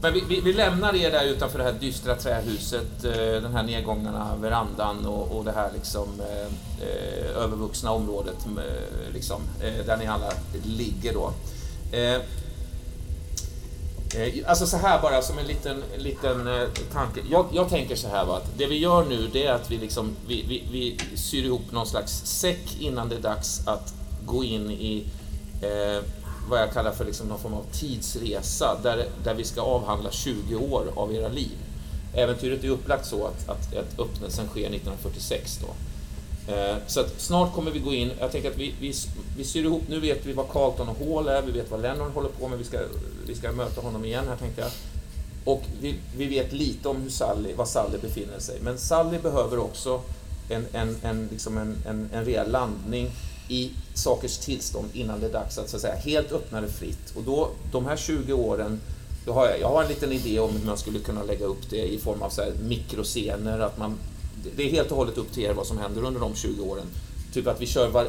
[0.04, 3.64] Men vi, vi, vi, lämnar er där utanför det här dystra trähuset, eh, den här
[3.64, 6.46] nedgångarna, verandan och, och det här liksom eh,
[6.88, 10.32] eh övervuxna området eh, liksom, eh, där ni alla
[10.66, 11.34] ligger då.
[11.98, 12.22] Eh,
[14.46, 16.50] alltså så här bara som en liten, liten
[16.94, 17.20] tanke.
[17.32, 19.78] Jag, jag, tänker så här va, att det vi gör nu det är att vi,
[19.78, 23.94] liksom, vi, vi, vi syr ihop någon slags säck innan det är dags att
[24.26, 25.06] gå in i
[26.50, 30.56] vad jag kallar för liksom någon form av tidsresa där, där vi ska avhandla 20
[30.56, 31.58] år av era liv.
[32.14, 35.60] Äventyret är upplagt så att, att, att öppnelsen sker 1946.
[35.62, 35.68] Då.
[36.48, 38.94] Eh, så att snart kommer vi gå in, jag tänker att vi, vi,
[39.38, 42.12] vi syr ihop, nu vet vi vad Carlton och Hall är, vi vet vad Lennon
[42.12, 42.80] håller på med, vi ska,
[43.28, 44.72] vi ska möta honom igen här tänkte jag.
[45.46, 48.60] Och vi, vi vet lite om hur Sally, var Sally befinner sig.
[48.62, 50.02] Men Sally behöver också
[50.50, 53.12] en, en, en, liksom en, en, en rejäl landning
[53.48, 57.14] i sakers tillstånd innan det är dags att, så att säga, helt öppna det fritt.
[57.16, 58.82] Och då, de här 20 åren,
[59.26, 61.70] då har jag, jag har en liten idé om hur man skulle kunna lägga upp
[61.70, 63.60] det i form av så här mikroscener.
[63.60, 63.98] Att man,
[64.56, 66.86] det är helt och hållet upp till er vad som händer under de 20 åren.
[67.34, 68.08] Typ att vi kör var,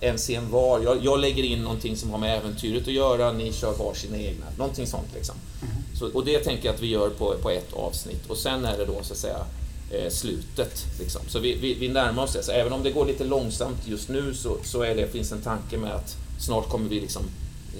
[0.00, 0.80] en scen var.
[0.80, 4.18] Jag, jag, lägger in någonting som har med äventyret att göra, ni kör var sina
[4.18, 4.46] egna.
[4.58, 5.34] Någonting sånt liksom.
[5.62, 5.74] Mm.
[5.98, 8.26] Så, och det tänker jag att vi gör på, på ett avsnitt.
[8.28, 9.46] Och sen är det då så att säga
[9.90, 10.86] Eh, slutet.
[10.98, 11.22] Liksom.
[11.28, 12.42] Så vi, vi, vi, närmar oss det.
[12.42, 15.42] Så även om det går lite långsamt just nu så, så är det, finns en
[15.42, 17.22] tanke med att snart kommer vi liksom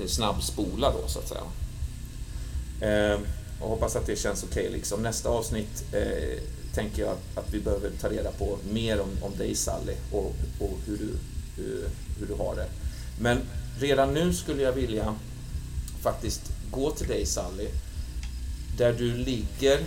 [0.00, 1.42] eh, snabbspola då så att säga.
[2.80, 3.20] Eh,
[3.60, 4.62] och hoppas att det känns okej.
[4.62, 5.02] Okay, liksom.
[5.02, 6.42] Nästa avsnitt eh,
[6.74, 10.78] tänker jag att vi behöver ta reda på mer om, om dig Sally och, och
[10.86, 11.10] hur, du,
[11.56, 11.88] hur,
[12.18, 12.66] hur du har det.
[13.20, 13.38] Men
[13.78, 15.14] redan nu skulle jag vilja
[16.02, 17.68] faktiskt gå till dig Sally,
[18.78, 19.80] där du ligger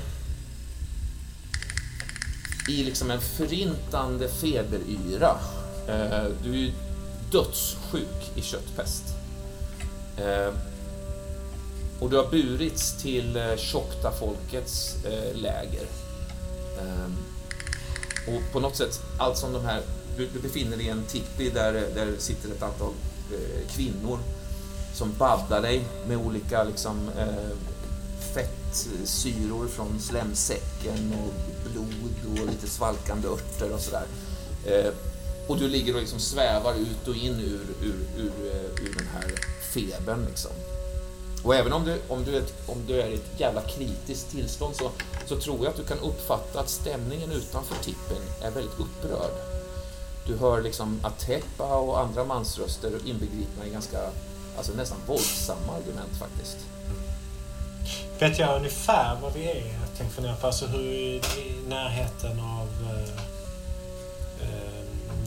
[2.70, 5.40] i liksom en förintande feberyra.
[5.88, 6.72] Eh, du är ju
[7.32, 9.04] dödssjuk i köttpest.
[10.18, 10.54] Eh,
[12.00, 15.86] och du har burits till eh, Chocta-folkets eh, läger.
[16.78, 17.12] Eh,
[18.28, 19.82] och på något sätt, allt som de här...
[20.18, 22.94] Du, befinner dig i en tippi där, där sitter ett antal
[23.34, 24.20] eh, kvinnor
[24.94, 27.10] som baddar dig med olika liksom,
[28.34, 31.34] fettsyror från slemsäcken och
[31.72, 34.06] blod och lite svalkande örter och sådär.
[34.65, 34.91] Eh,
[35.47, 39.07] och du ligger och liksom svävar ut och in ur, ur, ur, eh, ur den
[39.14, 39.31] här
[39.73, 40.26] febern.
[40.26, 40.51] Liksom.
[41.43, 44.76] Och även om du, om, du är, om du är i ett jävla kritiskt tillstånd
[44.76, 44.91] så,
[45.26, 49.31] så tror jag att du kan uppfatta att stämningen utanför tippen är väldigt upprörd.
[50.27, 54.11] Du hör liksom Atepa och andra mansröster inbegripna i ganska,
[54.57, 56.57] alltså nästan våldsamma argument faktiskt.
[58.20, 59.56] Vet jag ungefär var vi är?
[59.56, 61.22] Jag tänkte fundera på alltså hur i
[61.68, 63.10] närheten av uh,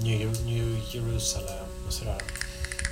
[0.03, 2.23] New, New Jerusalem och sådär.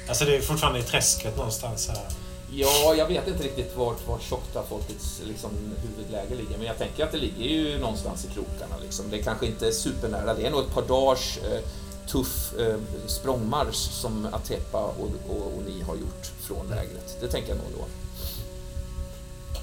[0.08, 2.06] Alltså det är fortfarande i träsket någonstans här.
[2.52, 5.50] Ja, jag vet inte riktigt vart, vart Tjocta-folkets liksom,
[5.82, 8.76] huvudläge ligger, men jag tänker att det ligger ju någonstans i krokarna.
[8.82, 9.10] Liksom.
[9.10, 11.60] Det är kanske inte är supernära, det är nog ett par dagars eh,
[12.06, 17.16] tuff eh, språngmarsch som Atepa och, och, och, ni har gjort från lägret.
[17.20, 17.84] Det tänker jag nog då.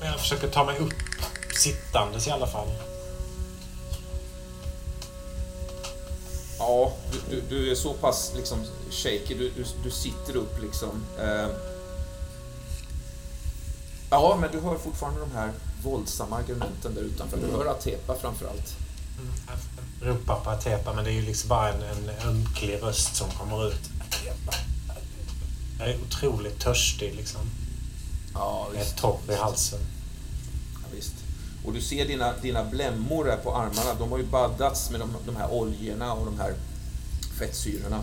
[0.01, 0.93] Jag försöker ta mig upp
[1.55, 2.67] sittandes i alla fall.
[6.59, 9.35] Ja, du, du, du är så pass liksom shaky.
[9.35, 9.51] Du,
[9.83, 11.05] du, sitter upp liksom.
[11.19, 11.47] Eh,
[14.09, 15.51] Ja, men du hör fortfarande de här
[15.83, 17.37] våldsamma argumenten där utanför.
[17.37, 18.77] Du hör Atepa framförallt.
[19.19, 19.57] Mm,
[20.01, 23.67] ropar på Atepa, men det är ju liksom bara en, en ömklig röst som kommer
[23.67, 23.89] ut.
[23.99, 24.53] Atepa.
[25.79, 27.41] Jag är otroligt törstig liksom.
[28.37, 28.85] Ja, visst.
[28.85, 29.79] Med torr i halsen.
[30.73, 31.13] Ja, visst.
[31.65, 33.93] Och du ser dina, dina blämmor där på armarna.
[33.99, 36.53] De har ju baddats med de, de här oljorna och de här
[37.39, 38.01] fettsyrorna.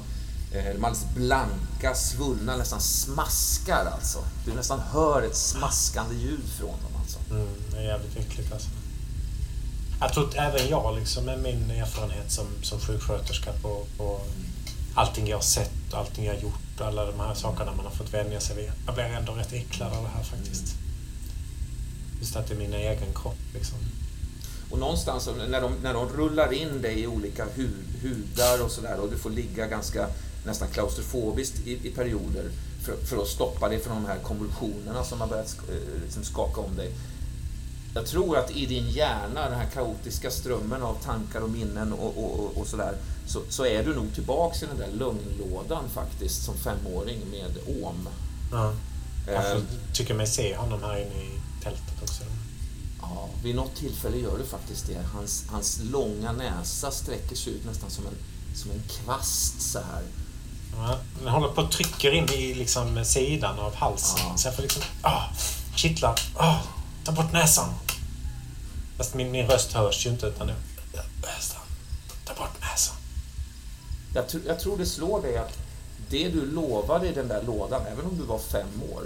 [0.52, 4.18] Eh, de är alldeles blanka, svullna, nästan smaskar alltså.
[4.46, 7.18] Du nästan hör ett smaskande ljud från dem alltså.
[7.30, 8.68] Mm, det är jävligt äckligt alltså.
[10.00, 14.20] Jag tror att även jag liksom med min erfarenhet som, som sjuksköterska på, på
[14.94, 17.84] allting jag har sett och allting jag har gjort och alla de här sakerna man
[17.84, 18.70] har fått vänja sig vid.
[18.86, 20.74] Jag blir ändå rätt äcklad av det här faktiskt.
[22.20, 23.78] Just att det är min egen kropp liksom.
[24.70, 29.00] Och någonstans när de, när de rullar in dig i olika hud, hudar och sådär
[29.00, 30.08] och du får ligga ganska
[30.46, 32.50] nästan klaustrofobiskt i, i perioder
[32.82, 36.24] för, för, att stoppa dig från de här konvulsionerna som har börjat sk, eh, liksom
[36.24, 36.92] skaka om dig.
[37.94, 42.18] Jag tror att i din hjärna, den här kaotiska strömmen av tankar och minnen och,
[42.18, 42.96] och, och, och sådär,
[43.26, 48.08] så, så, är du nog tillbaks i den där lugnlådan faktiskt som femåring med OM.
[48.52, 48.72] Ja.
[49.26, 49.62] Jag eh,
[49.92, 52.22] tycker mig se honom här inne i tältet också.
[53.00, 55.02] Ja, vid något tillfälle gör du faktiskt det.
[55.14, 58.14] Hans, hans långa näsa sträcker sig ut nästan som en,
[58.56, 60.02] som en kvast så här.
[60.76, 64.20] Ja, den håller på att trycker in i liksom sidan av halsen.
[64.28, 64.36] Ja.
[64.36, 64.82] Så jag får liksom...
[65.02, 65.22] Ah,
[65.76, 66.20] kittlar.
[66.36, 66.58] Ah,
[67.04, 67.74] ta bort näsan.
[68.96, 70.54] Fast min, min röst hörs ju inte utan det...
[72.24, 72.96] Ta bort näsan.
[74.14, 75.58] Jag, tr jag tror det slår dig att
[76.10, 79.02] det du lovade i den där lådan, även om du var fem år,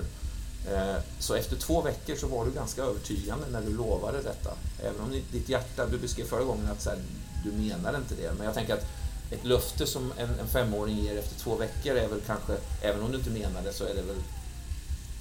[0.73, 4.51] eh, så efter två veckor så var du ganska övertygande när du lovade detta.
[4.83, 6.99] Även om ditt hjärta, du beskrev förra gången att så här,
[7.45, 8.87] du menar inte det, men jag tänker att
[9.31, 13.13] ett löfte som en, en femåring ger efter två veckor är väl kanske, även om
[13.13, 14.23] du inte menar det, så är det väl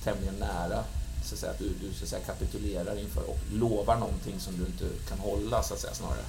[0.04, 0.84] tämligen nära
[1.28, 4.58] så att, säga, att du, du så att säga, kapitulerar inför och lovar någonting som
[4.58, 6.26] du inte kan hålla, så att säga, snarare.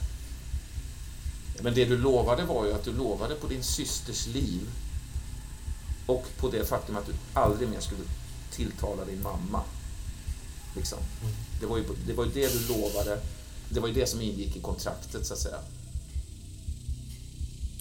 [1.63, 4.69] Men det du lovade var ju att du lovade på din systers liv
[6.07, 8.03] och på det faktum att du aldrig mer skulle
[8.51, 9.63] tilltala din mamma.
[10.77, 10.99] Liksom.
[10.99, 11.35] Mm.
[11.61, 13.21] Det, var ju, det var ju det du lovade.
[13.69, 15.59] Det var ju det som ingick i kontraktet, så att säga.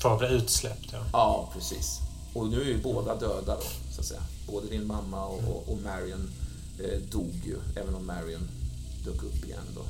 [0.01, 1.05] För att bli utsläppt, ja.
[1.13, 1.99] Ja, precis.
[2.33, 4.23] Och nu är ju båda döda då, så att säga.
[4.47, 6.29] Både din mamma och, och, och Marion
[6.79, 8.49] eh, dog ju, även om Marion
[9.05, 9.81] dök upp igen då.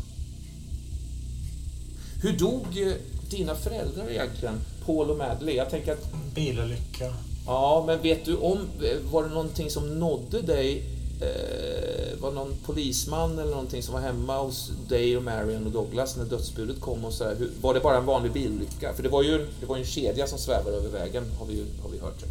[2.22, 2.93] Hur dog eh,
[3.30, 5.57] dina föräldrar egentligen, Paul och Madeleine?
[5.57, 6.07] Jag tänker att...
[6.35, 7.14] Bilolycka.
[7.45, 8.57] Ja, men vet du om...
[8.57, 10.84] Eh, var det någonting som nådde dig
[11.22, 16.18] eh, var någon polisman eller någonting som var hemma hos dig och Marion och Douglas
[16.18, 18.93] när dödsbudet kom och så här, hur, Var det bara en vanlig bilolycka?
[18.93, 21.89] För det var ju det var en kedja som svävar över vägen har vi, har
[21.89, 22.23] vi hört.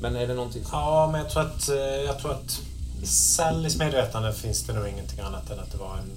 [0.00, 0.70] Men är det någonting som...
[0.72, 2.60] Ja, men jag tror att, eh, jag tror att
[3.02, 6.10] i Sallys medvetande finns det nog ingenting annat än att det var en...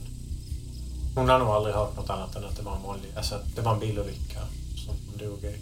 [1.15, 3.11] Hon har nog aldrig hört något annat än att det var en vanlig...
[3.15, 4.39] Alltså att det var en bilolycka
[4.85, 5.55] som hon dog i.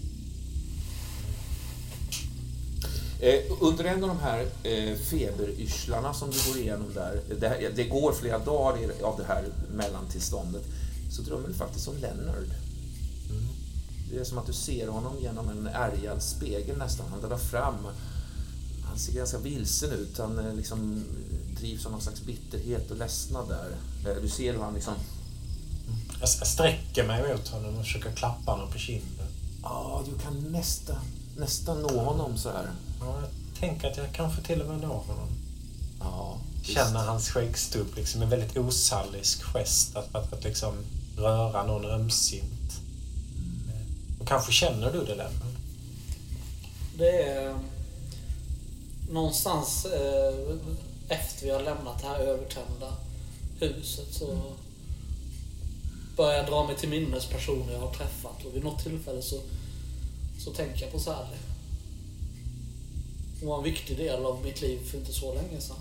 [3.20, 7.84] Eh, under en av de här eh, feberyrslarna som du går igenom där, det, det
[7.84, 10.64] går flera dagar av det här mellantillståndet,
[11.12, 12.52] så drömmer du faktiskt om Leonard.
[13.30, 13.48] Mm.
[14.12, 17.06] Det är som att du ser honom genom en ärgad spegel nästan.
[17.12, 17.88] Han drar fram.
[18.98, 20.18] Han ser ganska vilsen ut.
[20.18, 21.06] Han eh, liksom
[21.60, 23.78] drivs av någon slags bitterhet och ledsnad där.
[24.10, 24.94] Eh, du ser hur han liksom...
[26.20, 29.28] Jag sträcker mig mot honom och försöker klappa honom på kinden.
[29.64, 30.96] Ja, du kan nästan,
[31.38, 32.72] nästan nå honom så här.
[33.00, 35.30] Ja, jag tänker att jag kanske till och med når honom.
[36.00, 40.74] Ja, Känner hans skäggstubb, liksom en väldigt osallisk gest att, att, att liksom
[41.18, 42.82] röra någon ömsint.
[43.36, 44.20] Mm.
[44.20, 45.58] Och kanske känner du det Lennon?
[46.98, 47.56] Det är
[49.10, 50.56] någonstans eh,
[51.10, 52.98] efter vi har lämnat det här övertända
[53.60, 54.44] huset så mm.
[56.16, 59.42] börjar jag dra mig till minnes personer jag har träffat och vid något tillfälle så,
[60.40, 61.38] så tänker jag på Sally.
[63.40, 65.78] Hon var en viktig del av mitt liv för inte så länge sedan.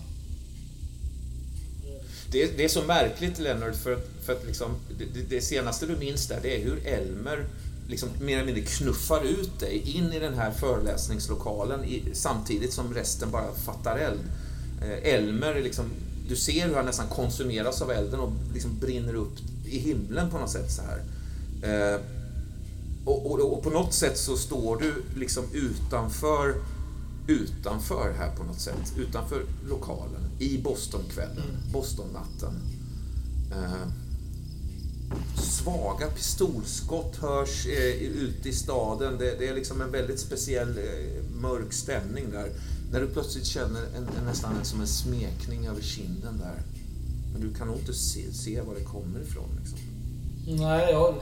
[2.31, 5.97] Det är, det är så märkligt Leonard för, för att liksom, det, det, senaste du
[5.97, 7.47] minns där det är hur Elmer
[7.89, 12.95] liksom mer eller mindre knuffar ut dig in i den här föreläsningslokalen i, samtidigt som
[12.95, 14.21] resten bara fattar eld.
[14.83, 15.85] Eh, Elmer, liksom,
[16.29, 19.35] du ser hur han nästan konsumeras av elden och liksom brinner upp
[19.67, 21.03] i himlen på något sätt så här.
[21.63, 22.01] Eh,
[23.05, 26.55] och, och, och, på något sätt så står du liksom utanför
[27.27, 28.93] utanför här på något sätt.
[28.97, 30.31] Utanför lokalen.
[30.39, 31.43] I Bostonkvällen.
[31.49, 31.73] Mm.
[31.73, 32.55] Bostonnatten.
[33.51, 33.89] Eh,
[35.67, 39.19] svaga pistolskott hörs eh, ute i staden.
[39.19, 42.51] Det, det, är liksom en väldigt speciell eh, mörk stämning där.
[42.93, 46.63] När du plötsligt känner en, en, nästan som en smekning över kinden där.
[47.33, 49.49] Men du kan nog inte se, se var det kommer ifrån.
[49.61, 49.79] Liksom.
[50.47, 51.15] Nej, jag,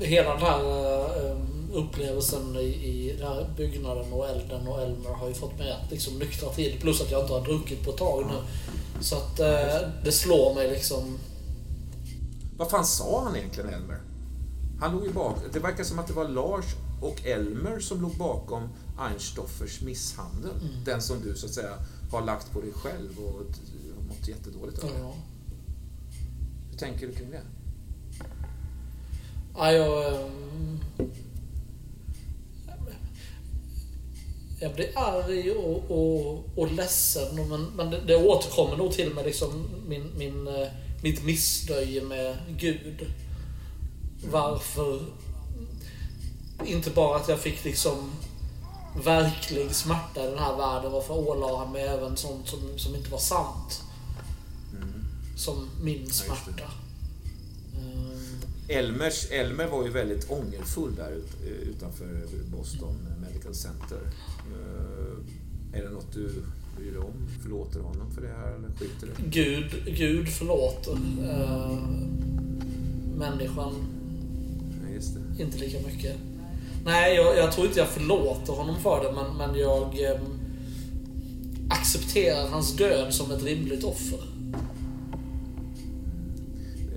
[0.00, 1.36] hela den här uh,
[1.72, 5.90] upplevelsen i, i den här byggnaden och elden och Elmer har ju fått mig att
[5.90, 6.76] liksom nyktra till.
[6.80, 8.36] Plus att jag inte har druckit på ett tag nu.
[9.00, 11.18] Så att uh, det slår mig liksom
[12.60, 14.00] vad fan sa han egentligen, Elmer?
[14.80, 15.36] Han låg ju bak.
[15.52, 16.64] Det verkar som att det var Lars
[17.02, 18.68] och Elmer som låg bakom
[18.98, 20.50] Einstoffers misshandel.
[20.50, 20.84] Mm.
[20.84, 21.74] Den som du så att säga
[22.10, 23.40] har lagt på dig själv och
[24.08, 24.98] mått jättedåligt över.
[24.98, 25.14] Ja.
[26.70, 27.42] Hur tänker du kring det?
[29.56, 30.14] Ja, jag...
[30.14, 30.80] Um...
[34.60, 39.24] Jag blir arg och, och, och ledsen, men, men det, det återkommer nog till mig
[39.24, 40.68] liksom min, min eh,
[41.02, 43.06] mitt missnöje med Gud.
[44.30, 45.06] Varför...
[46.64, 48.10] Inte bara att jag fick liksom
[49.04, 50.92] verklig smärta i den här världen.
[50.92, 53.82] Varför ålade han mig även sånt som, som inte var sant?
[54.76, 55.04] Mm.
[55.36, 56.70] Som min smärta.
[57.74, 58.40] Mm.
[58.68, 61.30] Elmers, Elmer var ju väldigt ångerfull där ut,
[61.62, 64.00] utanför Boston Medical Center.
[64.52, 65.18] Uh,
[65.72, 66.44] är det något du
[66.80, 67.28] bryr dig om?
[67.42, 69.22] Förlåter honom för det här eller skiter det?
[69.28, 70.92] Gud, Gud förlåter.
[70.92, 71.78] Uh,
[73.16, 73.74] människan
[74.82, 76.16] ja, inte lika mycket.
[76.84, 80.40] Nej, jag, jag, tror inte jag förlåter honom för det, men, men jag um,
[81.70, 84.20] accepterar hans död som ett rimligt offer.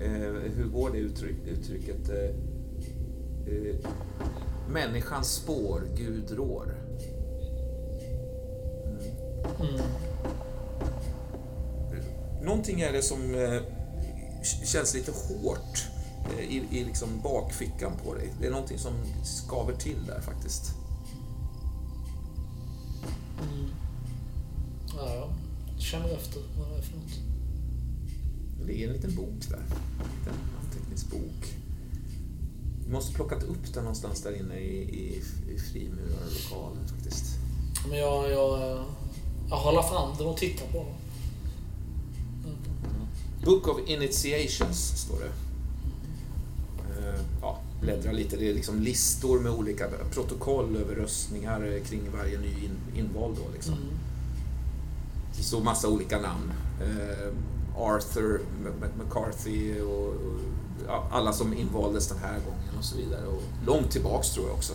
[0.00, 2.10] Uh, hur går det uttryck, uttrycket?
[3.48, 3.76] Uh,
[4.68, 6.83] människans spår, Gud rår.
[9.60, 9.80] Mm.
[12.42, 13.62] Någonting är det som eh,
[14.64, 15.86] känns lite hårt
[16.32, 18.32] eh, i, i liksom bakfickan på dig.
[18.40, 18.92] Det är någonting som
[19.24, 20.74] skaver till där faktiskt.
[23.42, 23.70] Mm.
[24.96, 25.30] Ja, jag
[25.80, 27.20] känner efter vad det är för något.
[28.58, 29.56] Det ligger en liten bok där.
[29.56, 31.54] En liten anteckningsbok.
[32.86, 35.22] Du måste plockat upp den någonstans där inne i, i,
[35.54, 37.24] i frimurarlokalen faktiskt.
[37.88, 38.84] Men jag, jag
[39.50, 40.94] jag håller fram den och tittar på den.
[43.44, 45.30] Book of Initiations, står det.
[46.98, 48.36] Uh, ja, bläddra lite.
[48.36, 53.36] Det är liksom listor med olika protokoll över röstningar kring varje ny in, invald.
[53.36, 53.74] Då, liksom.
[53.74, 53.84] Mm.
[55.36, 56.52] Det står massa olika namn.
[56.82, 57.34] Uh,
[57.76, 58.40] Arthur
[58.98, 60.14] McCarthy och,
[61.10, 63.26] alla som invaldes den här gången och så vidare.
[63.26, 64.72] Och långt tillbaks tror jag också.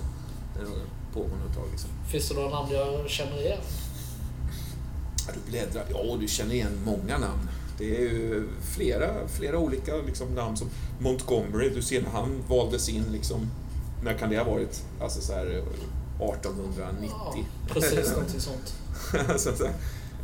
[0.54, 0.66] Det
[1.14, 1.68] pågående ett tag.
[1.72, 1.90] Liksom.
[2.12, 3.62] Finns det några namn jag känner igen?
[5.34, 5.86] Du bläddrar.
[5.90, 7.50] Ja, du känner igen många namn.
[7.80, 10.68] Det är ju flera, flera olika liksom, namn som
[11.00, 13.48] Montgomery, du ser när han valdes in liksom.
[14.04, 14.84] När kan det ha varit?
[15.02, 17.10] Alltså så här 1890.
[17.10, 18.74] Ja, precis, någonting sånt.
[19.42, 19.66] så, så,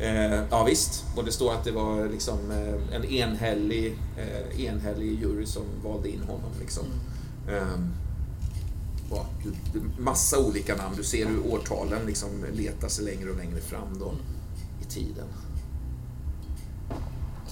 [0.00, 5.20] eh, ja visst, och det står att det var liksom eh, en enhällig, eh, enhällig
[5.20, 6.50] jury som valde in honom.
[6.60, 6.84] Liksom.
[7.48, 7.58] Mm.
[7.58, 7.78] Eh,
[9.98, 10.96] massa olika namn.
[10.96, 13.98] Du ser hur årtalen liksom letar sig längre och längre fram.
[13.98, 14.08] Då.
[14.08, 14.35] Mm
[14.88, 15.26] tiden.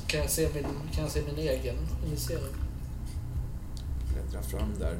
[0.07, 2.55] Kan jag se min, kan jag se min egen initiering?
[4.13, 4.99] Bläddra fram där.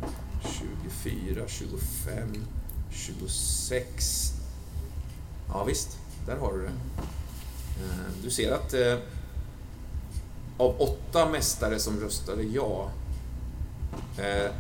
[1.03, 2.45] 24, 25,
[2.91, 4.33] 26.
[5.49, 6.73] Ja visst, där har du det.
[7.85, 8.99] Eh, du ser att eh,
[10.57, 12.91] av åtta mästare som röstade ja,
[14.19, 14.51] eh,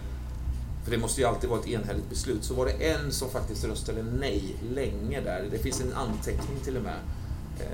[0.84, 3.64] för det måste ju alltid vara ett enhälligt beslut, så var det en som faktiskt
[3.64, 5.48] röstade nej länge där.
[5.50, 6.98] Det finns en anteckning till och med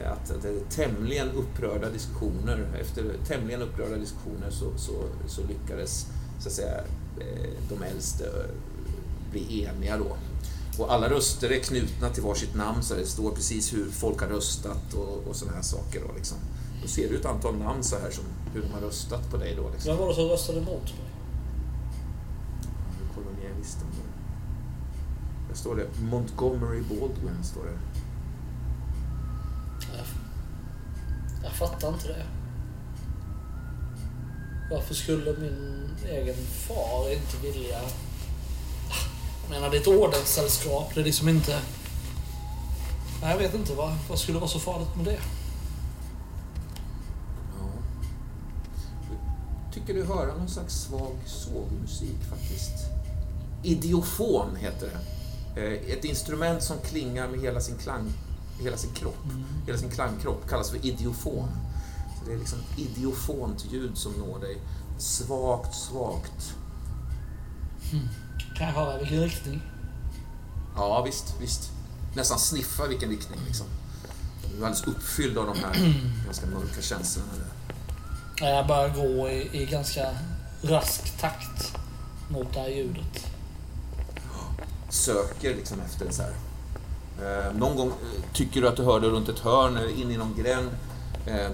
[0.06, 4.92] att, att det är tämligen upprörda diskussioner, efter tämligen upprörda diskussioner så, så,
[5.26, 6.06] så lyckades
[6.40, 6.78] så att säga,
[7.20, 8.50] eh, de äldste eh,
[9.30, 10.16] bli eniga då.
[10.78, 14.28] Och alla röster är knutna till varsitt namn så det står precis hur folk har
[14.28, 16.00] röstat och, och sådana här saker.
[16.08, 16.38] Då, liksom.
[16.82, 18.24] då ser du ett antal namn så här som
[18.54, 19.70] hur de har röstat på dig då.
[19.70, 19.90] Liksom.
[19.90, 21.10] Vem var det som röstade emot mig?
[23.42, 23.88] Ja, listan.
[25.48, 27.44] Där står det Montgomery Baldwin.
[27.44, 27.78] Står det.
[31.42, 32.26] Jag fattar inte det.
[34.70, 37.80] Varför skulle min egen far inte vilja...
[39.42, 40.94] Jag menar, det är ett ordenssällskap.
[40.94, 41.60] Det är liksom inte...
[43.22, 43.74] Nej, jag vet inte.
[43.74, 45.20] Vad, vad skulle vara så farligt med det?
[47.58, 47.68] Ja.
[49.64, 52.74] Jag tycker du höra någon slags svag sågmusik faktiskt.
[53.62, 55.00] Idiofon heter det.
[55.60, 58.12] Eh, ett instrument som klingar med hela sin klang,
[58.60, 59.26] hela sin kropp,
[59.66, 61.48] hela sin klangkropp kallas för idiofon.
[62.18, 64.58] Så det är liksom idiofont ljud som når dig.
[64.98, 66.54] Svagt, svagt.
[68.56, 69.62] Kan jag höra vilken riktning?
[70.76, 71.70] Ja, visst, visst.
[72.14, 73.66] Nästan sniffa vilken riktning liksom.
[74.42, 77.28] Du är alldeles uppfylld av de här ganska mörka känslorna.
[78.40, 80.16] Jag börjar gå i, i ganska
[80.62, 81.76] rask takt
[82.28, 83.26] mot det här ljudet.
[84.88, 86.34] söker liksom efter det så här.
[87.20, 90.10] Eh, någon gång eh, tycker du att du hör det runt ett hörn, eller in
[90.10, 90.70] i någon gränd.
[91.26, 91.50] Eh,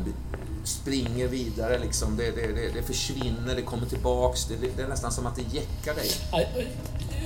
[0.65, 2.17] springer vidare liksom.
[2.17, 4.47] Det, det, det, det försvinner, det kommer tillbaks.
[4.77, 6.11] Det, är nästan som att det jäckar dig.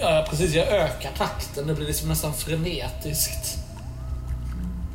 [0.01, 0.55] Ja, precis.
[0.55, 1.67] Jag ökar takten.
[1.67, 3.59] Det blir liksom nästan frenetiskt.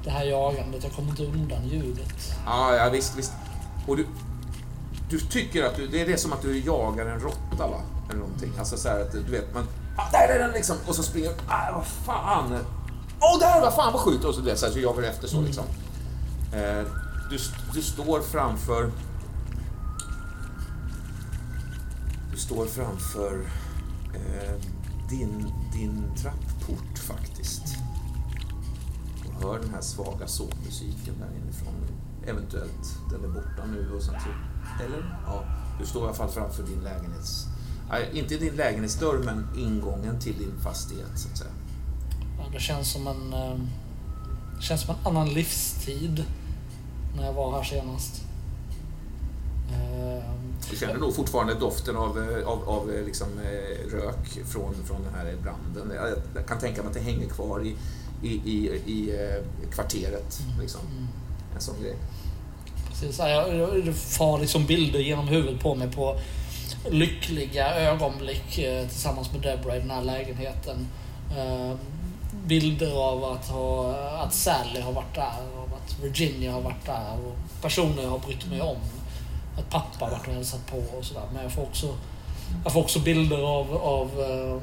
[0.04, 0.84] Det här jagandet.
[0.84, 2.36] Jag kommer inte undan ljudet.
[2.46, 3.34] Ja, ja visst, visst.
[3.88, 4.08] Och du,
[5.10, 7.82] du tycker att du, det är det som att du jagar en råtta va?
[8.10, 8.52] Eller någonting.
[8.60, 9.68] Alltså så här att du vet, man...
[9.98, 10.78] Ah, där är den liksom!
[10.88, 11.36] Och så springer du.
[11.48, 12.60] Ah, vad fan!
[13.26, 13.62] Åh, oh, där!
[13.62, 14.26] Vad fan vad sjukt!
[14.26, 15.64] Och så, det, så, här, så jagar du efter så liksom.
[16.54, 16.86] Eh,
[17.30, 17.38] du,
[17.74, 18.92] du står framför...
[22.32, 23.46] Du står framför
[24.14, 24.54] eh,
[25.10, 27.64] din, din trappport faktiskt.
[29.26, 31.74] Och hör den här svaga sågmusiken där inifrån.
[32.28, 34.30] Eventuellt den är borta nu och sen så...
[34.84, 35.20] Eller?
[35.26, 35.44] Ja,
[35.80, 37.46] du står i alla fall framför din lägenhets...
[37.90, 41.52] Nej, inte din lägenhetsdörr, men ingången till din fastighet så att säga.
[42.56, 43.34] Det känns som en...
[43.34, 43.56] eh,
[44.58, 46.24] Det känns som en annan livstid.
[47.18, 48.22] När jag var här senast.
[49.72, 50.24] Eh,
[50.72, 53.28] Du känner nog fortfarande doften av, eh, av, av liksom,
[53.92, 55.98] rök från, från den här branden.
[56.36, 57.76] Jag, kan tänka mig att det hänger kvar i,
[58.28, 59.14] i, i, i
[59.72, 60.40] kvarteret.
[60.62, 60.82] Liksom.
[61.56, 61.96] En sån grej.
[62.90, 66.20] Precis, ja, jag, får liksom bilder genom huvudet på mig på
[66.90, 68.56] lyckliga ögonblick
[68.90, 70.88] tillsammans med Deborah i den här lägenheten.
[72.46, 77.18] Bilder av att, ha, att Sally har varit där, av att Virginia har varit där
[77.26, 78.78] och personer jag har brytt mig om.
[79.58, 81.24] Att pappa har varit och hälsat på och sådär.
[81.34, 81.96] Men jag får också,
[82.64, 84.62] jag får också bilder av, av eh,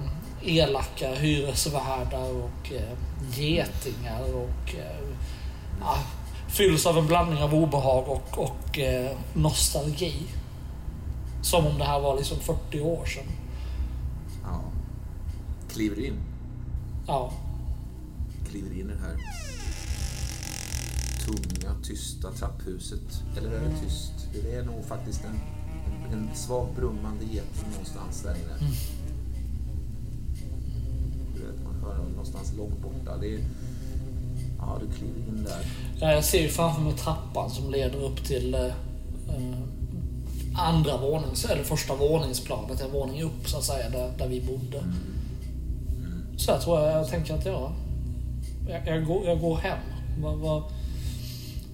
[0.59, 2.97] elaka hyresvärdar och eh,
[3.39, 5.09] getingar och eh,
[5.81, 5.97] ja,
[6.49, 10.15] fylls av en blandning av obehag och, och eh, nostalgi.
[11.43, 13.33] Som om det här var liksom 40 år sedan.
[14.43, 14.61] Ja.
[15.73, 16.17] Kliver in.
[17.07, 17.33] Ja,
[18.53, 19.17] Kliver in i det här
[21.27, 23.23] tunga, tysta trapphuset.
[23.39, 24.13] Eller är det tyst?
[24.33, 25.41] Det är nog faktiskt en,
[26.13, 28.73] en, en svag brummande geting någonstans där inne.
[31.35, 33.17] Du vet, man hör någonstans långt borta.
[33.21, 33.41] Det är,
[34.59, 35.67] ja, du kliver in där.
[36.01, 38.67] Ja, Jag ser ju framför mig trappan som leder upp till eh,
[39.29, 39.59] eh,
[40.55, 44.85] andra vånings, eller första våningsplanet, en våning upp så att säga, där, där vi bodde.
[46.37, 47.73] Så jag tror jag, jag tänker att ja,
[48.69, 49.79] jag, jag, går, jag går hem.
[50.19, 50.63] Vad, vad,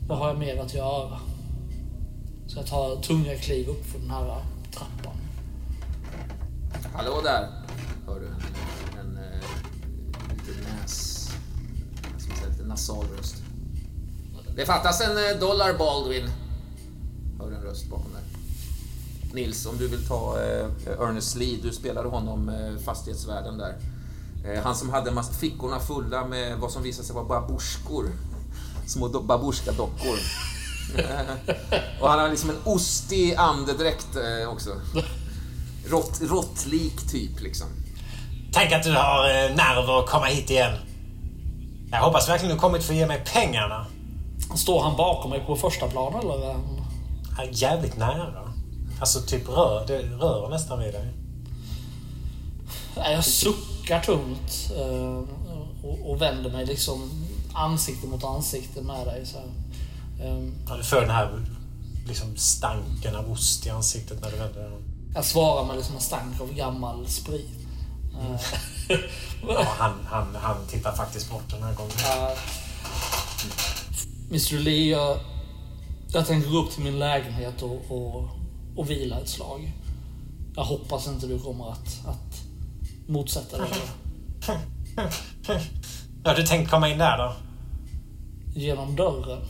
[0.08, 1.20] vad har jag mer att göra?
[2.46, 4.42] Så jag tar tunga kliv upp för den här
[4.72, 5.16] trappan.
[6.92, 7.48] Hallå där!
[8.06, 8.34] Hör du en,
[9.00, 9.40] en, eh,
[10.30, 11.28] lite näs...
[12.18, 13.36] Som säger, lite nasal röst.
[14.56, 16.30] Det fattas en eh, dollar Baldwin.
[17.38, 18.22] Hör en röst bakom där.
[19.34, 20.66] Nils, om du vill ta eh,
[21.00, 23.76] Ernest Lee, du spelade honom, eh, fastighetsvärden där.
[24.44, 28.12] Eh, han som hade massa fickorna fulla med vad som visade sig vara babusjkor.
[28.86, 30.18] Små do- babusjka-dockor.
[32.00, 34.70] Och han har liksom en ostig andedräkt eh, också.
[35.86, 37.66] Rått, råttlik typ liksom.
[38.52, 40.72] Tänk att du har eh, nerver att komma hit igen.
[41.90, 43.86] Jag hoppas verkligen du kommit för att ge mig pengarna.
[44.56, 46.48] Står han bakom mig på första plan eller?
[46.48, 46.80] är han-
[47.38, 48.52] Jag är jävligt nära.
[49.00, 51.12] Alltså typ rör, det rör nästan vid dig.
[52.96, 55.22] Nej, Jag suckar tungt eh,
[55.82, 57.10] och, och vänder mig liksom
[57.52, 59.26] ansikte mot ansikte med dig.
[59.26, 59.38] Så.
[60.24, 61.44] Ehm, Ja, du får den här
[62.06, 64.78] liksom stanken av ost i ansiktet när du vänder dig.
[65.14, 67.50] Jag svarar med liksom en stank av gammal sprit.
[68.20, 68.40] Eh,
[69.48, 71.92] Ja, han, han, han tittar faktiskt bort den här gången.
[72.06, 72.38] eh,
[74.30, 75.18] Mr Lee, jag,
[76.12, 78.28] jag tänker gå upp till min lägenhet och, och,
[78.76, 79.72] och vila ett slag.
[80.56, 82.42] Jag hoppas inte du kommer att, att
[83.08, 83.68] motsätta dig
[85.46, 85.60] det.
[86.24, 87.34] Ja, du tänkt komma in där då?
[88.54, 89.42] Genom dörren.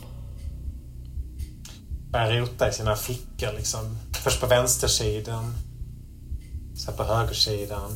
[2.11, 3.97] Börjar rota i sina fickor liksom.
[4.11, 5.53] Först på vänstersidan.
[6.75, 7.91] Sen på högersidan.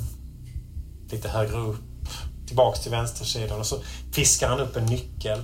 [1.09, 1.79] lite högre upp.
[2.47, 3.81] Tillbaks till vänstersidan och så
[4.11, 5.39] fiskar han upp en nyckel.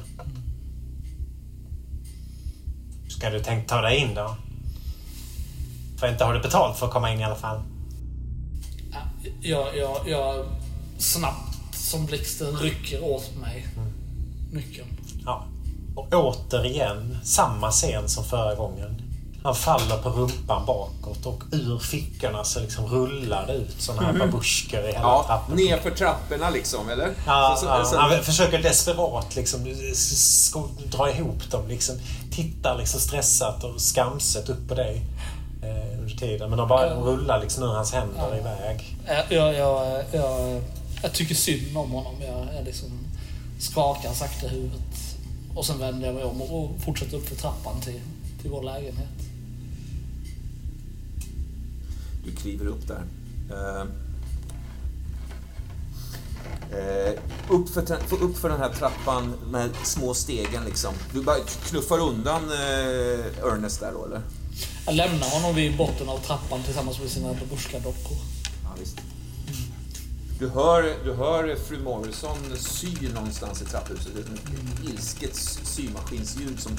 [3.09, 4.35] Ska du tänkt ta dig in då?
[5.97, 7.61] För inte har du betalt för att komma in i alla fall.
[9.41, 10.45] Jag, jag, jag
[10.97, 13.93] snabbt som blixten rycker åt mig mm.
[14.51, 14.87] nyckeln.
[15.25, 15.45] Ja.
[15.95, 19.01] Och återigen samma scen som förra gången.
[19.43, 24.09] Han faller på rumpan bakåt och ur fickorna så liksom rullar det ut såna här
[24.09, 24.19] mm.
[24.19, 25.55] babusjkor i hela ja, trappan.
[25.55, 27.13] Nerför trapporna liksom, eller?
[27.25, 27.85] Ja, så, så, ja.
[27.85, 29.75] Så, han försöker desperat liksom
[30.91, 31.67] dra ihop dem.
[31.67, 31.95] Liksom,
[32.31, 35.05] tittar liksom stressat och skamset upp på dig
[35.61, 36.49] eh, under tiden.
[36.49, 38.37] Men de bara rullar liksom ur hans händer ja.
[38.37, 38.97] iväg.
[39.29, 40.61] Jag, jag, jag,
[41.01, 42.15] jag tycker synd om honom.
[42.21, 42.89] Jag, jag liksom
[43.59, 45.17] skakar sakta huvudet.
[45.55, 48.01] Och sen vänder jag mig om och fortsätter upp för trappan till,
[48.41, 49.07] till vår lägenhet.
[52.25, 53.03] Du kliver upp där.
[53.51, 53.85] Uh,
[56.71, 57.19] uh,
[57.49, 60.93] upp, för, för, upp för den här trappan med små stegen liksom.
[61.13, 64.21] Du bara knuffar undan uh, Ernest där då eller?
[64.89, 68.17] Jag lämnar honom vid botten av trappan tillsammans med sina babusjkadockor.
[68.63, 68.97] Ja, visst.
[70.39, 74.15] Du hör, du hör fru Morrison sy någonstans i trapphuset.
[74.15, 76.71] Ett ilsket symaskinsljud som...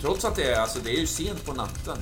[0.00, 1.98] Trots att det är, alltså, det är ju sent på natten.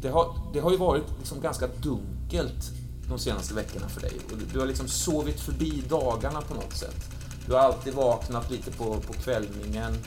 [0.00, 2.70] Det har, det har ju varit liksom ganska dunkelt
[3.08, 4.12] de senaste veckorna för dig.
[4.52, 7.10] Du har liksom sovit förbi dagarna på något sätt.
[7.46, 9.98] Du har alltid vaknat lite på, på kvällningen,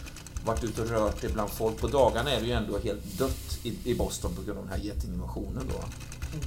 [0.45, 1.77] varit ute och rört dig bland folk.
[1.77, 4.73] På dagarna är det ju ändå helt dött i, i Boston på grund av den
[4.73, 5.83] här getinvasionen då.
[6.33, 6.45] Mm.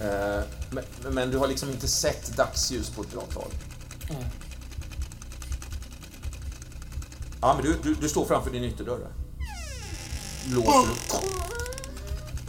[0.00, 3.50] Eh, men, men, du har liksom inte sett dagsljus på ett bra tag.
[4.10, 4.24] Mm.
[7.40, 9.08] Ja, men du, du, du, står framför din ytterdörr.
[10.46, 11.24] Låser upp.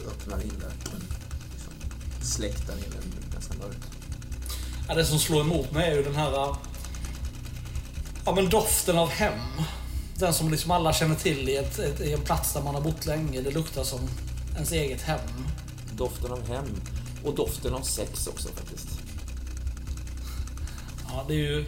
[0.06, 0.72] Öppnar in där.
[1.52, 1.72] Liksom,
[2.22, 3.86] släktar in den ganska mörkt.
[4.88, 6.30] Ja, det som slår emot mig är ju den här
[8.24, 9.40] ja, men doften av hem.
[10.20, 12.82] Den som liksom alla känner till i, ett, ett, i en plats där man har
[12.82, 13.40] bott länge.
[13.40, 14.00] Det luktar som
[14.54, 15.20] ens eget hem.
[15.96, 16.80] Doften av hem.
[17.24, 18.88] Och doften av sex också faktiskt.
[21.08, 21.60] Ja, det är ju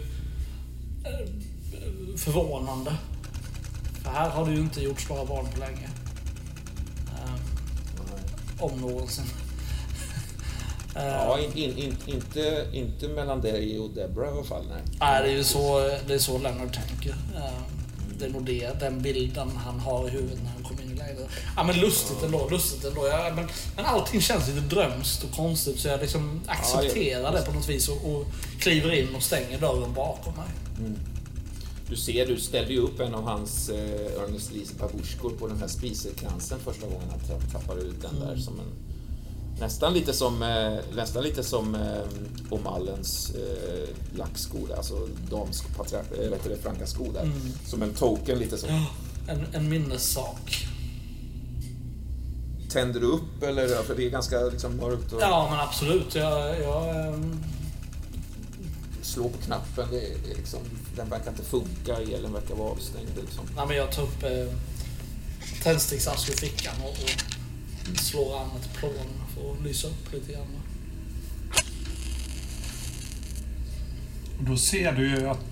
[1.04, 1.28] eh,
[2.16, 2.96] förvånande.
[4.02, 5.88] För här har det ju inte gjorts några barn på länge.
[7.08, 7.38] Um,
[8.60, 9.24] om någonsin.
[10.94, 14.64] Ja, in, in, in, inte, inte mellan dig och Debra i alla fall.
[14.68, 17.14] Nej, nej det är ju så, det är så Leonard tänker.
[18.22, 20.94] Det är nog det, den bilden han har i huvudet när han kommer in i
[20.94, 21.26] lägenheten.
[21.56, 23.08] Ja men lustigt ändå, lustigt ändå.
[23.08, 27.46] Ja, men, men allting känns lite drömskt och konstigt så jag liksom accepterar ja, det
[27.46, 28.26] på något vis och, och
[28.58, 30.48] kliver in och stänger dörren bakom mig.
[30.78, 30.98] Mm.
[31.88, 35.58] Du ser, du ställde ju upp en av hans eh, Ernest Lise babushkor på den
[35.58, 38.28] här spisekransen första gången han tappade ut den mm.
[38.28, 38.91] där som en
[39.62, 46.44] Nästan lite som, eh, nästan lite som eh, O'Mullens eh, lacksko, alltså damsko, eh, vet
[46.44, 47.22] det, franka sko där.
[47.22, 47.52] Mm.
[47.66, 48.66] Som en token lite så.
[48.66, 50.66] En, en minnessak.
[52.70, 53.82] Tänder du upp eller?
[53.82, 55.12] För det är ganska liksom, mörkt.
[55.12, 55.20] Och...
[55.22, 56.14] Ja, men absolut.
[56.14, 57.44] Jag, jag ähm...
[59.02, 60.60] Slå på knappen, det det liksom,
[60.96, 63.10] den verkar inte funka, elen verkar vara avstängd.
[63.20, 63.44] Liksom.
[63.56, 64.54] Nej, men jag tar upp eh,
[65.62, 70.46] tändsticksask ur fickan och, och slår an ett plån och lysa upp lite grann.
[74.38, 75.44] Och då ser du ju att,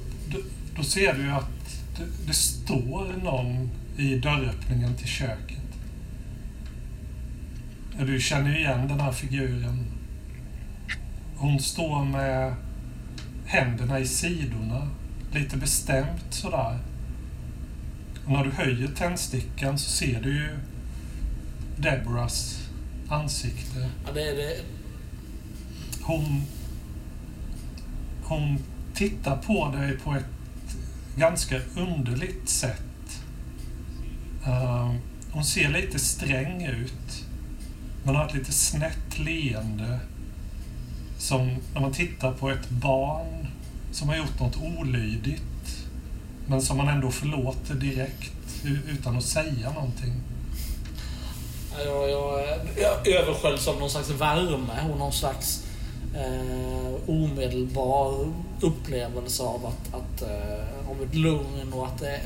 [0.77, 1.51] då ser du att
[1.99, 5.59] det, det står någon i dörröppningen till köket.
[8.07, 9.87] Du känner ju igen den här figuren.
[11.37, 12.55] Hon står med
[13.47, 14.89] händerna i sidorna,
[15.35, 16.79] lite bestämt sådär.
[18.25, 20.49] Och när du höjer tändstickan så ser du ju
[21.77, 22.60] Deborahs
[23.11, 23.91] ansikte.
[24.07, 24.61] Ja, det är det.
[26.03, 26.43] Hon,
[28.23, 28.59] hon
[28.95, 30.77] tittar på dig på ett
[31.17, 33.23] ganska underligt sätt.
[34.47, 34.95] Uh,
[35.33, 37.25] hon ser lite sträng ut.
[38.05, 40.01] Man har ett lite snett leende.
[41.19, 43.47] Som när man tittar på ett barn
[43.93, 45.87] som har gjort något olydigt.
[46.47, 50.13] Men som man ändå förlåter direkt utan att säga någonting.
[51.81, 55.65] Eh, jag, jag, jag översköljs av någon slags värme och någon slags
[56.15, 62.21] eh, omedelbar upplevelse av att, att eh, av ett lugn och att det,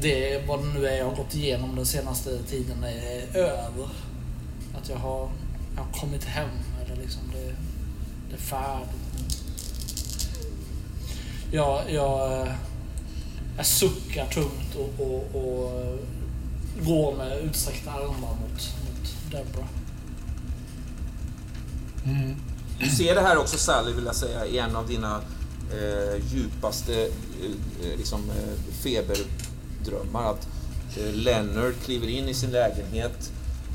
[0.00, 3.88] det, vad det nu är jag har gått igenom den senaste tiden är över.
[4.82, 5.30] Att jag har,
[5.76, 6.48] jag har kommit hem
[6.84, 7.54] eller liksom det,
[8.30, 9.42] det är färdigt.
[11.52, 12.52] Jag, jag, eh,
[13.56, 15.98] jag suckar tungt och, och, och
[16.84, 19.68] går med utsträckta armar mot, mot Deborah.
[22.04, 22.36] Mm.
[22.80, 25.20] Du ser det här också Sally, vill jag säga, i en av dina
[25.72, 30.30] eh, djupaste eh, liksom, eh, feberdrömmar.
[30.30, 30.48] Att
[30.96, 33.32] eh, Leonard kliver in i sin lägenhet.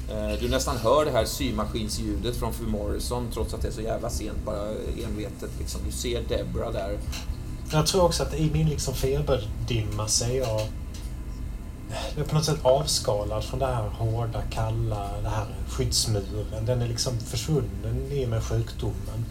[0.10, 3.82] Eh, du nästan hör det här symaskinsljudet från fru Morrison trots att det är så
[3.82, 4.70] jävla sent, bara
[5.06, 5.50] envetet.
[5.60, 5.82] Liksom.
[5.86, 6.98] Du ser Debra där.
[7.72, 10.62] Jag tror också att i min liksom feberdimma så är jag
[12.18, 16.66] är på något sätt avskalad från det här hårda, kalla, det här skyddsmuren.
[16.66, 19.26] Den är liksom försvunnen i och med sjukdomen.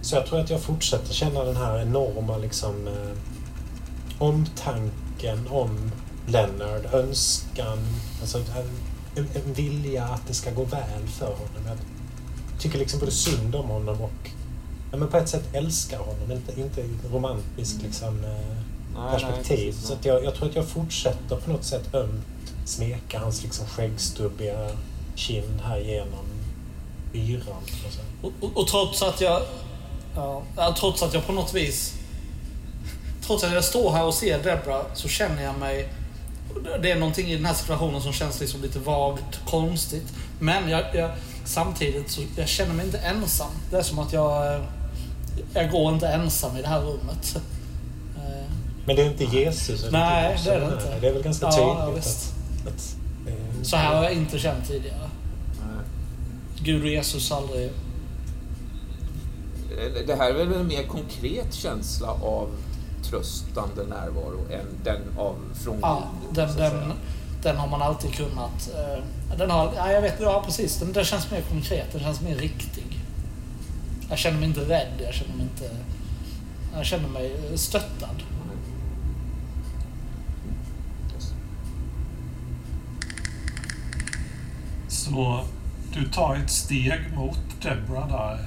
[0.00, 3.16] Så jag tror att jag fortsätter känna den här enorma liksom, eh,
[4.18, 5.90] omtanken om
[6.26, 7.78] Leonard, önskan,
[8.20, 8.38] alltså
[9.16, 11.62] en, en vilja att det ska gå väl för honom.
[11.66, 11.78] Jag
[12.58, 14.30] tycker liksom både synd om honom och
[14.90, 16.82] ja, men på ett sätt älskar honom, inte, inte
[17.12, 18.58] romantiskt liksom, eh,
[19.10, 19.74] perspektiv.
[19.74, 22.26] Nej, så att jag, jag, tror att jag fortsätter på något sätt ömt
[22.64, 24.70] smeka hans liksom skäggstubbiga
[25.14, 26.24] kind här genom
[27.14, 27.62] yran.
[28.22, 29.42] Och, och, och, trots att jag
[30.56, 31.94] Ja, trots att jag på något vis...
[33.26, 35.88] Trots att jag står här och ser Debra så känner jag mig...
[36.82, 40.12] Det är någonting i den här situationen som känns liksom lite vagt, konstigt.
[40.40, 41.10] Men jag, jag,
[41.44, 43.50] samtidigt så jag känner mig inte ensam.
[43.70, 44.64] Det är som att jag...
[45.54, 47.36] Jag går inte ensam i det här rummet.
[48.88, 48.96] Eh.
[48.96, 49.86] Men det är inte Jesus?
[49.90, 51.00] Nej, det är det inte.
[51.00, 51.68] Det är väl ganska tydligt?
[51.68, 52.34] Ja, visst.
[52.66, 55.08] Att, att, så här har jag inte känt tidigare.
[56.62, 57.70] Gud och Jesus aldrig
[60.06, 62.48] det här är väl en mer konkret känsla av
[63.02, 66.34] tröstande närvaro än den av från ja, Gud.
[66.34, 66.92] Den, den,
[67.42, 68.70] den, har man alltid kunnat...
[68.74, 70.76] Eh, den har, ja, jag vet, ja precis.
[70.76, 73.04] Den, den känns mer konkret, den känns mer riktig.
[74.10, 75.70] Jag känner mig inte rädd, jag känner mig inte...
[76.76, 78.22] Jag känner mig stöttad.
[85.08, 85.40] Så
[85.94, 88.46] du tar ett steg mot Debra där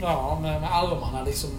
[0.00, 1.50] Ja, med, med armarna liksom.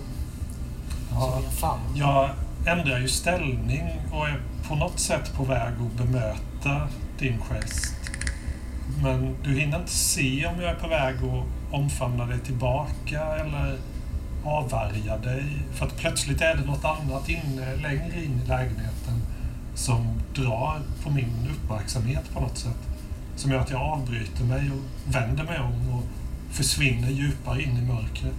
[1.11, 1.81] Ja, som en famn.
[1.95, 2.30] Jag
[2.68, 6.88] ändrar ju ställning och är på något sätt på väg att bemöta
[7.19, 7.95] din gest.
[9.03, 13.77] Men du hinner inte se om jag är på väg att omfamna dig tillbaka eller
[14.45, 15.45] avvärja dig.
[15.73, 19.22] För att plötsligt är det något annat inne, längre in i lägenheten
[19.76, 22.90] som drar på min uppmärksamhet på något sätt.
[23.41, 26.03] Som gör att jag avbryter mig och vänder mig om och
[26.55, 28.34] försvinner djupare in i mörkret.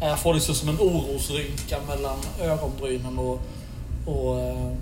[0.00, 3.40] Jag får liksom som en orosrynka mellan ögonbrynen och...
[4.06, 4.72] och eh,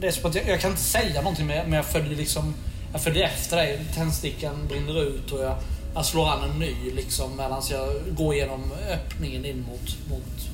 [0.00, 2.54] det är som att jag, jag, kan inte säga någonting men jag följer liksom...
[2.92, 3.86] Jag följer efter dig.
[3.94, 5.56] Tändstickan brinner ut och jag,
[5.94, 10.48] jag slår an en ny liksom medan jag går igenom öppningen in mot, mot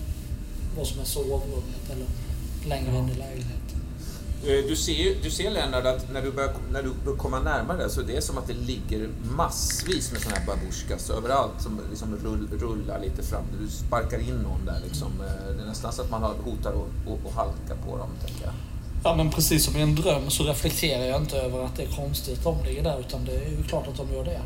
[0.77, 2.07] vad som är sovrummet eller
[2.69, 3.64] längre in i lägenheten.
[4.47, 7.89] Eh, du ser, du ser Lennart att när du, börjar, när du börjar komma närmare
[7.89, 12.17] så det är som att det ligger massvis med sådana här babusjkas överallt som liksom
[12.17, 13.45] rull, rullar lite fram.
[13.61, 15.13] Du sparkar in någon där liksom.
[15.21, 18.55] Eh, det är nästan så att man hotar att, att halka på dem, tänker jag.
[19.05, 21.97] Ja, men precis som i en dröm så reflekterar jag inte över att det är
[21.97, 24.41] konstigt att de ligger där, utan det är ju klart att de gör det.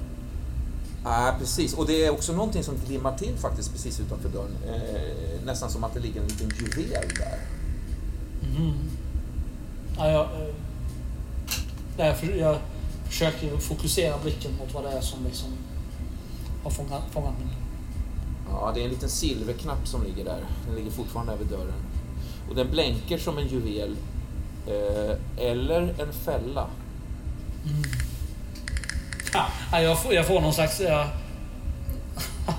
[1.05, 1.75] Ja, precis.
[1.75, 4.57] Och det är också någonting som glimmar till faktiskt precis utanför dörren.
[4.69, 7.39] Eh, nästan som att det ligger en liten juvel där.
[8.57, 8.75] Mm.
[9.99, 10.29] Ja, jag,
[11.97, 12.59] jag, jag
[13.07, 15.49] försöker fokusera blicken mot vad det är som liksom
[16.65, 17.57] har fångat, fångat mig.
[18.51, 20.45] Ja, det är en liten silverknapp som ligger där.
[20.67, 21.83] Den ligger fortfarande över dörren.
[22.49, 23.97] Och den blänker som en juvel.
[24.67, 26.67] Eh, eller en fälla.
[27.65, 27.83] Mm.
[29.73, 30.81] Ja, jag, får, jag får någon slags...
[30.81, 31.09] Ja,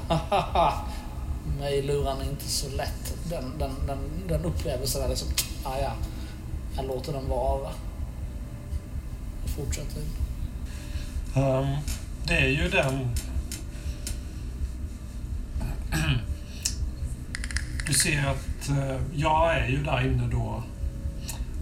[1.60, 3.30] mig lurar inte så lätt.
[3.30, 3.98] Den, den, den,
[4.28, 5.28] den upplevelsen är liksom...
[5.64, 5.92] Ah, ja,
[6.80, 7.70] han låter den vara.
[9.44, 10.02] Och fortsätter.
[11.36, 11.78] Um,
[12.28, 13.10] det är ju den...
[17.88, 20.64] Du ser att eh, jag är ju där inne då.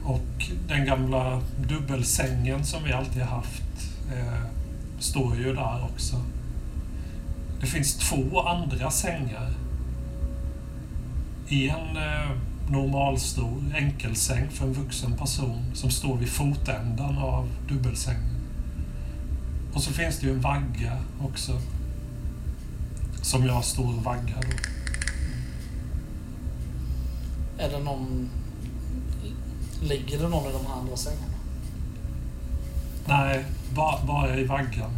[0.03, 3.64] Och den gamla dubbelsängen som vi alltid har haft
[4.14, 4.44] eh,
[4.99, 6.15] står ju där också.
[7.61, 9.53] Det finns två andra sängar.
[11.49, 12.31] En eh,
[12.69, 18.38] normalstor enkelsäng för en vuxen person som står vid fotändan av dubbelsängen.
[19.73, 21.61] Och så finns det ju en vagga också.
[23.22, 24.57] Som jag står och vaggar då.
[27.64, 28.30] Är det någon...
[29.81, 31.34] Ligger det någon i de här andra sängarna?
[33.07, 33.45] Nej,
[33.76, 34.91] bara, bara i vaggan.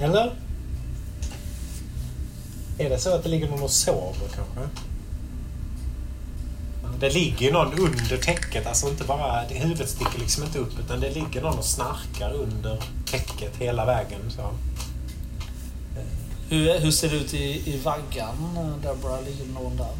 [0.00, 0.45] Eller?
[2.78, 4.68] Är det så att det ligger någon och sover kanske?
[7.00, 9.40] Det ligger någon under täcket, alltså inte bara...
[9.42, 14.20] Huvudet sticker liksom inte upp utan det ligger någon och snarkar under täcket hela vägen.
[14.30, 14.50] Så.
[16.48, 18.36] Hur, hur ser det ut i, i vaggan?
[18.82, 19.94] Deborah, ligger någon där?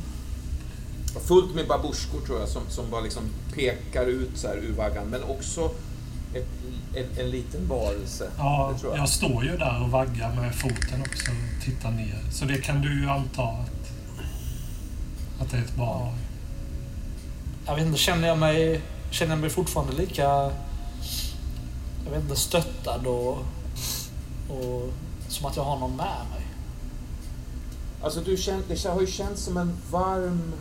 [1.21, 3.23] Fullt med babusjkor tror jag som, som bara liksom
[3.55, 5.07] pekar ut så här ur vaggan.
[5.07, 5.71] Men också
[6.39, 6.49] ett,
[6.95, 8.31] en, en liten varelse.
[8.39, 8.99] Ja, jag.
[8.99, 9.09] jag.
[9.09, 12.19] står ju där och vaggar med foten också och tittar ner.
[12.31, 13.91] Så det kan du ju anta att,
[15.41, 16.15] att det är ett barn.
[17.67, 18.81] Jag vet inte, känner jag mig,
[19.11, 20.51] känner jag mig fortfarande lika
[22.07, 23.39] jag vet inte, stöttad och,
[24.49, 24.93] och
[25.29, 26.47] som att jag har någon med mig?
[28.03, 30.53] Alltså du känner, det har ju känts som en varm,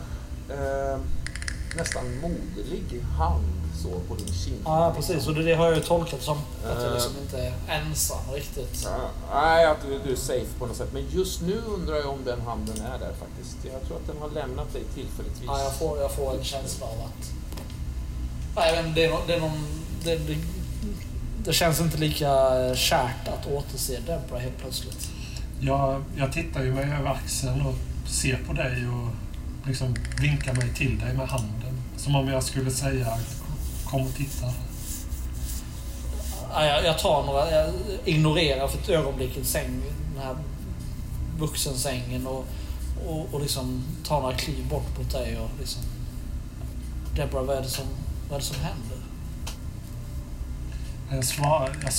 [0.50, 0.98] eh,
[1.76, 3.55] nästan moderlig hand
[3.86, 4.60] så på din kind.
[4.64, 5.26] Ja, precis.
[5.26, 8.80] Och det, det har jag ju tolkat som att jag liksom inte är ensam riktigt.
[8.84, 10.92] Ja, nej, att du, du, är safe på något sätt.
[10.92, 13.56] Men just nu undrar jag om den handen är där faktiskt.
[13.72, 15.46] Jag tror att den har lämnat dig tillfälligtvis.
[15.46, 17.30] Ja, jag får, jag får en känsla av att...
[18.56, 19.66] Nej, men det är, no, det är någon...
[20.04, 20.36] Det, det,
[21.44, 22.28] det känns inte lika
[22.74, 25.08] kärt att återse Debra helt plötsligt.
[25.60, 27.74] Jag, jag tittar ju mig över axeln och
[28.08, 29.08] ser på dig och
[29.68, 31.82] liksom vinkar mig till dig med handen.
[31.96, 33.18] Som om jag skulle säga
[33.90, 34.52] kom och titta.
[36.52, 37.72] Jag, jag tar några, jag
[38.04, 39.82] ignorerar för ett ögonblick en säng,
[40.14, 40.36] den här
[41.38, 42.44] vuxensängen och,
[43.06, 45.82] och, och liksom tar några kliv bort mot dig och liksom...
[47.16, 47.84] Debra, vad är det som,
[48.28, 48.98] vad är det som händer?
[51.10, 51.92] Jag svarar, jag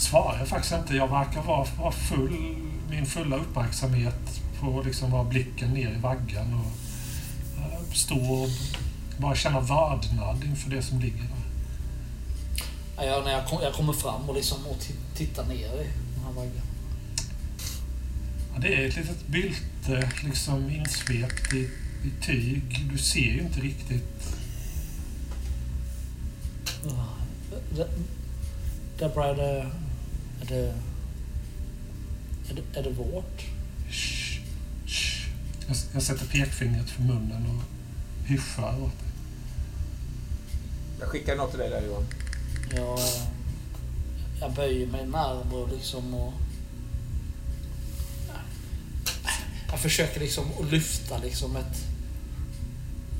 [0.00, 0.96] svarar faktiskt inte.
[0.96, 2.56] Jag verkar vara, vara full,
[2.90, 6.72] min fulla uppmärksamhet på liksom vara blicken ner i vaggan och
[7.58, 8.48] uh, stå och
[9.18, 11.42] bara känna vördnad inför det som ligger där.
[12.96, 14.78] Ja, när jag, kom, jag kommer fram och, liksom, och
[15.14, 16.66] tittar ner i den här vaggan.
[18.54, 21.70] Ja, det är ett litet bylte liksom insvept i,
[22.04, 22.86] i tyg.
[22.92, 24.36] Du ser ju inte riktigt.
[28.98, 29.70] Debra, är det...
[30.40, 30.74] Är det...
[32.50, 33.42] Är det, är det vårt?
[33.90, 34.40] Shh,
[34.86, 35.28] shh.
[35.66, 37.62] Jag, jag sätter pekfingret för munnen och
[38.28, 39.01] hyschar åt.
[41.02, 42.06] Jag skickar något till dig där Johan.
[42.76, 42.98] Jag,
[44.40, 46.32] jag böjer mig närmare liksom och...
[49.70, 51.84] Jag försöker liksom att lyfta liksom ett,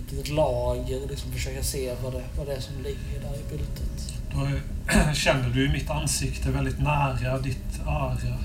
[0.01, 3.35] ett litet lager och liksom försöka se vad det, vad det är som ligger där
[3.35, 4.15] i byltet.
[4.33, 4.49] Då
[5.15, 8.39] känner du mitt ansikte väldigt nära ditt öra.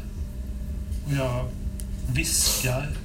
[1.05, 1.45] Och jag
[2.11, 2.97] viskar.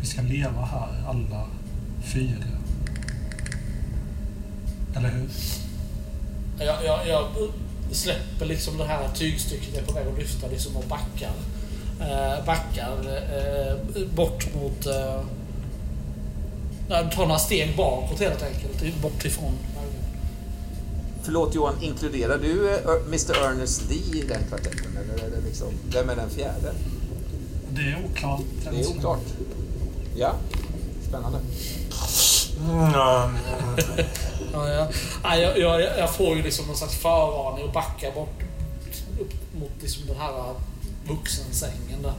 [0.00, 1.46] Vi ska leva här alla
[2.04, 2.57] fyra.
[4.98, 5.28] Eller hur?
[6.58, 7.26] Jag, jag, jag
[7.92, 11.32] släpper liksom det här tygstycket jag är på väg att lyfta liksom och backar.
[12.00, 14.86] Eh, backar eh, bort mot...
[14.86, 15.22] Eh,
[16.88, 19.02] tar några steg bakåt helt enkelt.
[19.02, 19.52] Bort ifrån
[21.22, 24.96] Förlåt Johan, inkluderar du eh, Mr Ernest Lee i den kvartetten?
[24.96, 26.72] Eller är det liksom, vem är den fjärde?
[27.70, 28.40] Det är oklart.
[28.70, 29.24] Det är oklart.
[30.16, 30.34] Ja,
[31.08, 31.38] spännande.
[32.60, 32.92] Mm.
[34.52, 38.42] Ja, jag, jag, jag, får ju liksom någon slags förvarning och backar bort
[39.20, 40.54] upp mot liksom den här
[41.08, 42.14] vuxensängen där.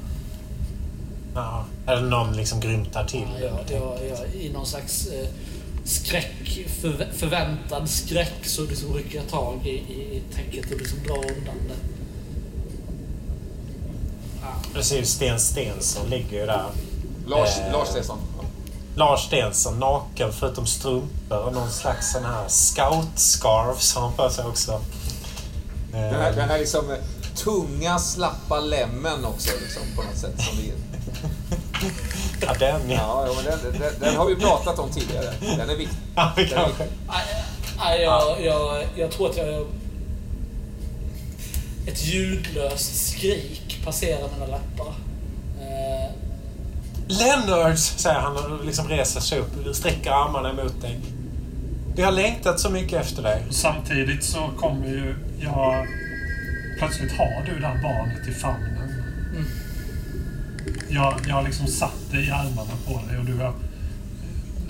[1.36, 3.28] Ja, eller någon liksom grymtar till?
[3.42, 5.28] Ja, jag, jag, I någon slags eh,
[5.84, 11.18] skräck, för, förväntad skräck så liksom rycker jag tag i, i täcket och liksom drar
[11.18, 11.76] undan det.
[14.42, 14.48] Ja.
[14.74, 16.66] Precis, Sten Stensson ligger ju där.
[17.28, 18.18] Lars, eh, Lars Stensson.
[18.96, 24.46] Lars Stensson naken förutom strumpor och någon slags sån här scout-scarf har han på sig
[24.46, 24.82] också.
[25.92, 26.96] Den här, den här liksom
[27.36, 30.42] tunga, slappa lämmen också liksom, på något sätt.
[30.42, 30.74] Som vi...
[32.46, 33.28] ja, den ja.
[33.28, 35.34] ja den, den, den, har vi pratat om tidigare.
[35.58, 35.98] Den är viktig.
[36.16, 36.34] Ja,
[37.96, 39.66] vi jag, jag, jag tror att jag...
[41.88, 44.94] Ett ljudlöst skrik passerar mina läppar.
[47.10, 47.18] Eh...
[47.18, 51.00] Leonard, säger han och liksom reser sig upp, sträcker armarna emot dig.
[51.96, 53.44] Vi har längtat så mycket efter dig.
[53.50, 55.88] Samtidigt så kommer ju jag...
[56.78, 58.94] Plötsligt har du det här barnet i famnen.
[59.32, 59.46] Mm.
[60.90, 63.54] Jag, jag har liksom satt dig i armarna på dig och du har...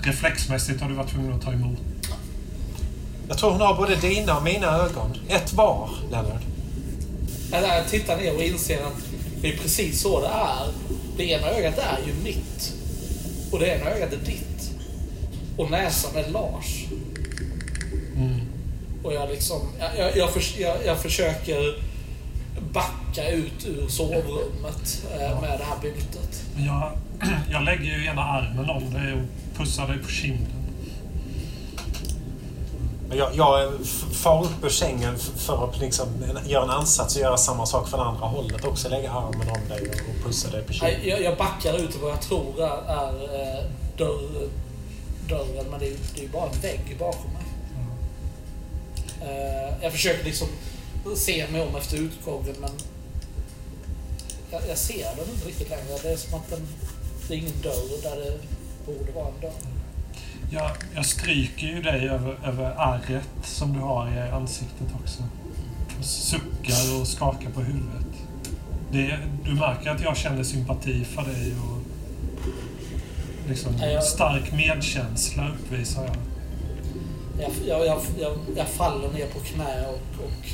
[0.02, 1.78] Reflexmässigt har du varit tvungen att ta emot.
[3.28, 5.16] Jag tror hon har både dina och mina ögon.
[5.28, 6.42] Ett var, Leonard.
[7.52, 9.02] Jag tittar ner och inser att
[9.42, 10.89] det är precis så det är.
[11.16, 12.72] Det ena ögat är ju mitt.
[13.52, 14.70] Och det ena ögat är ditt.
[15.56, 16.84] Och näsan är Lars.
[18.16, 18.40] Mm.
[19.02, 19.60] Och jag liksom...
[19.78, 21.90] Jag, jag, jag, jag, jag försöker
[22.72, 26.44] backa ut ur sovrummet eh, med det här byltet.
[26.56, 26.92] Jag,
[27.50, 30.59] jag lägger ju ena armen om dig och pussar dig på kinden.
[33.12, 33.72] Jag, jag
[34.12, 36.08] far upp ur sängen för att liksom
[36.46, 38.64] göra en ansats och göra samma sak från andra hållet.
[38.64, 41.08] Också lägga armen om dig och pussa dig på kinden.
[41.08, 43.64] Jag, jag backar ut vad jag tror är, är eh,
[43.98, 44.48] dörr,
[45.28, 47.42] dörren, men det är, det är bara en vägg bakom mig.
[49.20, 49.74] Mm.
[49.82, 50.48] Jag försöker liksom
[51.16, 52.70] se mig om efter utgången, men
[54.50, 55.98] jag, jag ser den inte riktigt längre.
[56.02, 56.68] Det är som att den,
[57.28, 58.38] det är ingen dörr där det
[58.86, 59.79] borde vara en dörr.
[60.52, 65.22] Jag, jag stryker ju dig över, över ärret som du har i ansiktet också.
[65.98, 68.06] Och suckar och skakar på huvudet.
[68.92, 71.78] Det, du märker att jag känner sympati för dig och
[73.48, 76.16] liksom jag, stark medkänsla uppvisar jag.
[77.40, 80.46] Jag, jag, jag, jag, jag faller ner på knä och, och,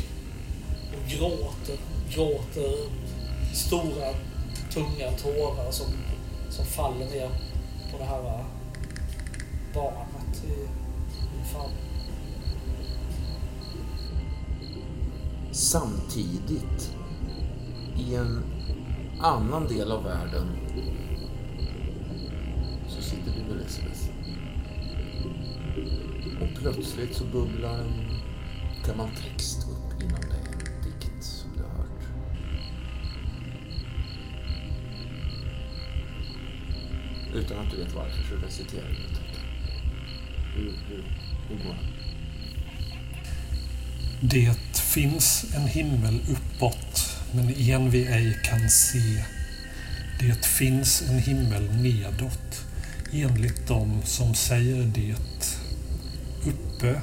[0.92, 1.76] och gråter.
[2.10, 2.72] Gråter
[3.54, 4.14] stora,
[4.72, 5.86] tunga tårar som,
[6.50, 7.28] som faller ner
[7.92, 8.44] på det här
[9.76, 10.70] barnet i, eh,
[11.34, 11.72] min famn.
[15.52, 16.96] Samtidigt,
[17.96, 18.44] i en
[19.20, 20.46] annan del av världen,
[22.88, 24.10] så sitter du med Elisabeth.
[26.40, 28.20] Och plötsligt så bubblar en
[28.86, 30.40] gammal text upp inom dig.
[30.52, 32.02] En dikt som du har hört.
[37.34, 39.15] Utan att du vet varför så reciterar du
[40.56, 41.04] hur, hur,
[41.48, 41.96] hur går det?
[44.20, 49.24] Det finns en himmel uppåt, men en vi ej kan se.
[50.20, 52.66] Det finns en himmel nedåt,
[53.12, 55.14] enligt dem som säger det.
[56.46, 57.00] Uppe,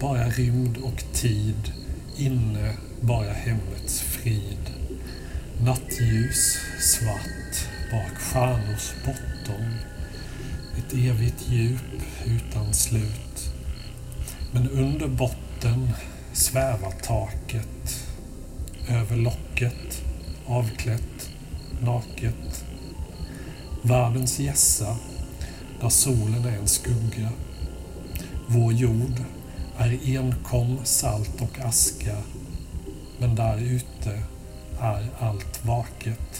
[0.00, 1.72] bara rymd och tid.
[2.18, 4.70] Inne, bara hemmets frid.
[5.64, 9.74] Nattljus, svart, bak stjärnors botten.
[10.78, 13.52] ett evigt djup utan slut.
[14.52, 15.90] Men under botten
[16.32, 18.06] svävar taket.
[18.88, 20.02] Över locket,
[20.46, 21.30] avklätt,
[21.80, 22.64] naket.
[23.82, 24.96] Världens gässa,
[25.80, 27.28] där solen är en skugga.
[28.46, 29.22] Vår jord
[29.78, 32.16] är enkom salt och aska.
[33.18, 34.22] Men där ute
[34.80, 36.35] är allt vaket.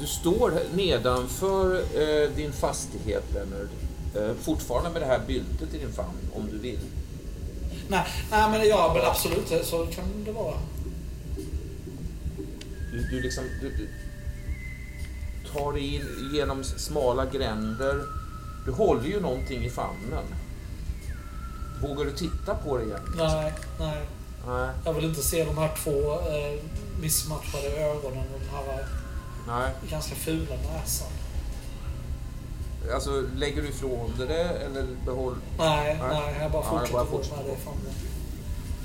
[0.00, 3.70] Du står nedanför eh, din fastighet, Lennart.
[4.16, 6.80] Eh, fortfarande med det här byltet i din famn, om du vill.
[7.88, 10.54] Nej, nej men ja, men absolut så kan det vara.
[12.92, 13.44] Du, du liksom...
[13.60, 13.88] Du, du
[15.52, 18.02] tar dig in genom smala gränder.
[18.64, 20.24] Du håller ju någonting i famnen.
[21.82, 23.14] Vågar du titta på det igen?
[23.16, 24.06] Nej, nej.
[24.46, 24.70] nej.
[24.84, 26.60] Jag vill inte se de här två eh,
[27.00, 28.24] missmatchade ögonen.
[28.32, 28.86] De här
[29.48, 29.70] Nej.
[29.90, 31.08] Ganska fula näsan.
[32.94, 35.36] Alltså, lägger du ifrån dig det eller behåll...
[35.58, 37.36] Nej, nej, nej jag bara fortsätter ja, jag bara fortsätter.
[37.36, 37.56] med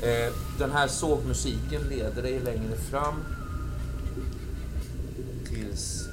[0.01, 0.25] det det.
[0.25, 3.23] Eh, den här sågmusiken leder dig längre fram.
[5.47, 6.05] Tills...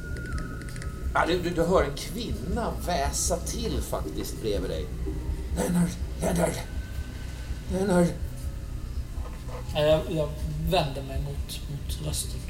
[1.14, 4.86] Ja, du, du hör en kvinna väsa till faktiskt bredvid dig.
[5.56, 5.90] Lennart,
[6.20, 6.58] Lennart,
[7.72, 8.08] Lennart.
[9.74, 10.28] Jag, jag
[10.70, 12.40] vänder mig mot, mot rösten.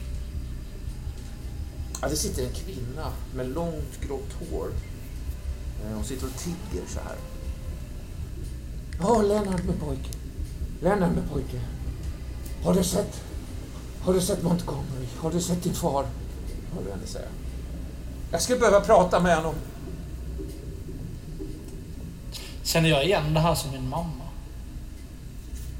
[2.02, 4.68] Ja, det sitter en kvinna med långt grått hår.
[5.84, 7.16] Eh, hon sitter och tigger så här.
[9.00, 10.10] Ja, oh, Lennart med pojke.
[10.82, 11.60] Lennart med pojke.
[12.64, 13.20] Har du sett?
[14.02, 15.06] Har du sett Montgomery?
[15.18, 16.06] Har du sett din far?
[16.74, 17.28] Hör du henne säga.
[18.30, 19.54] Jag skulle behöva prata med honom.
[22.62, 24.24] Känner jag igen det här som min mamma?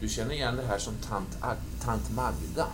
[0.00, 1.38] Du känner igen det här som tant,
[1.84, 2.66] tant Magda.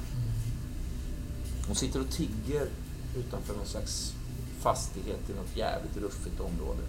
[1.67, 2.69] Hon sitter och tigger
[3.17, 4.13] utanför någon slags
[4.61, 6.83] fastighet i något jävligt ruffigt område.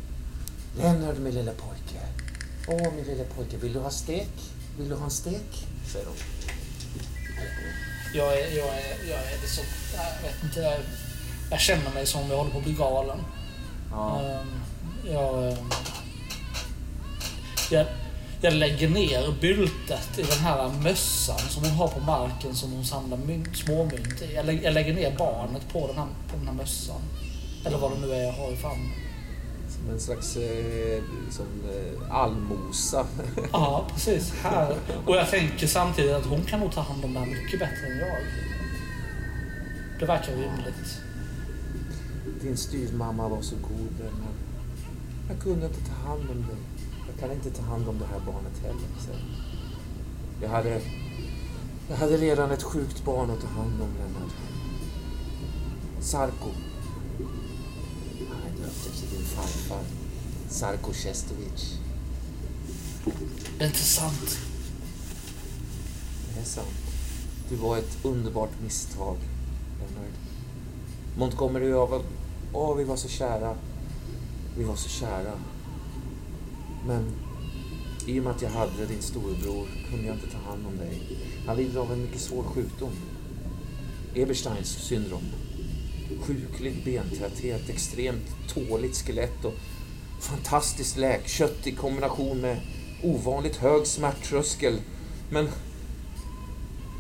[0.78, 2.02] Lennart, min lilla pojke.
[2.68, 4.34] Åh, min lilla pojke, vill du ha stek?
[4.78, 5.68] Vill du ha en stek?
[5.92, 6.16] Säger hon.
[8.14, 9.64] Jag är, jag är, jag är liksom,
[9.96, 10.80] jag vet inte, jag,
[11.52, 13.20] jag känner mig som om jag håller på att bli galen.
[13.92, 14.22] Ja.
[14.42, 14.48] Um,
[15.12, 15.72] jag, um,
[17.72, 17.88] jag,
[18.42, 22.86] jag lägger ner byltet i den här mössan som hon har på marken som hon
[22.86, 24.34] samlar mynt, småmynt i.
[24.36, 27.02] Jag, lägger, jag lägger ner barnet på den, här, på den här mössan.
[27.66, 28.92] Eller vad det nu är jag har i famnen.
[29.70, 33.08] Som en slags eh, liksom, eh, allmosa.
[33.52, 34.34] ja, precis.
[34.34, 34.76] Här.
[35.06, 37.88] Och jag tänker samtidigt att hon kan nog ta hand om det här mycket bättre
[37.88, 38.18] än jag.
[40.00, 41.02] Det verkar rimligt.
[42.42, 44.28] Din styvmamma var så god, men
[45.30, 46.77] jag kunde inte ta hand om dig.
[47.20, 48.88] Jag kan inte ta hand om det här barnet heller.
[49.00, 49.12] Så
[50.42, 50.82] jag, hade,
[51.90, 54.34] jag hade redan ett sjukt barn att ta hand om, Lennart.
[56.00, 56.50] Sarko.
[58.30, 59.84] Han mötet till din farfar,
[60.50, 61.80] Sarko Cestovic.
[63.58, 64.38] Det är inte sant.
[66.34, 66.68] Det är sant.
[67.50, 69.18] Du var ett underbart misstag,
[69.80, 70.14] Leonard.
[71.18, 72.02] Montgomery och jag var...
[72.54, 73.56] Åh, vi var så kära.
[74.58, 75.32] Vi var så kära.
[76.88, 77.12] Men
[78.06, 81.02] i och med att jag hade din storebror kunde jag inte ta hand om dig.
[81.48, 82.92] Han lider av en mycket svår sjukdom.
[84.16, 85.24] Ebersteins syndrom.
[86.22, 89.54] Sjuklig bentäthet, extremt tåligt skelett och
[90.22, 92.60] fantastiskt läkkött i kombination med
[93.04, 94.80] ovanligt hög smärttröskel.
[95.30, 95.50] Men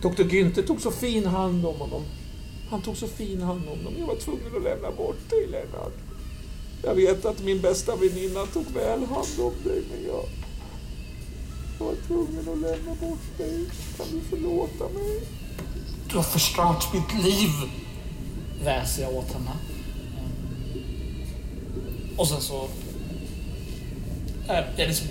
[0.01, 0.23] Dr.
[0.23, 2.03] Günther tog så fin hand om honom.
[2.69, 3.93] Han tog så fin hand om honom.
[3.99, 6.07] Jag var tvungen att lämna bort dig, Lennart.
[6.84, 10.26] Jag vet att min bästa väninna tog väl hand om dig, men jag...
[11.80, 13.66] Jag var tvungen att lämna bort dig.
[13.98, 15.22] Kan du förlåta mig?
[16.10, 17.49] Du har förstört mitt liv!
[18.64, 19.52] Väser jag åt henne.
[22.18, 22.68] Och sen så...
[24.49, 25.08] Äh, jag liksom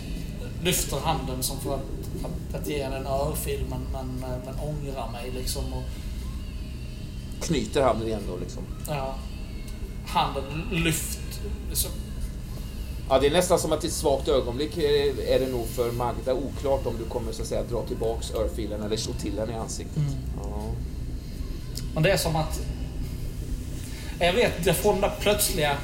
[0.62, 1.80] lyfter handen som för att,
[2.24, 5.72] att, att ge henne en örfil men, men, men ångrar mig liksom.
[5.72, 5.82] Och,
[7.40, 8.62] Knyter handen igen då liksom.
[8.88, 9.18] ja,
[10.06, 11.18] handen lyft.
[11.68, 11.90] Liksom,
[13.08, 16.34] Ja, det är nästan som att i ett svagt ögonblick är det nog för Magda
[16.34, 19.56] oklart om du kommer så att säga dra tillbaks örfilen eller slå till henne i
[19.56, 19.96] ansiktet.
[19.96, 20.12] Mm.
[20.42, 20.62] Ja.
[21.94, 22.60] Men det är som att...
[24.18, 25.76] Jag vet jag får den där plötsliga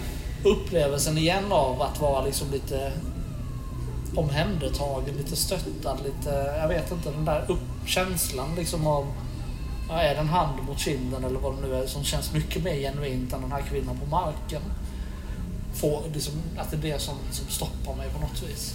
[0.44, 2.92] upplevelsen igen av att vara liksom lite
[4.16, 6.54] omhändertagen, lite stöttad, lite...
[6.60, 9.06] Jag vet inte, den där upp, känslan liksom av...
[9.88, 12.64] Ja, är det en hand mot kinden eller vad det nu är som känns mycket
[12.64, 14.62] mer genuint än den här kvinnan på marken.
[15.74, 18.74] Får, liksom, att det är det som, som stoppar mig på något vis.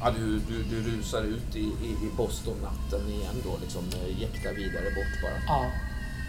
[0.00, 4.52] Ja, du, du, du rusar ut i, i, i Boston-natten igen då, liksom eh, jäktar
[4.54, 5.42] vidare bort bara.
[5.46, 5.70] Ja.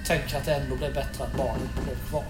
[0.07, 2.25] Tänker att det ändå blev bättre att barnet blev kvar.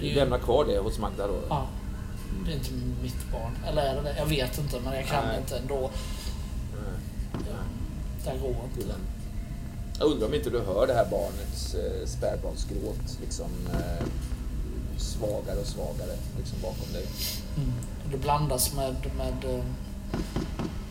[0.00, 1.42] Det är ju- Lämna kvar det hos Magda då.
[1.48, 1.66] Ja.
[2.46, 2.70] Det är inte
[3.02, 3.52] mitt barn.
[3.66, 4.14] Eller är det det?
[4.18, 5.38] Jag vet inte, men jag kan Nej.
[5.38, 5.90] inte ändå.
[8.24, 8.94] Det här går inte.
[9.98, 14.06] Jag undrar om inte du hör det här barnets eh, spädbarnsgråt liksom eh,
[14.98, 17.06] svagare och svagare liksom bakom dig.
[17.56, 17.72] Mm.
[18.10, 19.64] Det blandas med, med eh,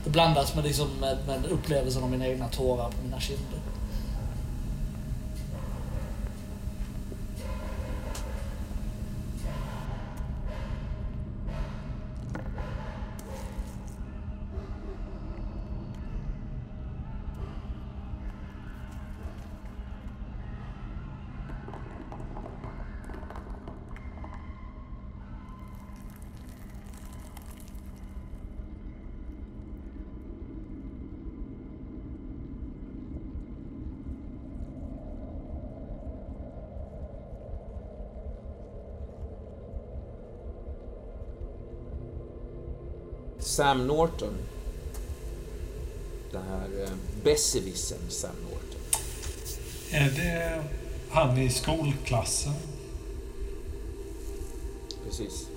[0.03, 3.59] det blandas med, liksom med, med upplevelsen av mina egna tårar på mina kinder.
[43.55, 44.33] Sam Norton.
[46.31, 46.89] Den här eh,
[47.23, 48.79] besserwissern Sam Norton.
[49.91, 50.63] Är det
[51.09, 52.53] han i skolklassen?
[55.05, 55.47] Precis.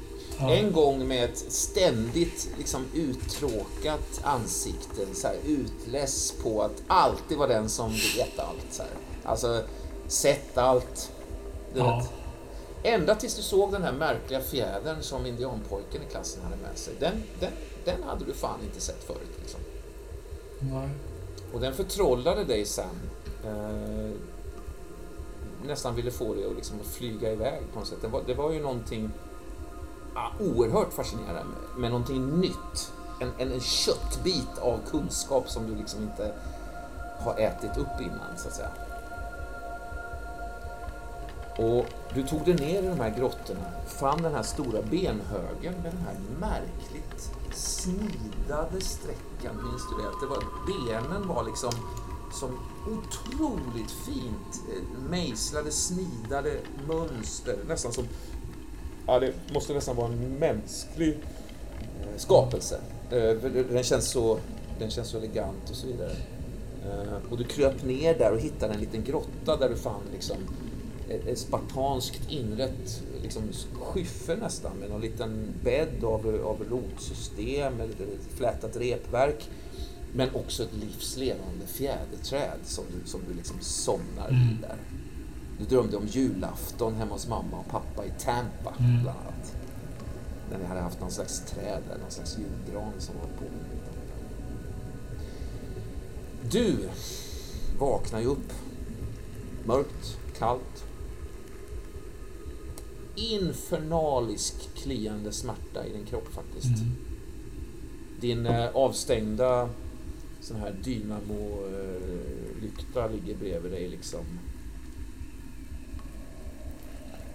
[0.41, 0.51] Ja.
[0.55, 7.49] En gång med ett ständigt liksom, uttråkat ansikte, så här, utless på att alltid vara
[7.49, 8.67] den som vet allt.
[8.71, 8.93] Så här.
[9.25, 9.63] Alltså,
[10.09, 11.13] sett allt.
[11.75, 11.99] Du Ja.
[11.99, 12.09] vet.
[12.83, 16.95] Ända tills du såg den här märkliga fjädern som indianpojken i klassen hade med sig.
[17.01, 17.53] Den, den,
[17.89, 19.39] den hade du fan inte sett förut.
[19.41, 19.61] Liksom.
[20.61, 20.89] Nej.
[21.53, 23.11] Och den förtrollade dig sen.
[23.45, 24.11] Eh,
[25.67, 27.99] nästan ville få dig att, liksom, flyga iväg på något sätt.
[28.03, 29.11] Det var, det var ju någonting
[30.15, 32.93] ah, oerhört fascinerande med, med någonting nytt.
[33.21, 36.33] En, en, en köttbit av kunskap som du liksom inte
[37.19, 38.71] har ätit upp innan, så att säga.
[41.59, 45.93] Och du tog dig ner i de här grottorna, fann den här stora benhögen med
[45.93, 50.09] den här märkligt snidade sträckan, minns du det?
[50.09, 51.73] Att det var, benen var liksom
[52.33, 56.59] som otroligt fint eh, mejslade, snidade
[56.89, 58.05] mönster, nästan som...
[59.07, 61.19] Ja, det måste nästan vara en mänsklig
[62.01, 62.81] eh, skapelse.
[63.11, 63.35] Eh,
[63.71, 64.39] den känns så,
[64.79, 66.17] den känns så elegant och så vidare.
[67.31, 70.37] Och du kröp ner där och hittade en liten grotta där du fann liksom
[71.09, 73.43] ett spartanskt inrett liksom,
[73.81, 78.05] skyffe nästan med någon liten bädd av, av rotsystem, med lite
[78.37, 79.51] flätat repverk.
[80.15, 84.49] Men också ett livslevande fjäderträd som du, som du liksom somnar Mm.
[84.49, 84.77] vid där.
[85.59, 89.03] Du drömde om julafton hemma hos mamma och pappa i Tampa Mm.
[89.03, 89.55] bland annat.
[90.51, 93.45] När ni hade haft någon slags träd där, någon slags julgran som var på.
[96.51, 96.89] Du
[97.79, 98.53] vaknar ju upp.
[99.65, 100.85] Mörkt, kallt.
[103.19, 106.67] Infernalisk kliande smärta i din kropp faktiskt.
[106.67, 106.97] Mm.
[108.21, 109.69] Din eh, avstängda
[110.41, 114.25] sån här dynamo-lykta eh, ligger bredvid dig liksom.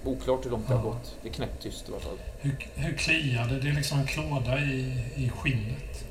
[0.06, 1.18] Oklart hur långt det har gått.
[1.22, 2.18] Det är knäpptyst i alla fall.
[2.40, 3.60] Hur, hur kliar det?
[3.60, 6.06] Det är liksom en klåda i, i skinnet.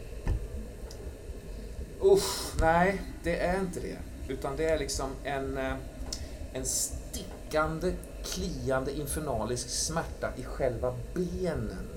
[2.04, 3.98] Usch, nej, det är inte det.
[4.28, 5.74] Utan det är liksom en, eh,
[6.52, 7.92] en stickande,
[8.24, 11.88] kliande, infernalisk smärta i själva benen.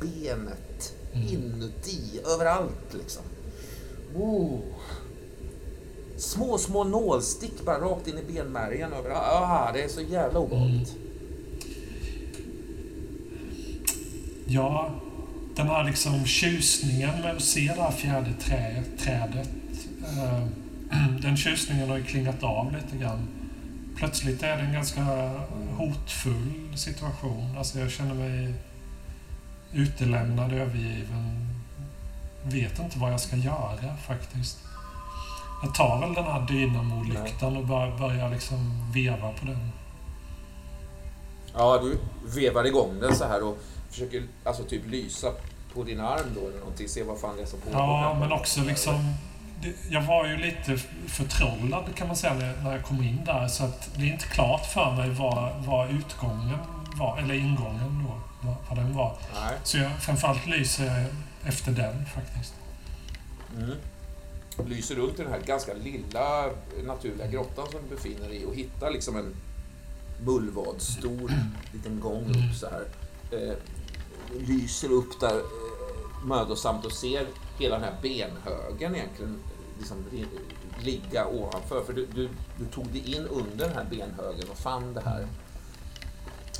[0.00, 0.94] Benet.
[1.12, 1.28] Mm.
[1.28, 3.22] Inuti, överallt liksom.
[4.14, 4.60] Oh.
[6.16, 8.92] Små, små nålstick bara rakt in i benmärgen.
[9.14, 10.94] Ah, det är så jävla obehagligt.
[10.94, 11.12] Mm.
[14.46, 14.90] Ja,
[15.56, 19.48] den här liksom tjusningen med att se det här fjärde trä, trädet.
[20.02, 20.46] Eh,
[21.22, 23.28] den tjusningen har ju klingat av lite grann.
[24.02, 25.30] Plötsligt är det en ganska
[25.76, 27.54] hotfull situation.
[27.58, 28.54] Alltså jag känner mig
[29.72, 31.48] utelämnad, övergiven.
[32.44, 34.58] Vet inte vad jag ska göra faktiskt.
[35.62, 37.66] Jag tar väl den här dynamolyktan och
[37.98, 39.72] börjar liksom veva på den.
[41.54, 41.98] Ja, du
[42.40, 43.58] vevar igång den så här och
[43.90, 45.28] försöker alltså typ lysa
[45.74, 47.80] på din arm då eller någonting, se vad fan det är som pågår.
[47.80, 49.14] Ja, men också liksom...
[49.90, 50.76] Jag var ju lite
[51.06, 54.66] förtrollad kan man säga när jag kom in där så att det är inte klart
[54.66, 56.58] för mig vad, vad utgången
[56.96, 59.16] var, eller ingången då, vad, den var.
[59.34, 59.58] Nej.
[59.64, 61.06] Så jag framförallt lyser jag
[61.48, 62.54] efter den faktiskt.
[63.56, 63.76] Mm.
[64.66, 66.50] Lyser runt i den här ganska lilla
[66.86, 69.34] naturliga grottan som du befinner dig i och hittar liksom en
[70.24, 71.32] mullvad, stor
[71.72, 72.84] liten gång upp så här.
[73.30, 73.54] Eh,
[74.46, 77.26] lyser upp där eh, mödosamt och ser
[77.58, 79.38] hela den här benhögen egentligen
[79.82, 80.28] liksom,
[80.82, 81.84] ligga ovanför.
[81.84, 82.28] För du, du,
[82.58, 85.26] du, tog dig in under den här benhögen och fann det här.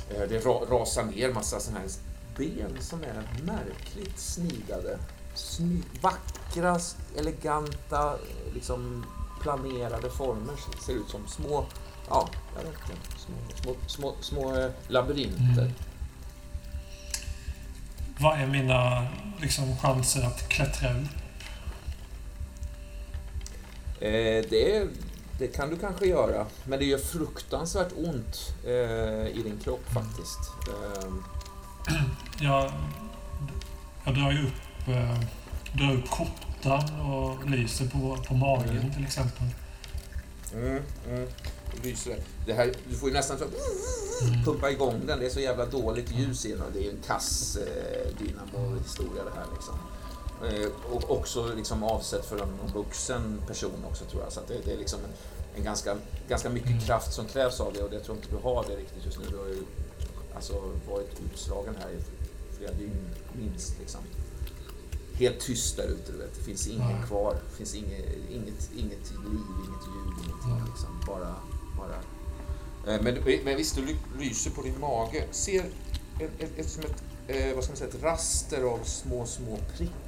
[0.09, 1.89] Eh, det rasar ner massa sådana här
[2.37, 4.99] ben som är märkligt snidade.
[5.35, 6.79] Sny, vackra,
[7.17, 8.17] eleganta,
[8.53, 9.05] liksom
[9.41, 10.53] planerade former.
[10.85, 11.65] Ser ut som små,
[12.09, 15.61] ja, jag vet inte, små, små, små, små eh, labyrinter.
[15.61, 15.73] Mm.
[18.19, 19.07] Vad är mina
[19.41, 21.22] liksom, chanser att klättra ut?
[24.03, 24.87] Eh, det,
[25.39, 30.39] det kan du kanske göra, men det gör fruktansvärt ont eh, i din kropp faktiskt.
[30.67, 31.13] Eh.
[32.41, 32.71] Jag,
[34.05, 35.19] jag drar ju upp, eh,
[35.73, 38.93] drar upp kottan och lyser på, på magen mm.
[38.93, 39.47] till exempel.
[40.53, 41.27] Mm, mm
[41.83, 42.53] lyser det.
[42.53, 44.43] Här, du får ju nästan så, mm.
[44.43, 45.19] pumpa igång den.
[45.19, 49.31] Det är så jävla dåligt ljus i den det är en kass eh, dynamo-historia det
[49.35, 49.45] här.
[49.53, 49.75] Liksom.
[50.43, 54.31] Eh, och också liksom avsett för en vuxen person också tror jag.
[54.31, 55.11] Så det, det, är liksom en,
[55.55, 55.95] en, ganska,
[56.27, 56.81] ganska mycket mm.
[56.81, 59.25] kraft som krävs av det och det tror inte du har det riktigt just nu.
[59.29, 59.63] Du har ju
[60.35, 60.53] alltså
[60.89, 61.99] varit utslagen här i
[62.57, 63.79] flera dygn minst.
[63.79, 64.01] Liksom.
[65.13, 66.35] Helt tyst där ute, du vet.
[66.35, 67.07] Det finns ingen mm.
[67.07, 67.37] kvar.
[67.49, 70.65] Det finns inget, inget, inget liv, inget ljud, ingenting.
[70.71, 71.03] Liksom.
[71.07, 71.35] Bara
[71.77, 71.99] bara.
[72.93, 75.23] Eh, men, men visst, du lyser på din mage.
[75.31, 75.59] Ser
[76.19, 80.02] ett, ett, ett, ett, eh, vad ska man säga, ett raster av små, små prickar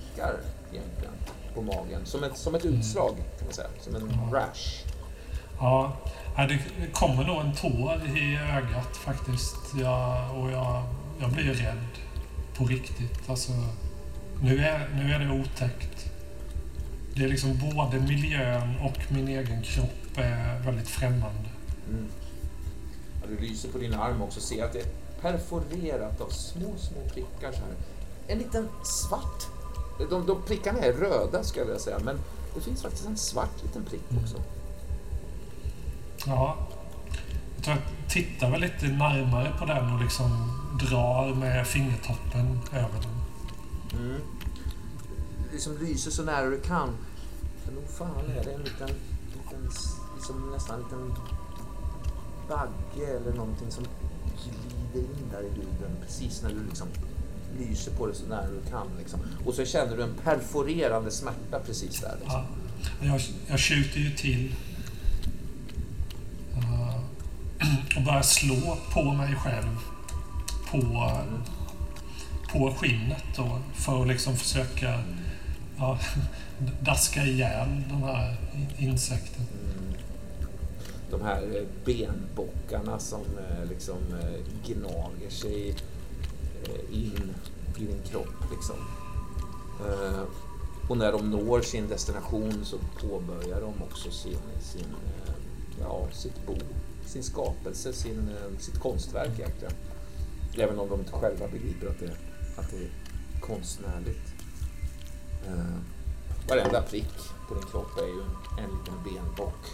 [0.71, 1.13] egentligen
[1.55, 2.05] på magen.
[2.05, 2.79] Som ett, som ett mm.
[2.79, 3.67] utslag, kan man säga.
[3.81, 4.83] Som en rash.
[5.59, 5.97] Ja,
[6.37, 6.59] det
[6.93, 9.55] kommer nog en tår i ögat faktiskt.
[9.79, 10.83] Jag, och jag,
[11.19, 11.87] jag blir rädd
[12.57, 13.29] på riktigt.
[13.29, 13.51] Alltså,
[14.41, 16.11] nu, är, nu är det otäckt.
[17.15, 21.49] Det är liksom både miljön och min egen kropp är väldigt främmande.
[21.89, 22.07] Mm.
[23.21, 24.39] Ja, du lyser på din arm också.
[24.39, 24.87] Ser att det är
[25.21, 27.75] perforerat av små, små prickar så här.
[28.27, 29.54] En liten svart.
[29.97, 32.19] De, de prickarna är röda ska jag vilja säga, men
[32.55, 34.23] det finns faktiskt en svart liten prick mm.
[34.23, 34.37] också.
[36.25, 36.57] Ja.
[37.55, 40.51] Jag tror jag tittar väl lite närmare på den och liksom
[40.89, 43.15] drar med fingertoppen över den.
[44.01, 44.21] Mm.
[45.51, 46.89] Liksom lyser så nära du kan.
[47.65, 48.89] Men nog fan är det en liten,
[49.33, 49.69] liten
[50.15, 51.13] liksom nästan en liten
[52.47, 53.83] bagge eller någonting som
[54.43, 56.87] glider in där i huden precis när du liksom
[57.59, 58.87] lyser på det så nära du kan.
[58.99, 59.19] Liksom.
[59.45, 62.15] Och så känner du en perforerande smärta precis där.
[62.19, 62.43] Liksom.
[63.01, 64.55] Ja, jag, jag skjuter ju till
[66.53, 66.97] uh,
[67.97, 69.77] och börjar slå på mig själv
[70.71, 71.41] på, mm.
[72.51, 75.03] på skinnet då, för att liksom försöka
[75.77, 75.99] ja,
[76.81, 78.35] daska ihjäl den här
[78.77, 79.45] insekten.
[79.53, 79.75] Mm
[81.09, 83.97] de här eh, benbockarna som eh, liksom
[84.65, 85.75] gnager sig
[86.69, 87.35] Eh, in
[87.77, 88.51] i din kropp.
[88.51, 88.75] Liksom.
[89.79, 90.23] Eh,
[90.89, 95.33] och när de når sin destination så påbörjar de också sin, sin, eh,
[95.79, 96.55] ja, sitt bo,
[97.05, 98.29] sin skapelse, sin,
[98.59, 99.73] sitt konstverk egentligen.
[100.57, 102.11] Även om de inte själva begriper att det,
[102.57, 102.89] att det är
[103.41, 104.33] konstnärligt.
[105.47, 105.77] Eh,
[106.49, 107.13] varenda prick
[107.47, 109.65] på din kropp är ju en, en liten benbock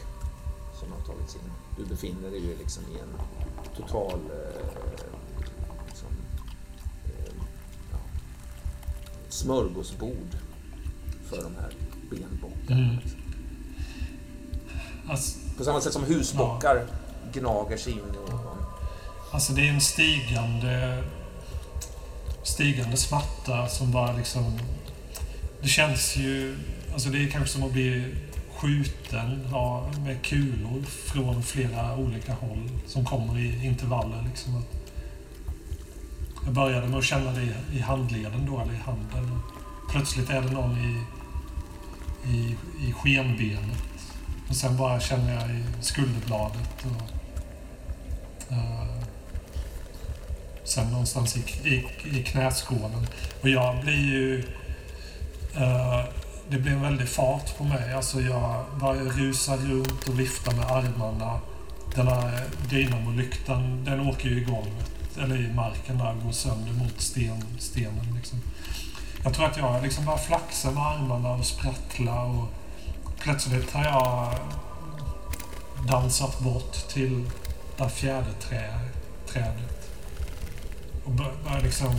[0.79, 1.51] som har tagits in.
[1.77, 3.13] Du befinner dig ju liksom i en
[3.75, 4.80] total eh,
[9.33, 10.35] smörgåsbord
[11.29, 11.73] för de här
[12.09, 12.81] benbockarna.
[12.81, 12.97] Mm.
[15.09, 17.39] Alltså, på samma sätt som husbockar ja.
[17.39, 18.31] gnager sig in i
[19.31, 21.03] Alltså det är en stigande
[22.43, 24.59] stigande smärta som bara liksom...
[25.61, 26.57] Det känns ju...
[26.93, 28.15] Alltså det är kanske som att bli
[28.55, 34.25] skjuten ja, med kulor från flera olika håll som kommer i intervaller.
[34.29, 34.63] Liksom.
[36.45, 39.39] Jag började med att känna det i handleden då, eller i handen.
[39.91, 41.03] Plötsligt är det någon i,
[42.31, 42.55] i,
[42.87, 43.83] i skenbenet.
[44.49, 46.85] Och sen bara känner jag i skulderbladet.
[46.85, 47.01] Och,
[48.51, 48.85] uh,
[50.63, 51.39] sen någonstans i,
[51.69, 51.85] i,
[52.19, 53.07] i knäskålen.
[53.41, 54.43] Och jag blir ju...
[55.57, 56.03] Uh,
[56.49, 57.93] det blir en väldig fart på mig.
[57.93, 61.39] Alltså jag bara rusar runt och viftar med armarna.
[61.95, 64.73] Den här dynamolyktan, den åker ju igång.
[65.17, 68.15] Eller i marken där och går sönder mot sten, stenen.
[68.15, 68.41] Liksom.
[69.23, 72.47] Jag tror att jag liksom bara flaxar med armarna och sprattlar och
[73.19, 74.35] plötsligt har jag
[75.87, 77.29] dansat bort till
[77.77, 78.79] det fjärde trä,
[79.27, 79.89] trädet.
[81.05, 81.95] Och börjar liksom,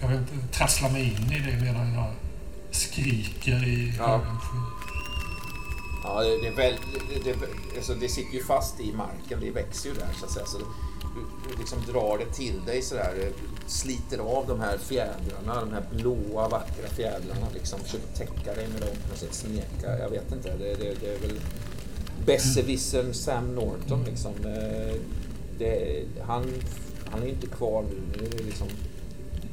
[0.00, 2.12] jag vet inte, trassla mig in i det medan jag
[2.70, 4.20] skriker i ja.
[6.04, 6.74] Ja, det, är väl,
[7.24, 7.36] det, det,
[7.76, 10.46] alltså det sitter ju fast i marken, det växer ju där så att säga.
[10.46, 10.58] Så
[11.58, 13.32] liksom drar det till dig sådär,
[13.66, 18.80] sliter av de här fjädrarna, de här blåa vackra fjädrarna, liksom försöker täcka dig med
[18.80, 20.56] dem på något sätt, smeka, jag vet inte.
[20.56, 21.40] Det, det, det är väl
[22.26, 24.32] besserwissern Sam Norton liksom.
[24.44, 24.94] Eh,
[25.58, 26.52] det, han,
[27.10, 28.68] han är inte kvar nu, nu är det liksom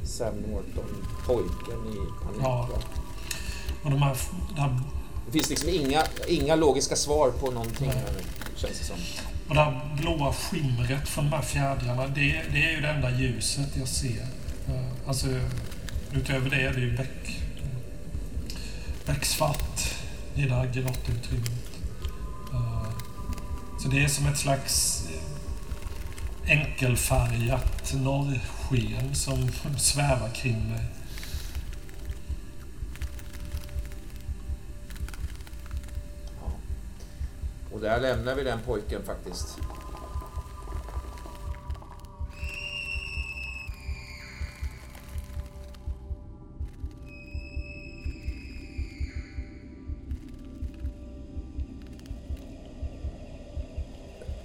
[0.03, 2.41] Sam Norton, pojken i panik.
[2.41, 2.69] Ja.
[3.83, 4.17] Och de här,
[4.57, 4.79] här...
[5.25, 8.13] Det finns liksom inga, inga logiska svar på någonting här,
[8.55, 8.97] känns det som.
[9.49, 13.11] Och det här blåa skimret från de här fjädrarna, det, det är ju det enda
[13.11, 14.21] ljuset jag ser.
[14.67, 15.27] Eh, alltså,
[16.13, 17.39] utöver det är det ju bäck,
[19.05, 19.95] becksvart
[20.35, 21.69] i det här grottutrymmet.
[22.53, 22.89] Eh,
[23.79, 25.07] så det är som ett slags
[26.47, 30.85] enkelfärgat norrsken som svävar kring mig.
[37.73, 39.59] Och där lämnar vi den pojken faktiskt.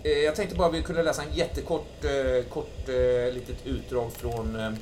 [0.04, 4.12] Eh, jag tänkte bara att vi kunde läsa en jättekort eh, kort, eh, litet utdrag
[4.12, 4.72] från eh,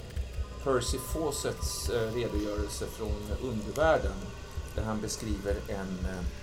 [0.65, 4.13] Percy Fawcetts eh, redogörelse från undervärlden
[4.75, 6.42] där han beskriver en eh,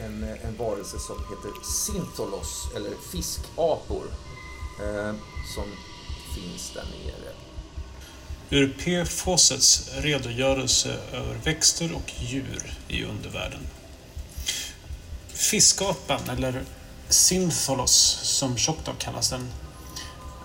[0.00, 4.04] en, en varelse som heter Sintolos, eller fiskapor,
[4.80, 5.14] eh,
[5.54, 5.64] som
[6.34, 7.32] finns där nere.
[8.50, 9.04] Ur P.
[9.04, 13.60] Fawcetts redogörelse över växter och djur i undervärlden.
[15.28, 16.62] Fiskapan, eller
[17.08, 19.48] Syntholos som Choctaw kallas den,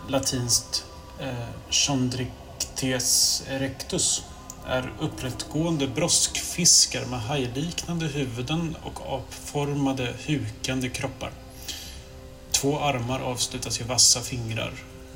[0.10, 0.86] latinskt
[1.20, 4.24] eh, Chondrictes erectus,
[4.68, 11.32] är upprättgående broskfiskar med hajliknande huvuden och apformade hukande kroppar.
[12.52, 14.74] Två armar avslutas i vassa fingrar,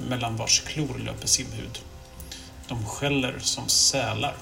[0.10, 1.80] mellan vars klor löper simhud.
[2.68, 4.36] De skäller som sälar.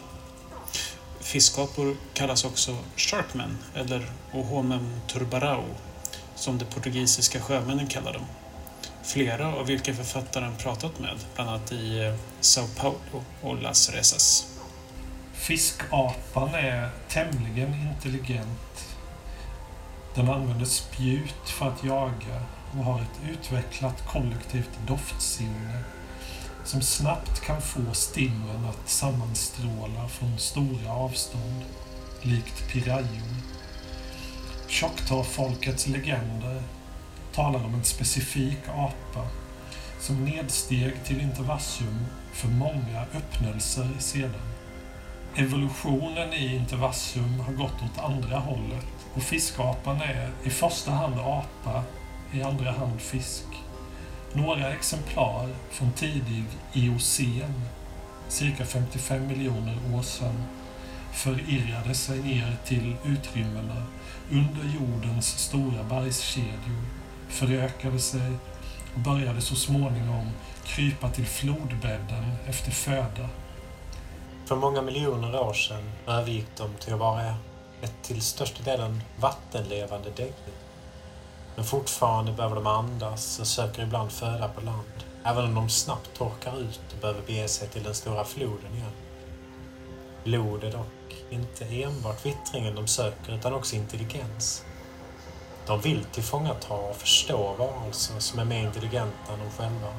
[1.19, 5.65] Fiskapor kallas också sharkmen, eller ohomem turbarao,
[6.35, 8.25] som de portugisiska sjömännen kallar dem.
[9.03, 14.58] Flera av vilka författaren pratat med, bland annat i eh, Sao Paulo och Las Resas.
[15.39, 18.97] Fiskapan är tämligen intelligent.
[20.15, 22.41] Den använder spjut för att jaga
[22.71, 25.83] och har ett utvecklat kollektivt doftsinne
[26.63, 31.63] som snabbt kan få stimmen att sammanstråla från stora avstånd,
[32.21, 33.35] likt pirajor.
[34.67, 36.63] Choctaw-folkets legender
[37.33, 39.27] talar om en specifik apa
[39.99, 44.58] som nedsteg till intervassum för många öppnelser sedan.
[45.35, 51.83] Evolutionen i intervassum har gått åt andra hållet och fiskapan är i första hand apa,
[52.33, 53.45] i andra hand fisk.
[54.33, 56.43] Några exemplar från tidig
[56.73, 57.61] Eocen,
[58.27, 60.43] cirka 55 miljoner år sedan,
[61.13, 63.83] förirrade sig ner till utrymmena
[64.31, 66.85] under jordens stora bergskedjor,
[67.29, 68.31] förökade sig
[68.93, 70.31] och började så småningom
[70.65, 73.29] krypa till flodbädden efter föda.
[74.49, 77.35] För många miljoner år sedan övergick de till att vara
[77.81, 80.55] ett till största delen vattenlevande däggdjur.
[81.55, 86.13] Men fortfarande behöver de andas och söker ibland föda på land, även om de snabbt
[86.13, 88.91] torkar ut och behöver bege sig till den stora floden igen.
[90.23, 94.65] Blod är dock inte enbart vittringen de söker utan också intelligens.
[95.67, 99.93] De vill tillfångata och förstå varelser som är mer intelligenta än de själva.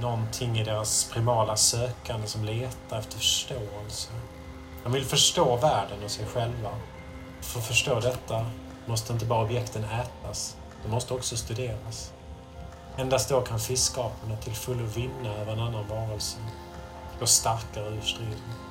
[0.00, 4.10] Någonting i deras primala sökande som letar efter förståelse.
[4.82, 6.70] De vill förstå världen och sig själva.
[7.40, 8.46] För att förstå detta
[8.86, 12.12] måste inte bara objekten ätas, de måste också studeras.
[12.96, 16.38] Endast då kan fiskaporna till fullo vinna över en annan varelse,
[17.20, 18.63] gå starkare ur striden.